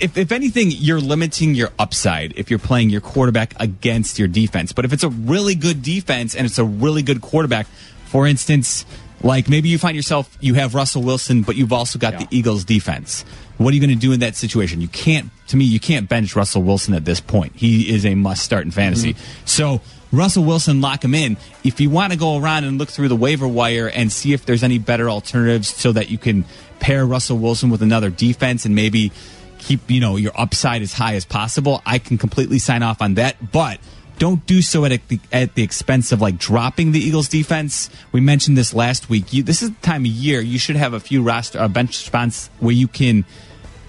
if, 0.01 0.17
if 0.17 0.33
anything, 0.33 0.69
you're 0.71 1.01
limiting 1.01 1.55
your 1.55 1.71
upside 1.79 2.33
if 2.37 2.51
you're 2.51 2.59
playing 2.59 2.91
your 2.91 3.01
quarterback 3.01 3.55
against 3.61 4.19
your 4.19 4.29
defense. 4.29 4.73
But 4.73 4.85
if 4.85 4.93
it's 4.93 5.05
a 5.05 5.09
really 5.09 5.55
good 5.55 5.83
defense 5.83 6.35
and 6.35 6.47
it's 6.47 6.59
a 6.59 6.65
really 6.65 7.03
good 7.03 7.21
quarterback, 7.21 7.67
for 8.07 8.27
instance, 8.27 8.85
like 9.23 9.49
maybe 9.49 9.69
you 9.69 9.79
find 9.79 9.97
yourself 9.97 10.37
you 10.41 10.55
have 10.55 10.75
Russell 10.75 11.03
Wilson, 11.03 11.43
but 11.43 11.57
you've 11.57 11.73
also 11.73 11.99
got 11.99 12.19
the 12.19 12.27
Eagles 12.31 12.65
defense. 12.65 13.25
What 13.57 13.73
are 13.73 13.75
you 13.75 13.81
going 13.81 13.91
to 13.91 14.01
do 14.01 14.13
in 14.13 14.21
that 14.21 14.37
situation? 14.37 14.81
You 14.81 14.89
can't, 14.89 15.31
to 15.49 15.57
me, 15.57 15.65
you 15.65 15.81
can't 15.81 16.09
bench 16.09 16.37
Russell 16.37 16.63
Wilson 16.63 16.95
at 16.95 17.05
this 17.05 17.21
point. 17.21 17.57
He 17.57 17.93
is 17.93 18.07
a 18.07 18.15
must 18.15 18.45
start 18.45 18.65
in 18.65 18.71
fantasy. 18.71 19.15
Mm-hmm. 19.15 19.47
So 19.47 19.81
Russell 20.13 20.45
Wilson, 20.45 20.81
lock 20.81 21.05
him 21.05 21.15
in. 21.15 21.37
If 21.65 21.81
you 21.81 21.91
want 21.91 22.13
to 22.13 22.19
go 22.19 22.39
around 22.39 22.65
and 22.65 22.79
look 22.79 22.89
through 22.89 23.09
the 23.09 23.17
waiver 23.17 23.49
wire 23.49 23.89
and 23.89 24.13
see 24.13 24.33
if 24.33 24.47
there's 24.47 24.63
any 24.63 24.79
better 24.79 25.11
alternatives 25.11 25.69
so 25.69 25.91
that 25.93 26.09
you 26.09 26.19
can 26.19 26.45
pair 26.79 27.05
Russell 27.05 27.39
Wilson 27.39 27.69
with 27.69 27.83
another 27.83 28.11
defense 28.11 28.65
and 28.65 28.75
maybe 28.75 29.13
keep, 29.59 29.91
you 29.91 30.01
know, 30.01 30.17
your 30.17 30.33
upside 30.35 30.83
as 30.83 30.93
high 30.93 31.15
as 31.15 31.25
possible, 31.25 31.83
I 31.85 31.99
can 31.99 32.19
completely 32.19 32.59
sign 32.59 32.83
off 32.83 33.03
on 33.03 33.15
that. 33.15 33.53
But 33.53 33.81
don't 34.19 34.45
do 34.47 34.63
so 34.63 34.85
at 34.85 35.07
the, 35.09 35.21
at 35.33 35.55
the 35.55 35.63
expense 35.63 36.13
of 36.13 36.21
like 36.21 36.39
dropping 36.39 36.93
the 36.93 37.01
Eagles 37.01 37.29
defense. 37.29 37.89
We 38.13 38.21
mentioned 38.21 38.59
this 38.59 38.75
last 38.75 39.09
week. 39.09 39.33
You, 39.33 39.43
this 39.43 39.63
is 39.63 39.71
the 39.71 39.81
time 39.81 40.03
of 40.03 40.11
year 40.11 40.41
you 40.41 40.59
should 40.59 40.77
have 40.77 40.93
a 40.93 41.01
few 41.01 41.23
roster 41.23 41.61
uh, 41.61 41.69
bench 41.69 41.97
spots 41.97 42.51
where 42.59 42.75
you 42.75 42.89
can 42.89 43.25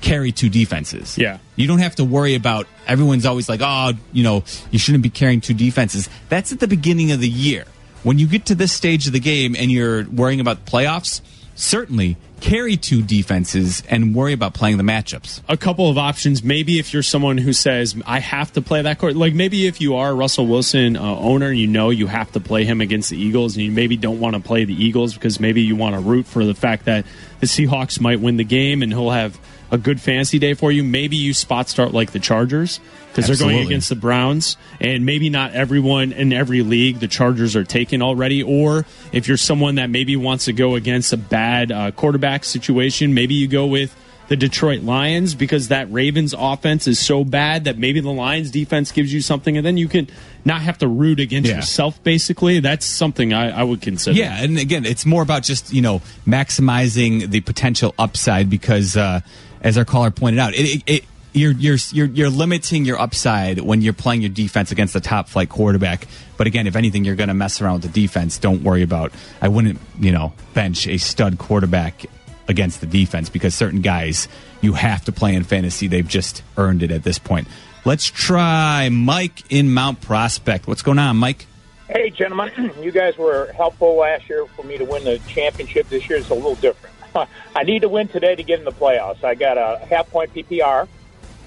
carry 0.01 0.31
two 0.31 0.49
defenses. 0.49 1.17
Yeah. 1.17 1.39
You 1.55 1.67
don't 1.67 1.79
have 1.79 1.95
to 1.95 2.05
worry 2.05 2.35
about 2.35 2.67
everyone's 2.87 3.25
always 3.25 3.49
like, 3.49 3.59
"Oh, 3.61 3.93
you 4.13 4.23
know, 4.23 4.43
you 4.71 4.79
shouldn't 4.79 5.03
be 5.03 5.09
carrying 5.09 5.41
two 5.41 5.53
defenses." 5.53 6.09
That's 6.29 6.51
at 6.51 6.59
the 6.59 6.67
beginning 6.67 7.11
of 7.11 7.19
the 7.19 7.29
year. 7.29 7.65
When 8.03 8.17
you 8.17 8.27
get 8.27 8.45
to 8.45 8.55
this 8.55 8.71
stage 8.71 9.07
of 9.07 9.13
the 9.13 9.19
game 9.19 9.55
and 9.57 9.69
you're 9.69 10.09
worrying 10.09 10.39
about 10.39 10.65
the 10.65 10.71
playoffs, 10.71 11.21
certainly 11.59 12.15
carry 12.39 12.77
two 12.77 13.01
defenses 13.01 13.83
and 13.89 14.15
worry 14.15 14.31
about 14.31 14.53
playing 14.53 14.77
the 14.77 14.83
matchups. 14.83 15.41
a 15.49 15.57
couple 15.57 15.89
of 15.89 15.97
options. 15.97 16.41
Maybe 16.41 16.79
if 16.79 16.93
you're 16.93 17.03
someone 17.03 17.37
who 17.37 17.51
says 17.51 18.01
I 18.05 18.19
have 18.19 18.53
to 18.53 18.61
play 18.61 18.81
that 18.81 18.97
court, 18.97 19.15
like 19.15 19.33
maybe 19.33 19.67
if 19.67 19.81
you 19.81 19.95
are 19.95 20.15
Russell 20.15 20.47
Wilson 20.47 20.95
uh, 20.95 21.01
owner, 21.01 21.51
you 21.51 21.67
know 21.67 21.89
you 21.89 22.07
have 22.07 22.31
to 22.31 22.39
play 22.39 22.63
him 22.63 22.79
against 22.79 23.09
the 23.09 23.17
Eagles, 23.17 23.57
and 23.57 23.65
you 23.65 23.71
maybe 23.71 23.97
don't 23.97 24.21
want 24.21 24.35
to 24.35 24.41
play 24.41 24.63
the 24.63 24.73
Eagles 24.73 25.13
because 25.13 25.39
maybe 25.39 25.61
you 25.61 25.75
want 25.75 25.95
to 25.95 26.01
root 26.01 26.25
for 26.25 26.45
the 26.45 26.55
fact 26.55 26.85
that 26.85 27.05
the 27.41 27.45
Seahawks 27.45 27.99
might 27.99 28.21
win 28.21 28.37
the 28.37 28.45
game 28.45 28.81
and 28.81 28.93
he'll 28.93 29.11
have 29.11 29.37
a 29.71 29.77
good 29.77 30.01
fantasy 30.01 30.39
day 30.39 30.53
for 30.53 30.71
you. 30.71 30.83
Maybe 30.83 31.15
you 31.15 31.33
spot 31.33 31.69
start 31.69 31.93
like 31.93 32.11
the 32.11 32.19
Chargers 32.19 32.79
because 33.13 33.27
they're 33.27 33.47
going 33.47 33.65
against 33.65 33.89
the 33.89 33.95
Browns, 33.95 34.55
and 34.79 35.05
maybe 35.05 35.29
not 35.29 35.53
everyone 35.53 36.11
in 36.11 36.31
every 36.31 36.61
league 36.61 36.99
the 36.99 37.07
Chargers 37.07 37.55
are 37.55 37.63
taken 37.63 38.01
already. 38.01 38.43
Or 38.43 38.85
if 39.11 39.27
you're 39.27 39.37
someone 39.37 39.75
that 39.75 39.89
maybe 39.89 40.15
wants 40.15 40.45
to 40.45 40.53
go 40.53 40.75
against 40.75 41.11
a 41.13 41.17
bad 41.17 41.71
uh, 41.71 41.91
quarterback 41.91 42.43
situation, 42.43 43.13
maybe 43.13 43.33
you 43.33 43.47
go 43.47 43.65
with 43.65 43.95
the 44.27 44.35
Detroit 44.35 44.83
Lions 44.83 45.33
because 45.33 45.69
that 45.69 45.91
Ravens 45.91 46.35
offense 46.37 46.85
is 46.85 46.99
so 46.99 47.23
bad 47.23 47.63
that 47.63 47.79
maybe 47.79 47.99
the 47.99 48.11
Lions 48.11 48.51
defense 48.51 48.91
gives 48.91 49.11
you 49.11 49.21
something, 49.21 49.57
and 49.57 49.65
then 49.65 49.75
you 49.75 49.87
can 49.87 50.07
not 50.45 50.61
have 50.61 50.77
to 50.77 50.87
root 50.87 51.19
against 51.19 51.49
Yeah. 51.49 51.55
yourself. 51.55 52.01
Basically, 52.03 52.59
that's 52.59 52.85
something 52.85 53.33
I, 53.33 53.49
I 53.49 53.63
would 53.63 53.81
consider. 53.81 54.15
Yeah, 54.15 54.43
and 54.43 54.59
again, 54.59 54.85
it's 54.85 55.03
more 55.03 55.23
about 55.23 55.41
just 55.41 55.73
you 55.73 55.81
know 55.81 56.03
maximizing 56.27 57.29
the 57.31 57.41
potential 57.41 57.93
upside 57.97 58.49
because, 58.51 58.95
uh, 58.97 59.21
as 59.61 59.77
our 59.77 59.85
caller 59.85 60.11
pointed 60.11 60.39
out, 60.39 60.53
it, 60.53 60.75
it, 60.75 60.83
it 60.85 61.05
you're 61.33 61.51
you're 61.51 61.77
you're 61.91 62.07
you're 62.07 62.29
limiting 62.29 62.85
your 62.85 62.99
upside 62.99 63.59
when 63.59 63.81
you're 63.81 63.93
playing 63.93 64.21
your 64.21 64.29
defense 64.29 64.71
against 64.71 64.93
the 64.93 64.99
top 64.99 65.29
flight 65.29 65.49
quarterback. 65.49 66.07
But 66.37 66.47
again, 66.47 66.67
if 66.67 66.75
anything, 66.75 67.05
you're 67.05 67.15
going 67.15 67.27
to 67.27 67.33
mess 67.33 67.61
around 67.61 67.81
with 67.81 67.93
the 67.93 68.01
defense. 68.01 68.37
Don't 68.37 68.63
worry 68.63 68.81
about. 68.81 69.11
I 69.41 69.47
wouldn't 69.47 69.79
you 69.99 70.11
know 70.11 70.33
bench 70.53 70.87
a 70.87 70.97
stud 70.97 71.37
quarterback 71.37 72.05
against 72.47 72.81
the 72.81 72.87
defense 72.87 73.29
because 73.29 73.53
certain 73.53 73.81
guys 73.81 74.27
you 74.61 74.73
have 74.73 75.05
to 75.05 75.11
play 75.11 75.35
in 75.35 75.43
fantasy. 75.43 75.87
They've 75.87 76.07
just 76.07 76.43
earned 76.57 76.83
it 76.83 76.91
at 76.91 77.03
this 77.03 77.19
point. 77.19 77.47
Let's 77.85 78.05
try 78.05 78.89
Mike 78.89 79.51
in 79.51 79.73
Mount 79.73 80.01
Prospect. 80.01 80.67
What's 80.67 80.81
going 80.81 80.99
on, 80.99 81.17
Mike? 81.17 81.45
Hey, 81.87 82.09
gentlemen, 82.09 82.51
you 82.81 82.91
guys 82.91 83.17
were 83.17 83.51
helpful 83.53 83.95
last 83.95 84.29
year 84.29 84.45
for 84.47 84.63
me 84.63 84.77
to 84.77 84.85
win 84.85 85.03
the 85.03 85.19
championship. 85.27 85.89
This 85.89 86.09
year 86.09 86.19
is 86.19 86.29
a 86.29 86.33
little 86.35 86.55
different. 86.55 86.88
I 87.55 87.63
need 87.63 87.81
to 87.81 87.89
win 87.89 88.07
today 88.07 88.35
to 88.35 88.43
get 88.43 88.59
in 88.59 88.65
the 88.65 88.71
playoffs. 88.71 89.23
I 89.23 89.35
got 89.35 89.57
a 89.57 89.85
half 89.85 90.09
point 90.09 90.33
PPR, 90.33 90.87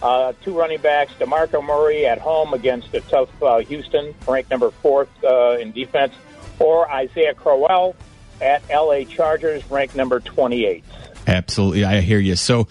uh, 0.02 0.32
two 0.42 0.58
running 0.58 0.80
backs, 0.80 1.12
DeMarco 1.18 1.64
Murray 1.64 2.06
at 2.06 2.18
home 2.18 2.54
against 2.54 2.92
a 2.94 3.00
tough 3.02 3.30
uh, 3.42 3.58
Houston, 3.58 4.14
ranked 4.26 4.50
number 4.50 4.70
fourth 4.70 5.08
uh, 5.24 5.58
in 5.58 5.72
defense, 5.72 6.14
or 6.58 6.90
Isaiah 6.90 7.34
Crowell 7.34 7.96
at 8.40 8.62
LA 8.68 9.04
Chargers, 9.04 9.68
ranked 9.70 9.94
number 9.94 10.20
28. 10.20 10.84
Absolutely, 11.26 11.84
I 11.84 12.00
hear 12.00 12.18
you. 12.18 12.34
So 12.34 12.66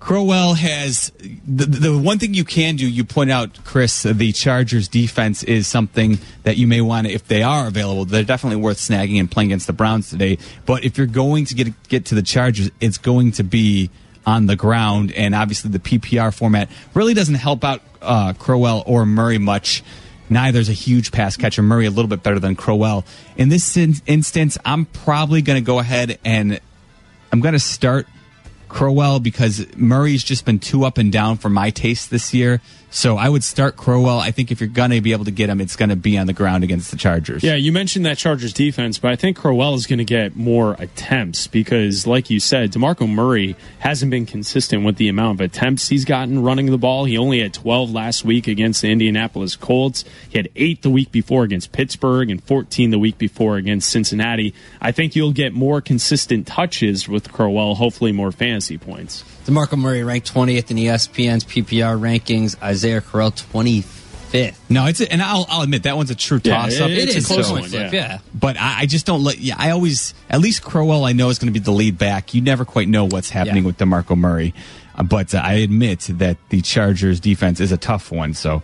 Crowell 0.00 0.54
has 0.54 1.10
the, 1.20 1.66
the 1.66 1.98
one 1.98 2.18
thing 2.18 2.32
you 2.32 2.44
can 2.44 2.76
do. 2.76 2.88
You 2.88 3.04
point 3.04 3.30
out, 3.30 3.64
Chris, 3.64 4.04
the 4.04 4.32
Chargers 4.32 4.86
defense 4.86 5.42
is 5.42 5.66
something 5.66 6.18
that 6.44 6.56
you 6.56 6.66
may 6.66 6.80
want 6.80 7.06
to, 7.06 7.12
if 7.12 7.26
they 7.26 7.42
are 7.42 7.66
available, 7.66 8.04
they're 8.04 8.22
definitely 8.22 8.60
worth 8.60 8.78
snagging 8.78 9.18
and 9.18 9.30
playing 9.30 9.50
against 9.50 9.66
the 9.66 9.72
Browns 9.72 10.08
today. 10.08 10.38
But 10.66 10.84
if 10.84 10.98
you're 10.98 11.06
going 11.08 11.46
to 11.46 11.54
get 11.54 11.88
get 11.88 12.04
to 12.06 12.14
the 12.14 12.22
Chargers, 12.22 12.70
it's 12.80 12.98
going 12.98 13.32
to 13.32 13.42
be 13.42 13.90
on 14.24 14.46
the 14.46 14.56
ground, 14.56 15.10
and 15.12 15.34
obviously 15.34 15.70
the 15.70 15.78
PPR 15.78 16.34
format 16.34 16.68
really 16.94 17.14
doesn't 17.14 17.36
help 17.36 17.64
out 17.64 17.82
uh, 18.02 18.34
Crowell 18.34 18.84
or 18.86 19.06
Murray 19.06 19.38
much. 19.38 19.82
Neither's 20.30 20.68
a 20.68 20.74
huge 20.74 21.10
pass 21.10 21.36
catcher. 21.36 21.62
Murray 21.62 21.86
a 21.86 21.90
little 21.90 22.08
bit 22.08 22.22
better 22.22 22.38
than 22.38 22.54
Crowell. 22.54 23.04
In 23.36 23.48
this 23.48 23.76
in- 23.76 23.94
instance, 24.06 24.58
I'm 24.64 24.84
probably 24.84 25.40
going 25.40 25.62
to 25.62 25.66
go 25.66 25.78
ahead 25.78 26.18
and 26.24 26.60
I'm 27.32 27.40
going 27.40 27.54
to 27.54 27.58
start 27.58 28.06
Crowell 28.68 29.20
because 29.20 29.66
Murray's 29.76 30.24
just 30.24 30.44
been 30.44 30.58
too 30.58 30.84
up 30.84 30.98
and 30.98 31.12
down 31.12 31.36
for 31.36 31.48
my 31.48 31.70
taste 31.70 32.10
this 32.10 32.34
year. 32.34 32.60
So 32.90 33.16
I 33.16 33.28
would 33.28 33.44
start 33.44 33.76
Crowell. 33.76 34.18
I 34.18 34.30
think 34.30 34.50
if 34.50 34.60
you're 34.60 34.68
going 34.68 34.90
to 34.90 35.00
be 35.00 35.12
able 35.12 35.26
to 35.26 35.30
get 35.30 35.50
him, 35.50 35.60
it's 35.60 35.76
going 35.76 35.90
to 35.90 35.96
be 35.96 36.16
on 36.16 36.26
the 36.26 36.32
ground 36.32 36.64
against 36.64 36.90
the 36.90 36.96
Chargers. 36.96 37.44
Yeah, 37.44 37.54
you 37.54 37.70
mentioned 37.70 38.06
that 38.06 38.16
Chargers 38.16 38.52
defense, 38.52 38.98
but 38.98 39.10
I 39.10 39.16
think 39.16 39.36
Crowell 39.36 39.74
is 39.74 39.86
going 39.86 39.98
to 39.98 40.04
get 40.04 40.36
more 40.36 40.74
attempts 40.78 41.46
because, 41.46 42.06
like 42.06 42.30
you 42.30 42.40
said, 42.40 42.72
DeMarco 42.72 43.08
Murray 43.08 43.56
hasn't 43.80 44.10
been 44.10 44.24
consistent 44.24 44.84
with 44.84 44.96
the 44.96 45.08
amount 45.08 45.40
of 45.40 45.44
attempts 45.44 45.88
he's 45.88 46.04
gotten 46.06 46.42
running 46.42 46.66
the 46.66 46.78
ball. 46.78 47.04
He 47.04 47.18
only 47.18 47.40
had 47.40 47.52
12 47.52 47.92
last 47.92 48.24
week 48.24 48.48
against 48.48 48.80
the 48.80 48.90
Indianapolis 48.90 49.54
Colts. 49.54 50.04
He 50.30 50.38
had 50.38 50.48
eight 50.56 50.82
the 50.82 50.90
week 50.90 51.12
before 51.12 51.44
against 51.44 51.72
Pittsburgh 51.72 52.30
and 52.30 52.42
14 52.42 52.90
the 52.90 52.98
week 52.98 53.18
before 53.18 53.56
against 53.56 53.90
Cincinnati. 53.90 54.54
I 54.80 54.92
think 54.92 55.14
you'll 55.14 55.32
get 55.32 55.52
more 55.52 55.82
consistent 55.82 56.46
touches 56.46 57.06
with 57.06 57.32
Crowell, 57.32 57.74
hopefully 57.74 58.12
more 58.12 58.32
fantasy 58.32 58.78
points. 58.78 59.24
DeMarco 59.48 59.78
Murray 59.78 60.04
ranked 60.04 60.32
20th 60.32 60.70
in 60.70 60.76
ESPN's 60.76 61.44
PPR 61.44 61.98
rankings. 61.98 62.60
Isaiah 62.62 63.00
Crowell 63.00 63.30
25th. 63.30 64.54
No, 64.68 64.84
it's 64.86 65.00
a, 65.00 65.10
and 65.10 65.22
I'll, 65.22 65.46
I'll 65.48 65.62
admit 65.62 65.84
that 65.84 65.96
one's 65.96 66.10
a 66.10 66.14
true 66.14 66.38
Yeah, 66.44 66.54
toss 66.62 66.78
up. 66.80 66.90
it- 66.90 66.98
it's 66.98 67.14
a 67.14 67.16
It's 67.18 67.30
a 67.30 67.32
close 67.34 67.50
one, 67.50 67.62
flip, 67.64 67.90
yeah. 67.90 67.98
yeah. 67.98 68.18
But 68.34 68.58
I, 68.60 68.80
I 68.80 68.86
just 68.86 69.06
don't 69.06 69.24
let. 69.24 69.38
Yeah, 69.38 69.54
I 69.56 69.70
always 69.70 70.12
at 70.28 70.40
least 70.40 70.62
Crowell. 70.62 71.04
I 71.06 71.12
know 71.12 71.30
is 71.30 71.38
going 71.38 71.50
to 71.52 71.58
be 71.58 71.64
the 71.64 71.70
lead 71.72 71.96
back. 71.96 72.34
You 72.34 72.42
never 72.42 72.66
quite 72.66 72.88
know 72.88 73.06
what's 73.06 73.30
happening 73.30 73.62
Yeah. 73.62 73.68
with 73.68 73.78
Demarco 73.78 74.18
Murray, 74.18 74.52
uh, 74.94 75.02
but 75.04 75.34
uh, 75.34 75.38
I 75.42 75.54
admit 75.54 76.00
that 76.10 76.36
the 76.50 76.60
Chargers 76.60 77.18
defense 77.18 77.58
is 77.60 77.72
a 77.72 77.78
tough 77.78 78.12
one. 78.12 78.34
So 78.34 78.62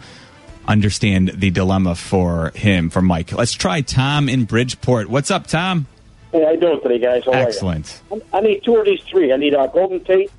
understand 0.69 1.29
the 1.35 1.51
dilemma 1.51 1.95
for 1.95 2.51
him 2.55 2.91
for 2.91 3.01
Mike. 3.01 3.33
Let's 3.33 3.53
try 3.53 3.81
Tom 3.81 4.29
in 4.29 4.45
Bridgeport. 4.45 5.09
What's 5.09 5.31
up, 5.31 5.47
Tom? 5.47 5.87
Hey, 6.31 6.45
how 6.45 6.51
you 6.51 6.61
doing 6.61 6.81
today, 6.83 6.99
guys? 6.99 7.25
How 7.25 7.33
are 7.33 7.37
you? 7.41 7.47
Excellent. 7.47 8.03
I 8.35 8.41
need 8.43 8.63
two 8.65 8.77
of 8.77 8.85
these 8.85 9.01
three. 9.09 9.33
I 9.33 9.37
need 9.37 9.55
uh, 9.55 9.67
Golden 9.69 10.05
Tate, 10.05 10.31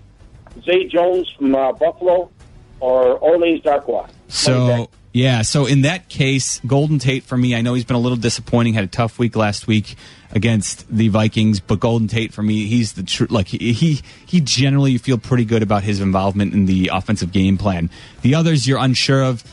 Zay 0.63 0.87
Jones 0.87 1.29
from 1.37 1.55
uh, 1.55 1.71
Buffalo, 1.73 2.31
or 2.79 3.17
Orleans 3.17 3.61
Darkwa. 3.61 4.09
So 4.27 4.89
yeah, 5.15 5.43
so 5.43 5.65
in 5.65 5.83
that 5.83 6.09
case, 6.09 6.59
Golden 6.67 6.99
Tate 6.99 7.23
for 7.23 7.37
me, 7.37 7.55
I 7.55 7.61
know 7.61 7.73
he's 7.73 7.85
been 7.85 7.95
a 7.95 7.99
little 7.99 8.17
disappointing. 8.17 8.73
Had 8.73 8.83
a 8.83 8.87
tough 8.87 9.17
week 9.17 9.37
last 9.37 9.65
week 9.65 9.95
against 10.33 10.85
the 10.93 11.07
Vikings, 11.07 11.61
but 11.61 11.79
Golden 11.79 12.09
Tate 12.09 12.33
for 12.33 12.43
me, 12.43 12.65
he's 12.65 12.93
the 12.93 13.03
true. 13.03 13.27
Like 13.29 13.47
he 13.47 13.71
he 13.71 14.01
he 14.25 14.41
generally 14.41 14.91
you 14.91 14.99
feel 14.99 15.17
pretty 15.17 15.45
good 15.45 15.63
about 15.63 15.83
his 15.83 16.01
involvement 16.01 16.53
in 16.53 16.65
the 16.65 16.91
offensive 16.91 17.31
game 17.31 17.57
plan. 17.57 17.89
The 18.23 18.35
others 18.35 18.67
you're 18.67 18.77
unsure 18.77 19.23
of. 19.23 19.45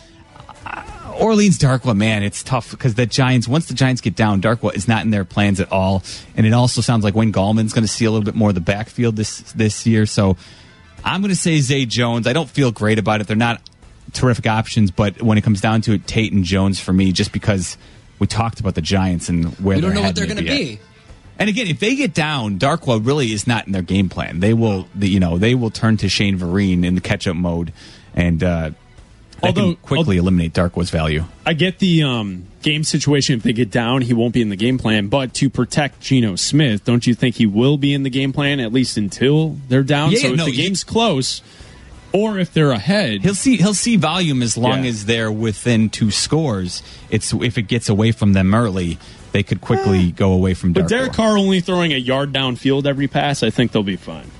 Uh, 0.66 0.82
Orleans 1.20 1.58
Darkwa, 1.60 1.96
man, 1.96 2.24
it's 2.24 2.42
tough 2.42 2.72
because 2.72 2.94
the 2.96 3.06
Giants. 3.06 3.46
Once 3.46 3.66
the 3.66 3.74
Giants 3.74 4.00
get 4.00 4.16
down, 4.16 4.42
Darkwa 4.42 4.74
is 4.74 4.88
not 4.88 5.04
in 5.04 5.10
their 5.10 5.24
plans 5.24 5.60
at 5.60 5.70
all, 5.70 6.02
and 6.36 6.44
it 6.44 6.52
also 6.52 6.80
sounds 6.80 7.04
like 7.04 7.14
Wayne 7.14 7.32
Gallman's 7.32 7.72
going 7.72 7.84
to 7.84 7.88
see 7.88 8.04
a 8.04 8.10
little 8.10 8.24
bit 8.24 8.34
more 8.34 8.48
of 8.48 8.56
the 8.56 8.60
backfield 8.60 9.14
this 9.14 9.42
this 9.52 9.86
year. 9.86 10.06
So 10.06 10.36
I'm 11.04 11.20
going 11.20 11.30
to 11.30 11.36
say 11.36 11.58
Zay 11.60 11.86
Jones. 11.86 12.26
I 12.26 12.32
don't 12.32 12.48
feel 12.48 12.72
great 12.72 12.98
about 12.98 13.20
it. 13.20 13.26
They're 13.26 13.36
not 13.36 13.60
terrific 14.12 14.46
options, 14.46 14.90
but 14.90 15.20
when 15.22 15.38
it 15.38 15.42
comes 15.42 15.60
down 15.60 15.80
to 15.82 15.92
it, 15.94 16.06
Tate 16.06 16.32
and 16.32 16.44
Jones 16.44 16.78
for 16.80 16.92
me, 16.92 17.12
just 17.12 17.32
because 17.32 17.76
we 18.18 18.26
talked 18.26 18.60
about 18.60 18.74
the 18.74 18.82
Giants 18.82 19.28
and 19.28 19.46
where 19.58 19.76
We 19.76 19.80
don't 19.82 19.94
know 19.94 20.02
what 20.02 20.14
they're 20.14 20.26
going 20.26 20.44
to 20.44 20.48
at. 20.48 20.56
be. 20.56 20.80
And 21.38 21.48
again, 21.48 21.66
if 21.66 21.80
they 21.80 21.96
get 21.96 22.14
down, 22.14 22.58
Darkwa 22.58 23.04
really 23.04 23.32
is 23.32 23.46
not 23.46 23.66
in 23.66 23.72
their 23.72 23.82
game 23.82 24.08
plan. 24.08 24.40
They 24.40 24.52
will, 24.54 24.86
you 24.98 25.18
know, 25.18 25.38
they 25.38 25.54
will 25.54 25.70
turn 25.70 25.96
to 25.98 26.08
Shane 26.08 26.38
Vereen 26.38 26.84
in 26.84 26.94
the 26.94 27.00
catch-up 27.00 27.34
mode, 27.34 27.72
and 28.14 28.42
uh, 28.44 28.70
that 29.42 29.48
Although- 29.48 29.74
can 29.74 29.82
quickly 29.82 30.16
eliminate 30.16 30.52
Darkwa's 30.54 30.90
value. 30.90 31.24
I 31.44 31.52
get 31.54 31.78
the 31.80 32.02
um, 32.04 32.44
game 32.62 32.84
situation. 32.84 33.36
If 33.36 33.42
they 33.42 33.52
get 33.52 33.70
down, 33.70 34.02
he 34.02 34.14
won't 34.14 34.32
be 34.34 34.40
in 34.40 34.48
the 34.48 34.56
game 34.56 34.78
plan. 34.78 35.08
But 35.08 35.34
to 35.34 35.50
protect 35.50 36.00
Geno 36.00 36.36
Smith, 36.36 36.84
don't 36.84 37.06
you 37.06 37.14
think 37.14 37.34
he 37.36 37.46
will 37.46 37.76
be 37.76 37.92
in 37.92 38.02
the 38.04 38.10
game 38.10 38.32
plan 38.32 38.60
at 38.60 38.72
least 38.72 38.96
until 38.96 39.56
they're 39.68 39.82
down? 39.82 40.12
Yeah, 40.12 40.18
so 40.20 40.28
if 40.28 40.36
no, 40.36 40.44
the 40.44 40.52
he- 40.52 40.56
game's 40.62 40.84
close, 40.84 41.42
or 42.12 42.38
if 42.38 42.52
they're 42.52 42.70
ahead, 42.72 43.22
He'll 43.22 43.34
see 43.34 43.56
he'll 43.56 43.74
see 43.74 43.96
volume 43.96 44.42
as 44.42 44.56
long 44.56 44.84
Yeah. 44.84 44.90
as 44.90 45.06
they're 45.06 45.32
within 45.32 45.88
two 45.90 46.10
scores. 46.10 46.82
It's 47.10 47.32
if 47.32 47.58
it 47.58 47.62
gets 47.62 47.88
away 47.88 48.12
from 48.12 48.34
them 48.34 48.54
early, 48.54 48.98
they 49.32 49.42
could 49.42 49.60
quickly 49.60 50.12
go 50.12 50.32
away 50.32 50.54
from 50.54 50.72
Dark 50.74 50.84
But. 50.88 50.90
Derek 50.94 51.12
Carr 51.14 51.36
only 51.38 51.60
throwing 51.60 51.92
a 51.92 51.96
yard 51.96 52.32
downfield 52.32 52.86
every 52.86 53.08
pass, 53.08 53.42
I 53.42 53.50
think 53.50 53.72
they'll 53.72 53.82
be 53.82 53.96
fine. 53.96 54.30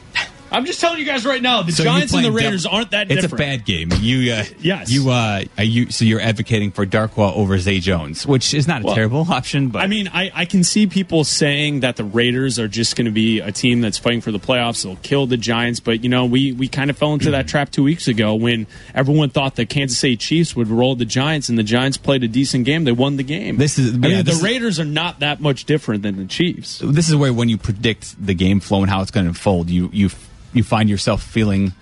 I'm 0.53 0.67
just 0.67 0.81
telling 0.81 0.99
you 0.99 1.05
guys 1.05 1.25
right 1.25 1.41
now, 1.43 1.63
the 1.63 1.73
So 1.73 1.85
Giants 1.85 2.13
and 2.13 2.25
the 2.25 2.31
playing 2.31 2.45
Raiders 2.47 2.63
dev- 2.65 2.73
aren't 2.73 2.91
that 2.93 3.09
different. 3.09 3.25
It's 3.25 3.33
different. 3.33 3.55
a 3.55 3.57
bad 3.59 3.65
game. 3.65 3.93
You, 4.01 4.33
uh, 4.33 4.45
Yes. 4.61 4.91
You, 4.93 5.11
uh, 5.11 5.45
are 5.59 5.65
you, 5.65 5.91
so 5.91 6.05
you're 6.05 6.21
advocating 6.21 6.71
for 6.71 6.85
Darkwa 6.87 7.35
over 7.37 7.59
Zay 7.59 7.81
Jones, 7.81 8.27
which 8.27 8.53
is 8.55 8.69
not 8.69 8.83
a 8.83 8.85
Well, 8.87 8.95
terrible 8.95 9.21
option, 9.31 9.69
but 9.69 9.83
I 9.83 9.87
mean, 9.87 10.09
I, 10.13 10.31
I 10.35 10.45
can 10.45 10.63
see 10.65 10.87
people 10.87 11.25
saying 11.25 11.81
that 11.81 11.97
the 11.97 12.05
Raiders 12.05 12.59
are 12.59 12.69
just 12.69 12.97
going 12.97 13.07
to 13.07 13.11
be 13.11 13.41
a 13.41 13.51
team 13.53 13.81
that's 13.81 13.99
fighting 13.99 14.21
for 14.21 14.31
the 14.33 14.39
playoffs. 14.39 14.83
They'll 14.85 14.97
kill 14.97 15.27
the 15.27 15.37
Giants, 15.37 15.81
but 15.81 16.03
you 16.03 16.09
know, 16.09 16.25
we 16.27 16.53
we 16.53 16.69
kind 16.69 16.91
of 16.91 16.99
fell 16.99 17.13
into 17.15 17.31
that 17.33 17.49
trap 17.49 17.71
two 17.71 17.83
weeks 17.83 18.07
ago 18.09 18.35
when 18.35 18.67
everyone 18.95 19.31
thought 19.31 19.57
the 19.57 19.67
Kansas 19.67 19.99
City 19.99 20.17
Chiefs 20.17 20.55
would 20.55 20.69
roll 20.69 20.95
the 20.95 21.05
Giants, 21.05 21.49
and 21.49 21.59
the 21.59 21.63
Giants 21.63 21.97
played 21.97 22.23
a 22.25 22.29
decent 22.29 22.65
game. 22.67 22.85
They 22.85 22.93
won 22.93 23.17
the 23.17 23.23
game. 23.23 23.57
This 23.57 23.79
is- 23.79 23.93
I 23.93 23.95
yeah, 23.95 23.99
mean, 23.99 24.25
this 24.25 24.25
the 24.25 24.31
is- 24.33 24.43
Raiders 24.43 24.81
are 24.81 24.85
not 24.85 25.21
that 25.21 25.41
much 25.41 25.65
different 25.65 26.03
than 26.03 26.17
the 26.17 26.27
Chiefs. 26.27 26.81
this 26.85 27.09
is 27.09 27.17
where 27.17 27.33
when 27.33 27.49
you 27.49 27.57
predict 27.59 28.15
the 28.25 28.35
game 28.35 28.61
flow 28.61 28.83
and 28.83 28.91
how 28.91 29.01
it's 29.03 29.11
going 29.11 29.25
to 29.25 29.31
unfold, 29.31 29.71
you 29.71 29.89
you 29.93 30.11
you 30.53 30.63
find 30.63 30.89
yourself 30.89 31.23
feeling 31.23 31.73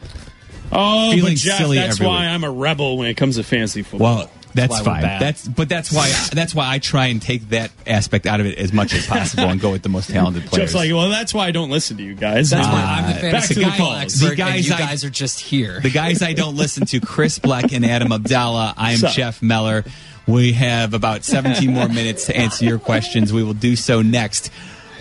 Oh, 0.72 1.10
Feeling 1.10 1.32
but 1.32 1.38
Jeff, 1.38 1.58
silly 1.58 1.78
that's 1.78 1.96
every 1.96 2.06
why 2.06 2.20
week. 2.20 2.28
I'm 2.30 2.44
a 2.44 2.50
rebel 2.50 2.96
when 2.96 3.08
it 3.08 3.16
comes 3.16 3.36
to 3.36 3.42
fantasy 3.42 3.82
football. 3.82 4.16
well. 4.16 4.30
That's, 4.52 4.72
why 4.72 4.78
we're 4.80 4.84
fine. 4.84 5.02
That's 5.20 5.46
but 5.46 5.68
that's 5.68 5.92
why 5.92 6.08
that's 6.32 6.52
why 6.56 6.68
I 6.72 6.80
try 6.80 7.06
and 7.06 7.22
take 7.22 7.50
that 7.50 7.70
aspect 7.86 8.26
out 8.26 8.40
of 8.40 8.46
it 8.46 8.58
as 8.58 8.72
much 8.72 8.92
as 8.94 9.06
possible 9.06 9.44
and 9.44 9.60
go 9.60 9.70
with 9.70 9.82
the 9.82 9.88
most 9.88 10.10
talented 10.10 10.44
players. 10.46 10.72
Jeff's 10.72 10.74
like, 10.74 10.90
well, 10.92 11.08
that's 11.08 11.32
why 11.32 11.46
I 11.46 11.50
don't 11.52 11.70
listen 11.70 11.98
to 11.98 12.02
you 12.02 12.16
guys. 12.16 12.50
That's 12.50 12.66
Uh, 12.66 12.70
why 12.72 12.80
I'm 12.82 13.14
the 13.14 13.30
back 13.30 13.44
to 13.46 13.54
the 13.54 13.62
football 13.62 13.76
calls. 13.92 14.02
expert, 14.02 14.28
The 14.30 14.34
guys 14.34 14.54
and 14.56 14.66
you 14.66 14.74
I- 14.74 14.78
guys 14.88 15.04
are 15.04 15.10
just 15.10 15.38
here. 15.38 15.78
the 15.80 15.90
guys 15.90 16.20
I 16.20 16.32
don't 16.32 16.56
listen 16.56 16.84
to, 16.86 16.98
Chris 17.00 17.38
Bleck 17.38 17.72
and 17.72 17.86
Adam 17.86 18.08
Abdalla. 18.08 18.74
I 18.76 18.90
am 18.92 18.98
Sup? 18.98 19.12
Jeff 19.12 19.40
Meller. 19.40 19.84
We 20.26 20.52
have 20.54 20.94
about 20.94 21.22
17 21.22 21.72
more 21.72 21.88
minutes 21.88 22.26
to 22.26 22.36
answer 22.36 22.64
your 22.64 22.80
questions. 22.80 23.32
We 23.32 23.44
will 23.44 23.54
do 23.54 23.76
so 23.76 24.02
next. 24.02 24.50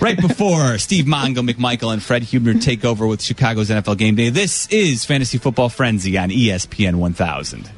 Right 0.01 0.19
before 0.19 0.77
Steve 0.79 1.05
Mongo, 1.05 1.47
McMichael, 1.47 1.91
and 1.93 2.01
Fred 2.01 2.23
Hubner 2.23 2.61
take 2.61 2.85
over 2.85 3.05
with 3.05 3.21
Chicago's 3.21 3.69
NFL 3.69 3.97
Game 3.97 4.15
Day. 4.15 4.29
This 4.29 4.67
is 4.67 5.05
Fantasy 5.05 5.37
Football 5.37 5.69
Frenzy 5.69 6.17
on 6.17 6.29
ESPN 6.29 6.95
1000. 6.95 7.69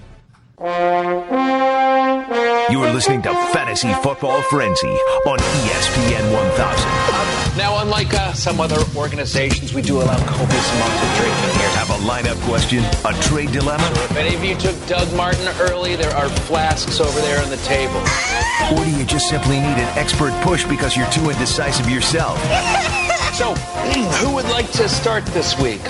You 2.31 2.81
are 2.81 2.93
listening 2.93 3.21
to 3.23 3.33
Fantasy 3.51 3.91
Football 3.95 4.41
Frenzy 4.43 4.87
on 4.87 5.37
ESPN 5.37 6.31
1000. 6.31 7.57
Now, 7.57 7.81
unlike 7.81 8.13
uh, 8.13 8.31
some 8.31 8.61
other 8.61 8.81
organizations, 8.95 9.73
we 9.73 9.81
do 9.81 9.97
allow 9.97 10.17
copious 10.25 10.71
amounts 10.75 11.03
of 11.03 11.17
drinking 11.17 11.59
here. 11.59 11.67
Have 11.75 11.89
a 11.89 11.99
lineup 12.07 12.41
question, 12.47 12.85
a 13.03 13.11
trade 13.23 13.51
dilemma, 13.51 13.83
If 14.05 14.15
any 14.15 14.33
of 14.33 14.45
you 14.45 14.55
took 14.55 14.77
Doug 14.87 15.13
Martin 15.13 15.45
early, 15.59 15.97
there 15.97 16.15
are 16.15 16.29
flasks 16.29 17.01
over 17.01 17.19
there 17.19 17.43
on 17.43 17.49
the 17.49 17.57
table. 17.57 17.99
or 18.71 18.85
do 18.85 18.91
you 18.97 19.03
just 19.03 19.27
simply 19.27 19.57
need 19.57 19.65
an 19.77 19.97
expert 19.97 20.31
push 20.41 20.63
because 20.63 20.95
you're 20.95 21.09
too 21.11 21.29
indecisive 21.31 21.89
yourself? 21.89 22.37
So, 23.33 23.53
who 24.23 24.33
would 24.35 24.45
like 24.45 24.71
to 24.71 24.87
start 24.87 25.25
this 25.27 25.59
week? 25.59 25.81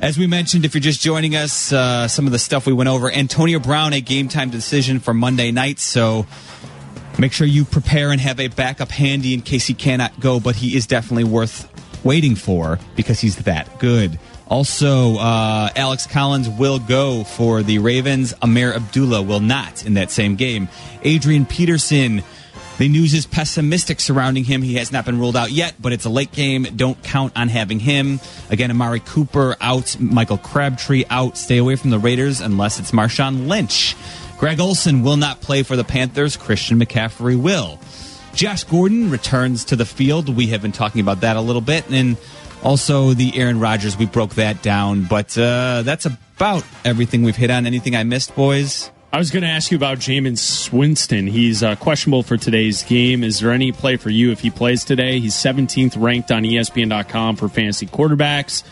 As 0.00 0.18
we 0.18 0.26
mentioned, 0.26 0.66
if 0.66 0.74
you're 0.74 0.82
just 0.82 1.00
joining 1.00 1.34
us, 1.34 1.72
uh, 1.72 2.06
some 2.06 2.26
of 2.26 2.32
the 2.32 2.38
stuff 2.38 2.66
we 2.66 2.74
went 2.74 2.90
over. 2.90 3.10
Antonio 3.10 3.58
Brown, 3.58 3.94
a 3.94 4.02
game 4.02 4.28
time 4.28 4.50
decision 4.50 5.00
for 5.00 5.14
Monday 5.14 5.50
night. 5.50 5.78
So 5.78 6.26
make 7.18 7.32
sure 7.32 7.46
you 7.46 7.64
prepare 7.64 8.10
and 8.10 8.20
have 8.20 8.38
a 8.38 8.48
backup 8.48 8.90
handy 8.90 9.32
in 9.32 9.40
case 9.40 9.66
he 9.66 9.72
cannot 9.72 10.20
go, 10.20 10.40
but 10.40 10.56
he 10.56 10.76
is 10.76 10.86
definitely 10.86 11.24
worth 11.24 11.69
waiting 12.04 12.34
for 12.34 12.78
because 12.96 13.20
he's 13.20 13.36
that 13.44 13.78
good. 13.78 14.18
Also, 14.48 15.16
uh, 15.18 15.68
Alex 15.76 16.06
Collins 16.06 16.48
will 16.48 16.80
go 16.80 17.22
for 17.22 17.62
the 17.62 17.78
Ravens. 17.78 18.34
Ameer 18.42 18.74
Abdullah 18.74 19.22
will 19.22 19.40
not 19.40 19.86
in 19.86 19.94
that 19.94 20.10
same 20.10 20.34
game. 20.34 20.68
Adrian 21.02 21.46
Peterson 21.46 22.22
The 22.78 22.88
news 22.88 23.12
is 23.12 23.26
pessimistic 23.26 24.00
surrounding 24.00 24.42
him. 24.44 24.62
He 24.62 24.76
has 24.76 24.90
not 24.90 25.04
been 25.04 25.18
ruled 25.18 25.36
out 25.36 25.50
yet, 25.52 25.74
but 25.78 25.92
it's 25.92 26.06
a 26.06 26.08
late 26.08 26.32
game. 26.32 26.62
Don't 26.76 27.00
count 27.02 27.34
on 27.36 27.48
having 27.48 27.78
him. 27.78 28.20
Again, 28.48 28.70
Amari 28.70 29.00
Cooper 29.00 29.54
out, 29.60 30.00
Michael 30.00 30.38
Crabtree 30.38 31.04
out. 31.10 31.36
Stay 31.36 31.58
away 31.58 31.76
from 31.76 31.90
the 31.90 31.98
Raiders 31.98 32.40
unless 32.40 32.80
it's 32.80 32.90
Marshawn 32.90 33.48
Lynch. 33.48 33.94
Greg 34.38 34.60
Olsen 34.60 35.02
will 35.02 35.18
not 35.18 35.42
play 35.42 35.62
for 35.62 35.76
the 35.76 35.84
Panthers. 35.84 36.38
Christian 36.38 36.80
McCaffrey 36.80 37.38
will. 37.38 37.78
Josh 38.34 38.64
Gordon 38.64 39.10
returns 39.10 39.64
to 39.66 39.76
the 39.76 39.84
field. 39.84 40.34
We 40.34 40.48
have 40.48 40.62
been 40.62 40.72
talking 40.72 41.00
about 41.00 41.20
that 41.22 41.36
a 41.36 41.40
little 41.40 41.60
bit. 41.62 41.90
And 41.90 42.16
also 42.62 43.12
the 43.14 43.36
Aaron 43.36 43.60
Rodgers, 43.60 43.96
we 43.96 44.06
broke 44.06 44.34
that 44.36 44.62
down. 44.62 45.04
But 45.04 45.36
uh, 45.36 45.82
that's 45.82 46.06
about 46.06 46.64
everything 46.84 47.22
we've 47.22 47.36
hit 47.36 47.50
on. 47.50 47.66
Anything 47.66 47.96
I 47.96 48.04
missed, 48.04 48.34
boys? 48.34 48.90
I 49.12 49.18
was 49.18 49.32
going 49.32 49.42
to 49.42 49.48
ask 49.48 49.72
you 49.72 49.76
about 49.76 49.98
Jameis 49.98 50.72
Winston. 50.72 51.26
He's 51.26 51.64
uh, 51.64 51.74
questionable 51.74 52.22
for 52.22 52.36
today's 52.36 52.84
game. 52.84 53.24
Is 53.24 53.40
there 53.40 53.50
any 53.50 53.72
play 53.72 53.96
for 53.96 54.08
you 54.08 54.30
if 54.30 54.38
he 54.40 54.50
plays 54.50 54.84
today? 54.84 55.18
He's 55.18 55.34
17th 55.34 56.00
ranked 56.00 56.30
on 56.30 56.44
ESPN.com 56.44 57.34
for 57.34 57.48
fantasy 57.48 57.86
quarterbacks. 57.86 58.62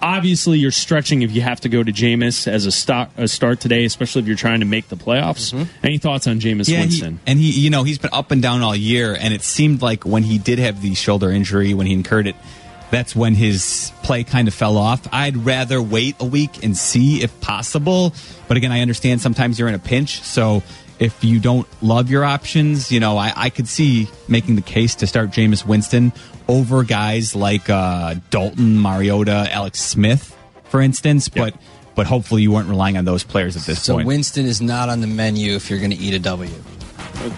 Obviously, 0.00 0.58
you're 0.58 0.70
stretching 0.70 1.22
if 1.22 1.32
you 1.32 1.40
have 1.40 1.60
to 1.60 1.68
go 1.68 1.82
to 1.82 1.92
Jameis 1.92 2.46
as 2.46 2.66
a 2.66 2.72
start, 2.72 3.10
a 3.16 3.26
start 3.28 3.60
today, 3.60 3.84
especially 3.84 4.22
if 4.22 4.28
you're 4.28 4.36
trying 4.36 4.60
to 4.60 4.66
make 4.66 4.88
the 4.88 4.96
playoffs. 4.96 5.52
Any 5.82 5.98
thoughts 5.98 6.26
on 6.26 6.40
Jameis 6.40 6.68
Mm-hmm. 6.68 6.72
Yeah, 6.72 6.76
he- 6.78 6.82
Winston? 6.84 7.20
and 7.26 7.38
he, 7.38 7.50
you 7.50 7.70
know, 7.70 7.82
he's 7.82 7.98
been 7.98 8.12
up 8.12 8.30
and 8.30 8.40
down 8.40 8.62
all 8.62 8.76
year, 8.76 9.16
and 9.18 9.34
it 9.34 9.42
seemed 9.42 9.82
like 9.82 10.04
when 10.04 10.22
he 10.22 10.38
did 10.38 10.58
have 10.58 10.82
the 10.82 10.94
shoulder 10.94 11.30
injury, 11.30 11.74
when 11.74 11.86
he 11.86 11.92
incurred 11.92 12.26
it, 12.26 12.36
that's 12.90 13.14
when 13.14 13.34
his 13.34 13.92
play 14.02 14.24
kind 14.24 14.48
of 14.48 14.54
fell 14.54 14.76
off. 14.78 15.06
I'd 15.12 15.36
rather 15.36 15.82
wait 15.82 16.16
a 16.20 16.24
week 16.24 16.64
and 16.64 16.74
see 16.76 17.22
if 17.22 17.38
possible. 17.40 18.14
But 18.46 18.56
again, 18.56 18.72
I 18.72 18.80
understand 18.80 19.20
sometimes 19.20 19.58
you're 19.58 19.68
in 19.68 19.74
a 19.74 19.78
pinch, 19.78 20.22
so 20.22 20.62
if 20.98 21.22
you 21.22 21.38
don't 21.38 21.66
love 21.82 22.10
your 22.10 22.24
options, 22.24 22.90
you 22.90 22.98
know, 22.98 23.16
I, 23.18 23.32
I 23.36 23.50
could 23.50 23.68
see 23.68 24.08
making 24.26 24.56
the 24.56 24.62
case 24.62 24.94
to 24.96 25.06
start 25.06 25.30
Jameis 25.30 25.66
Winston 25.66 26.12
over 26.48 26.82
guys 26.82 27.36
like 27.36 27.68
uh, 27.70 28.16
Dalton, 28.30 28.78
Mariota, 28.78 29.48
Alex 29.50 29.80
Smith, 29.80 30.36
for 30.64 30.80
instance. 30.80 31.28
But 31.28 31.54
but 31.94 32.06
hopefully 32.06 32.42
you 32.42 32.52
weren't 32.52 32.68
relying 32.68 32.96
on 32.96 33.04
those 33.04 33.24
players 33.24 33.56
at 33.56 33.62
this 33.62 33.82
So 33.82 33.94
point. 33.94 34.06
Winston 34.06 34.46
is 34.46 34.60
not 34.60 34.88
on 34.88 35.00
the 35.00 35.06
menu 35.06 35.54
if 35.54 35.68
you're 35.68 35.80
going 35.80 35.90
to 35.90 35.96
eat 35.96 36.14
a 36.14 36.18
W. 36.20 36.50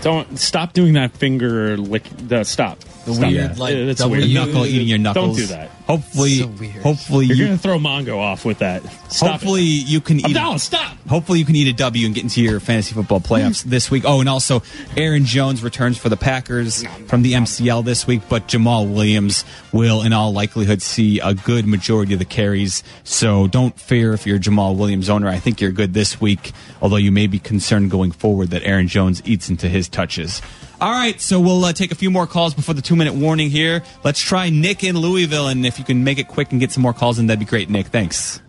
Don't 0.03 0.39
stop 0.39 0.73
doing 0.73 0.93
that 0.95 1.13
finger 1.13 1.77
lick. 1.77 2.05
The 2.29 2.45
stop. 2.45 2.79
The 3.11 3.21
Stop. 3.21 3.31
weird, 3.33 3.59
like, 3.59 3.75
Yeah, 3.77 3.85
that's 3.87 4.01
W- 4.01 4.21
weird. 4.23 4.35
knuckle 4.35 4.67
eating 4.67 4.89
your 4.89 4.99
knuckles. 4.99 5.37
Don't 5.37 5.47
do 5.47 5.53
that. 5.55 5.71
Hopefully, 5.87 6.39
hopefully 6.83 7.27
You're 7.27 7.37
you, 7.37 7.45
going 7.47 7.57
to 7.57 7.63
throw 7.63 7.79
Mongo 7.79 8.17
off 8.19 8.45
with 8.45 8.59
that. 8.61 8.83
Stop 9.11 9.33
hopefully 9.33 9.63
you 9.65 10.01
can 10.01 10.21
eat. 10.21 10.27
Abdalla, 10.37 10.61
stop. 10.61 10.97
Hopefully 11.09 11.41
you 11.41 11.45
can 11.45 11.57
eat 11.57 11.67
a 11.67 11.73
W 11.73 12.07
and 12.07 12.15
get 12.15 12.23
into 12.23 12.41
your 12.41 12.61
fantasy 12.61 12.95
football 12.95 13.19
playoffs 13.19 13.65
this 13.65 13.91
week. 13.91 14.05
Oh, 14.07 14.21
and 14.21 14.29
also 14.29 14.63
Aaron 14.97 15.25
Jones 15.25 15.65
returns 15.65 15.99
for 15.99 16.09
the 16.09 16.17
Packers 16.17 16.85
from 17.09 17.23
the 17.23 17.33
MCL 17.33 17.85
this 17.85 18.07
week, 18.07 18.23
but 18.29 18.47
Jamaal 18.47 18.93
Williams 18.93 19.45
will, 19.73 20.03
in 20.03 20.13
all 20.13 20.33
likelihood, 20.33 20.81
see 20.81 21.19
a 21.19 21.35
good 21.35 21.67
majority 21.67 22.13
of 22.13 22.21
the 22.21 22.25
carries. 22.25 22.85
So 23.03 23.49
don't 23.49 23.77
fear 23.79 24.13
if 24.13 24.27
you're 24.29 24.37
a 24.37 24.41
Jamaal 24.41 24.77
Williams 24.77 25.11
owner. 25.11 25.29
I 25.29 25.41
think 25.41 25.61
you're 25.61 25.73
good 25.73 25.93
this 25.93 26.21
week, 26.21 26.53
although 26.81 26.97
you 26.97 27.11
may 27.11 27.27
be 27.27 27.41
concerned 27.41 27.91
going 27.91 28.13
forward 28.13 28.51
that 28.51 28.63
Aaron 28.63 28.87
Jones 28.87 29.23
eats 29.25 29.49
into 29.49 29.69
his 29.69 29.89
touches. 29.89 30.41
All 30.81 30.91
right, 30.91 31.21
so 31.21 31.39
we'll 31.41 31.63
uh, 31.63 31.75
take 31.75 31.93
a 31.93 31.95
few 31.95 32.11
more 32.11 32.27
calls 32.27 32.55
before 32.55 32.75
the 32.75 32.81
two 32.81 32.97
minute 32.97 33.13
warning 33.13 33.51
here. 33.51 33.83
Let's 34.03 34.19
try 34.19 34.49
Nick 34.49 34.83
in 34.83 34.97
Louisville, 34.97 35.49
and 35.49 35.67
if 35.67 35.79
you 35.79 35.85
can 35.85 36.05
make 36.05 36.19
it 36.19 36.27
quick 36.27 36.53
and 36.53 36.61
get 36.61 36.73
some 36.73 36.83
more 36.83 36.95
calls 36.95 37.19
in, 37.19 37.27
that'd 37.27 37.39
be 37.39 37.45
great, 37.45 37.69
Nick. 37.69 37.89
Thanks. 37.89 38.41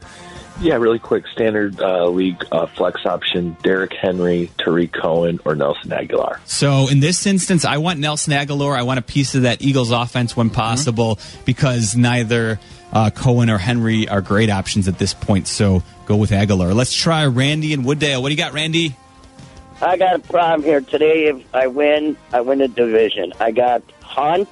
Yeah, 0.61 0.75
really 0.75 0.99
quick. 0.99 1.27
Standard 1.27 1.81
uh, 1.81 2.07
league 2.07 2.41
uh, 2.49 2.67
flex 2.67 3.05
option: 3.05 3.57
Derrick 3.63 3.93
Henry, 3.93 4.49
Tarik 4.57 4.93
Cohen, 4.93 5.41
or 5.43 5.55
Nelson 5.55 5.89
Agholor. 5.89 6.39
So 6.45 6.87
in 6.87 7.01
this 7.01 7.25
instance, 7.25 7.65
I 7.65 7.77
want 7.79 7.99
Nelson 7.99 8.31
Agholor. 8.31 8.77
I 8.77 8.83
want 8.83 8.99
a 8.99 9.01
piece 9.01 9.35
of 9.35 9.41
that 9.41 9.61
Eagles 9.61 9.91
offense 9.91 10.37
when 10.37 10.49
possible 10.49 11.19
because 11.43 11.97
neither 11.97 12.61
uh, 12.93 13.09
Cohen 13.09 13.49
or 13.49 13.57
Henry 13.57 14.07
are 14.07 14.21
great 14.21 14.49
options 14.49 14.87
at 14.87 14.97
this 14.97 15.13
point. 15.13 15.47
So 15.47 15.83
go 16.05 16.15
with 16.15 16.29
Agholor. 16.29 16.73
Let's 16.73 16.93
try 16.93 17.25
Randy 17.25 17.73
and 17.73 17.83
Wooddale. 17.83 18.21
What 18.21 18.29
do 18.29 18.35
you 18.35 18.37
got, 18.37 18.53
Randy? 18.53 18.95
I 19.81 19.97
got 19.97 20.15
a 20.15 20.19
problem 20.19 20.63
here 20.63 20.81
today. 20.81 21.25
If 21.25 21.55
I 21.55 21.67
win, 21.67 22.15
I 22.31 22.41
win 22.41 22.59
the 22.59 22.67
division. 22.67 23.33
I 23.39 23.51
got 23.51 23.81
Hunt, 24.01 24.47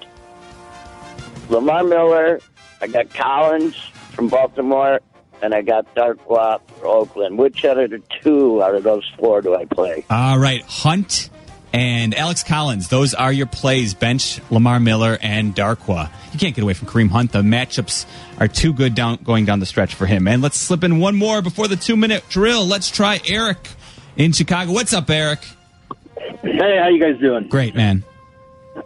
Lamar 1.49 1.83
Miller, 1.83 2.39
I 2.81 2.87
got 2.87 3.13
Collins 3.13 3.75
from 4.13 4.29
Baltimore, 4.29 5.01
and 5.41 5.53
I 5.53 5.61
got 5.61 5.93
Darkwa 5.95 6.61
for 6.67 6.87
Oakland. 6.87 7.37
Which 7.37 7.63
out 7.63 7.77
of 7.77 7.91
the 7.91 8.01
two 8.21 8.63
out 8.63 8.73
of 8.73 8.83
those 8.83 9.07
four 9.17 9.41
do 9.41 9.55
I 9.55 9.65
play? 9.65 10.03
All 10.09 10.39
right, 10.39 10.63
Hunt 10.63 11.29
and 11.73 12.15
Alex 12.15 12.43
Collins. 12.43 12.87
Those 12.87 13.13
are 13.13 13.31
your 13.31 13.45
plays. 13.45 13.93
Bench 13.93 14.39
Lamar 14.49 14.79
Miller 14.79 15.17
and 15.21 15.55
Darkwa. 15.55 16.09
You 16.33 16.39
can't 16.39 16.55
get 16.55 16.63
away 16.63 16.73
from 16.73 16.87
Kareem 16.87 17.09
Hunt. 17.09 17.31
The 17.31 17.41
matchups 17.41 18.05
are 18.39 18.47
too 18.47 18.73
good 18.73 18.95
down 18.95 19.19
going 19.23 19.45
down 19.45 19.59
the 19.59 19.65
stretch 19.65 19.93
for 19.93 20.05
him. 20.05 20.27
And 20.27 20.41
let's 20.41 20.57
slip 20.57 20.83
in 20.83 20.99
one 20.99 21.15
more 21.15 21.41
before 21.41 21.67
the 21.67 21.75
two 21.75 21.95
minute 21.95 22.23
drill. 22.29 22.65
Let's 22.65 22.89
try 22.89 23.21
Eric 23.27 23.69
in 24.19 24.33
Chicago. 24.33 24.73
What's 24.73 24.93
up, 24.93 25.09
Eric? 25.09 25.39
Hey, 26.43 26.77
how 26.77 26.89
you 26.89 26.99
guys 26.99 27.19
doing? 27.19 27.47
Great, 27.47 27.73
man. 27.73 28.03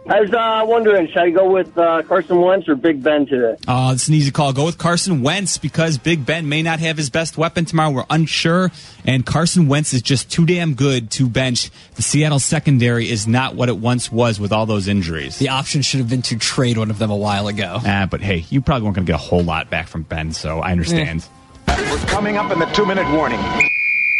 I 0.08 0.20
was 0.20 0.32
uh, 0.32 0.64
wondering, 0.66 1.06
should 1.08 1.18
I 1.18 1.30
go 1.30 1.50
with 1.50 1.76
uh, 1.78 2.02
Carson 2.02 2.40
Wentz 2.40 2.68
or 2.68 2.74
Big 2.74 3.02
Ben 3.02 3.26
today? 3.26 3.56
Uh, 3.66 3.92
it's 3.94 4.08
an 4.08 4.14
easy 4.14 4.30
call. 4.30 4.52
Go 4.52 4.64
with 4.64 4.76
Carson 4.76 5.22
Wentz 5.22 5.58
because 5.58 5.98
Big 5.98 6.26
Ben 6.26 6.48
may 6.48 6.62
not 6.62 6.80
have 6.80 6.96
his 6.96 7.10
best 7.10 7.38
weapon 7.38 7.64
tomorrow. 7.64 7.90
We're 7.90 8.04
unsure. 8.10 8.72
And 9.04 9.24
Carson 9.24 9.68
Wentz 9.68 9.92
is 9.94 10.02
just 10.02 10.30
too 10.30 10.46
damn 10.46 10.74
good 10.74 11.10
to 11.12 11.28
bench. 11.28 11.70
The 11.94 12.02
Seattle 12.02 12.40
secondary 12.40 13.08
is 13.08 13.28
not 13.28 13.54
what 13.54 13.68
it 13.68 13.76
once 13.76 14.10
was 14.10 14.40
with 14.40 14.52
all 14.52 14.66
those 14.66 14.88
injuries. 14.88 15.38
The 15.38 15.50
option 15.50 15.82
should 15.82 16.00
have 16.00 16.10
been 16.10 16.22
to 16.22 16.38
trade 16.38 16.76
one 16.76 16.90
of 16.90 16.98
them 16.98 17.10
a 17.10 17.16
while 17.16 17.46
ago. 17.46 17.78
Ah, 17.84 18.08
but 18.10 18.20
hey, 18.20 18.44
you 18.50 18.60
probably 18.60 18.84
weren't 18.84 18.96
going 18.96 19.06
to 19.06 19.12
get 19.12 19.20
a 19.20 19.22
whole 19.22 19.44
lot 19.44 19.70
back 19.70 19.86
from 19.86 20.02
Ben, 20.02 20.32
so 20.32 20.60
I 20.60 20.72
understand. 20.72 21.26
We're 21.68 21.98
coming 22.06 22.36
up 22.36 22.50
in 22.50 22.58
the 22.58 22.66
two 22.66 22.86
minute 22.86 23.10
warning. 23.12 23.40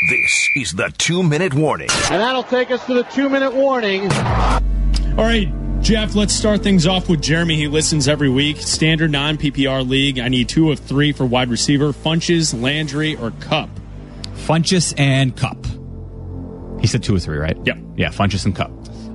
This 0.09 0.51
is 0.55 0.73
the 0.73 0.93
two 0.99 1.23
minute 1.23 1.55
warning. 1.55 1.89
And 2.11 2.21
that'll 2.21 2.43
take 2.43 2.71
us 2.71 2.85
to 2.87 2.95
the 2.95 3.05
two 3.05 3.31
minute 3.31 3.55
warning. 3.55 4.11
All 4.13 5.25
right, 5.25 5.49
Jeff, 5.81 6.15
let's 6.15 6.35
start 6.35 6.63
things 6.63 6.87
off 6.87 7.09
with 7.09 7.23
Jeremy. 7.23 7.57
He 7.57 7.69
listens 7.69 8.07
every 8.07 8.29
week. 8.29 8.59
Standard 8.59 9.11
non 9.11 9.39
PPR 9.39 9.89
league. 9.89 10.19
I 10.19 10.29
need 10.29 10.49
two 10.49 10.71
of 10.71 10.79
three 10.79 11.13
for 11.13 11.25
wide 11.25 11.49
receiver 11.49 11.93
Funches, 11.93 12.61
Landry, 12.61 13.17
or 13.17 13.31
Kupp. 13.41 13.71
Funches 14.35 14.93
and 14.99 15.35
Kupp. 15.35 15.65
He 16.81 16.87
said 16.87 17.03
two 17.03 17.17
or 17.17 17.19
three, 17.19 17.39
right? 17.39 17.57
Yep. 17.65 17.79
Yeah, 17.97 18.09
Funches 18.11 18.45
and 18.45 18.55
Kupp. 18.55 18.73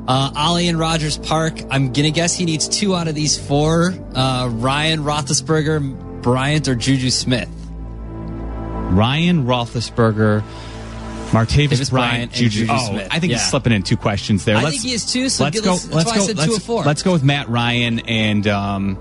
Uh, 0.07 0.31
Ollie 0.35 0.69
and 0.69 0.79
Rogers 0.79 1.19
Park. 1.19 1.59
I'm 1.69 1.93
gonna 1.93 2.09
guess 2.09 2.33
he 2.33 2.45
needs 2.45 2.67
two 2.67 2.95
out 2.95 3.07
of 3.07 3.13
these 3.13 3.37
four. 3.37 3.93
Uh, 4.15 4.49
Ryan 4.51 5.01
Roethlisberger, 5.01 6.23
Bryant, 6.23 6.67
or 6.67 6.73
Juju 6.73 7.11
Smith. 7.11 7.47
Ryan 8.91 9.45
Roethlisberger, 9.45 10.43
Martavis 11.31 11.69
Davis 11.69 11.89
Bryant, 11.89 12.11
Bryant, 12.11 12.31
and 12.31 12.33
Juju. 12.33 12.59
Juju 12.61 12.73
oh, 12.73 12.89
Smith. 12.89 13.07
I 13.11 13.19
think 13.19 13.31
Yeah. 13.31 13.37
he's 13.37 13.49
slipping 13.49 13.73
in 13.73 13.83
two 13.83 13.97
questions 13.97 14.45
there. 14.45 14.57
I 14.57 14.63
let's, 14.63 14.75
think 14.75 14.87
he 14.87 14.93
is 14.93 15.11
too, 15.11 15.29
so 15.29 15.43
let's 15.43 15.55
give 15.55 15.63
go. 15.63 15.73
us- 15.73 15.87
let's 15.91 16.11
go. 16.11 16.19
said 16.21 16.35
two 16.35 16.41
let's, 16.41 16.57
of 16.57 16.63
four. 16.63 16.83
let's 16.83 17.03
go 17.03 17.11
with 17.11 17.23
Matt 17.23 17.49
Ryan, 17.49 17.99
and 17.99 18.47
um, 18.47 18.97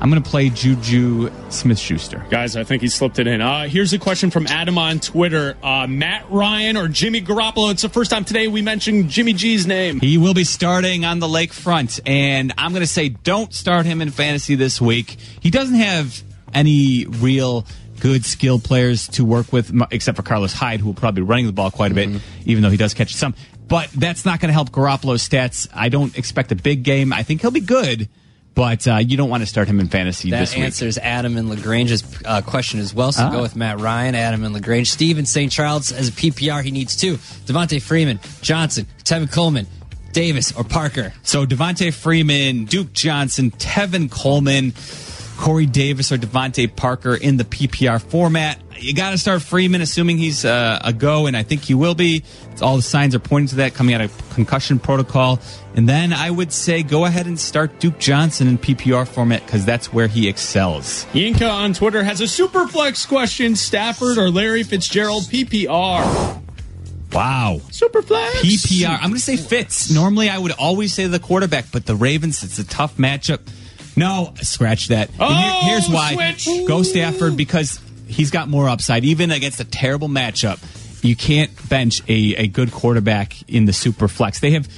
I'm 0.00 0.10
going 0.10 0.20
to 0.20 0.28
play 0.28 0.50
Juju 0.50 1.30
Smith 1.50 1.78
Schuster. 1.78 2.26
Guys, 2.28 2.56
I 2.56 2.64
think 2.64 2.82
he 2.82 2.88
slipped 2.88 3.20
it 3.20 3.28
in. 3.28 3.40
Uh, 3.40 3.68
here's 3.68 3.92
a 3.92 4.00
question 4.00 4.32
from 4.32 4.48
Adam 4.48 4.76
on 4.76 4.98
Twitter 4.98 5.56
uh, 5.62 5.86
Matt 5.86 6.28
Ryan 6.28 6.76
or 6.76 6.88
Jimmy 6.88 7.22
Garoppolo? 7.22 7.70
It's 7.70 7.82
the 7.82 7.88
first 7.88 8.10
time 8.10 8.24
today 8.24 8.48
we 8.48 8.62
mentioned 8.62 9.10
Jimmy 9.10 9.32
G's 9.32 9.64
name. 9.64 10.00
He 10.00 10.18
will 10.18 10.34
be 10.34 10.42
starting 10.42 11.04
on 11.04 11.20
the 11.20 11.28
lakefront, 11.28 12.00
and 12.04 12.52
I'm 12.58 12.72
going 12.72 12.80
to 12.80 12.86
say 12.88 13.10
don't 13.10 13.54
start 13.54 13.86
him 13.86 14.02
in 14.02 14.10
fantasy 14.10 14.56
this 14.56 14.80
week. 14.80 15.16
He 15.40 15.50
doesn't 15.50 15.76
have 15.76 16.20
any 16.52 17.06
real 17.06 17.64
good 18.02 18.24
skill 18.24 18.58
players 18.58 19.06
to 19.08 19.24
work 19.24 19.52
with, 19.52 19.72
except 19.92 20.16
for 20.16 20.22
Carlos 20.24 20.52
Hyde, 20.52 20.80
who 20.80 20.86
will 20.86 20.94
probably 20.94 21.22
be 21.22 21.26
running 21.28 21.46
the 21.46 21.52
ball 21.52 21.70
quite 21.70 21.92
a 21.92 21.94
bit, 21.94 22.10
even 22.44 22.62
though 22.62 22.70
he 22.70 22.76
does 22.76 22.94
catch 22.94 23.14
some. 23.14 23.32
But 23.68 23.90
that's 23.92 24.24
not 24.24 24.40
going 24.40 24.48
to 24.48 24.52
help 24.52 24.70
Garoppolo's 24.70 25.26
stats. 25.26 25.68
I 25.72 25.88
don't 25.88 26.18
expect 26.18 26.50
a 26.50 26.56
big 26.56 26.82
game. 26.82 27.12
I 27.12 27.22
think 27.22 27.40
he'll 27.42 27.52
be 27.52 27.60
good, 27.60 28.08
but 28.54 28.86
uh, 28.88 28.96
you 28.96 29.16
don't 29.16 29.30
want 29.30 29.42
to 29.44 29.46
start 29.46 29.68
him 29.68 29.78
in 29.78 29.88
fantasy 29.88 30.30
That 30.30 30.40
this 30.40 30.54
week. 30.54 30.64
answers 30.64 30.98
Adam 30.98 31.36
and 31.36 31.48
Lagrange's 31.48 32.02
uh, 32.24 32.42
question 32.42 32.80
as 32.80 32.92
well. 32.92 33.12
So 33.12 33.22
Ah. 33.24 33.30
go 33.30 33.40
with 33.40 33.54
Matt 33.56 33.78
Ryan, 33.80 34.14
Adam 34.16 34.42
and 34.44 34.52
Lagrange. 34.52 34.90
Steve 34.90 35.18
in 35.18 35.24
St. 35.24 35.50
Charles 35.52 35.92
as 35.92 36.08
a 36.08 36.12
PPR, 36.12 36.62
he 36.62 36.70
needs 36.72 36.96
two. 36.96 37.14
Devonta 37.46 37.80
Freeman, 37.80 38.18
Johnson, 38.42 38.86
Tevin 39.04 39.30
Coleman, 39.32 39.66
Davis, 40.12 40.52
or 40.52 40.64
Parker. 40.64 41.14
So 41.22 41.46
Devonta 41.46 41.94
Freeman, 41.94 42.66
Duke 42.66 42.92
Johnson, 42.92 43.52
Tevin 43.52 44.10
Coleman, 44.10 44.72
Corey 45.42 45.66
Davis, 45.66 46.12
or 46.12 46.18
DeVante 46.18 46.74
Parker 46.76 47.16
in 47.16 47.36
the 47.36 47.42
PPR 47.42 48.00
format. 48.00 48.60
You 48.78 48.94
got 48.94 49.10
to 49.10 49.18
start 49.18 49.42
Freeman, 49.42 49.80
assuming 49.80 50.16
he's 50.16 50.44
uh, 50.44 50.78
a 50.84 50.92
go, 50.92 51.26
and 51.26 51.36
I 51.36 51.42
think 51.42 51.62
he 51.62 51.74
will 51.74 51.96
be. 51.96 52.22
It's, 52.52 52.62
all 52.62 52.76
the 52.76 52.82
signs 52.82 53.12
are 53.16 53.18
pointing 53.18 53.48
to 53.48 53.56
that 53.56 53.74
coming 53.74 53.92
out 53.92 54.02
of 54.02 54.30
concussion 54.34 54.78
protocol. 54.78 55.40
And 55.74 55.88
then 55.88 56.12
I 56.12 56.30
would 56.30 56.52
say 56.52 56.84
go 56.84 57.06
ahead 57.06 57.26
and 57.26 57.40
start 57.40 57.80
Duke 57.80 57.98
Johnson 57.98 58.46
in 58.46 58.56
PPR 58.56 59.06
format 59.06 59.44
because 59.44 59.64
that's 59.64 59.92
where 59.92 60.06
he 60.06 60.28
excels. 60.28 61.06
Yinka 61.12 61.50
on 61.50 61.72
Twitter 61.72 62.04
has 62.04 62.20
a 62.20 62.28
super 62.28 62.68
flex 62.68 63.04
question 63.04 63.56
Stafford 63.56 64.18
or 64.18 64.30
Larry 64.30 64.62
Fitzgerald 64.62 65.24
PPR. 65.24 66.40
Wow. 67.12 67.60
Super 67.72 68.00
flex. 68.00 68.42
PPR. 68.42 68.94
I'm 68.94 69.08
going 69.08 69.14
to 69.14 69.18
say 69.18 69.36
Fitz. 69.36 69.90
Normally, 69.90 70.28
I 70.28 70.38
would 70.38 70.52
always 70.52 70.94
say 70.94 71.08
the 71.08 71.18
quarterback, 71.18 71.64
but 71.72 71.84
the 71.84 71.96
Ravens, 71.96 72.44
it's 72.44 72.60
a 72.60 72.64
tough 72.64 72.96
matchup. 72.96 73.40
No, 73.96 74.32
scratch 74.42 74.88
that. 74.88 75.08
And 75.08 75.16
here- 75.18 75.52
Oh, 75.54 75.60
here's 75.64 75.88
why. 75.88 76.14
switch. 76.14 76.48
Go 76.66 76.82
Stafford 76.82 77.36
because 77.36 77.78
he's 78.06 78.30
got 78.30 78.48
more 78.48 78.68
upside. 78.68 79.04
Even 79.04 79.30
against 79.30 79.60
a 79.60 79.64
terrible 79.64 80.08
matchup, 80.08 80.58
you 81.04 81.16
can't 81.16 81.50
bench 81.68 82.00
a, 82.08 82.34
a 82.36 82.46
good 82.46 82.72
quarterback 82.72 83.36
in 83.48 83.64
the 83.66 83.72
super 83.72 84.08
flex. 84.08 84.40
They 84.40 84.52
have 84.52 84.68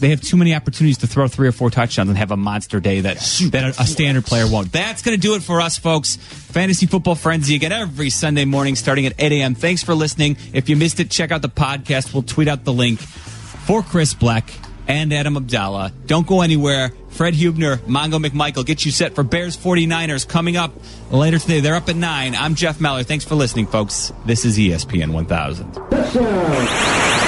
they 0.00 0.10
have 0.10 0.20
too 0.20 0.36
many 0.36 0.54
opportunities 0.54 0.98
to 0.98 1.06
throw 1.06 1.26
three 1.26 1.48
or 1.48 1.52
four 1.52 1.70
touchdowns 1.70 2.10
and 2.10 2.18
have 2.18 2.30
a 2.30 2.36
monster 2.36 2.80
day 2.80 3.00
that 3.00 3.16
that 3.52 3.64
a, 3.78 3.82
a 3.82 3.86
standard 3.86 4.26
player 4.26 4.46
won't. 4.50 4.70
That's 4.72 5.00
going 5.02 5.16
to 5.16 5.20
do 5.20 5.36
it 5.36 5.42
for 5.42 5.60
us, 5.60 5.78
folks. 5.78 6.16
Fantasy 6.16 6.84
Football 6.86 7.14
Frenzy 7.14 7.54
again 7.54 7.72
every 7.72 8.10
Sunday 8.10 8.44
morning 8.44 8.74
starting 8.76 9.06
at 9.06 9.14
8 9.18 9.32
a.m. 9.32 9.54
Thanks 9.54 9.82
for 9.82 9.94
listening. 9.94 10.36
If 10.52 10.68
you 10.68 10.76
missed 10.76 11.00
it, 11.00 11.10
check 11.10 11.30
out 11.30 11.40
the 11.40 11.48
podcast. 11.48 12.12
We'll 12.12 12.24
tweet 12.24 12.46
out 12.48 12.64
the 12.64 12.74
link 12.74 12.98
for 13.00 13.82
Chris 13.82 14.12
Bleck 14.12 14.50
and 14.88 15.12
Adam 15.12 15.34
Abdalla. 15.34 15.92
Don't 16.06 16.26
go 16.26 16.42
anywhere. 16.42 16.92
Fred 17.08 17.34
Hubner, 17.34 17.76
Mongo 17.78 18.24
McMichael, 18.24 18.66
get 18.66 18.84
you 18.84 18.90
set 18.90 19.14
for 19.14 19.22
Bears 19.22 19.56
49ers 19.56 20.28
coming 20.28 20.56
up 20.56 20.72
later 21.10 21.38
today. 21.38 21.60
They're 21.60 21.74
up 21.74 21.88
at 21.88 21.96
9. 21.96 22.34
I'm 22.34 22.54
Jeff 22.54 22.80
Meller. 22.80 23.04
Thanks 23.04 23.24
for 23.24 23.36
listening, 23.36 23.66
folks. 23.66 24.12
This 24.26 24.44
is 24.44 24.58
ESPN 24.58 25.12
1000. 25.12 27.25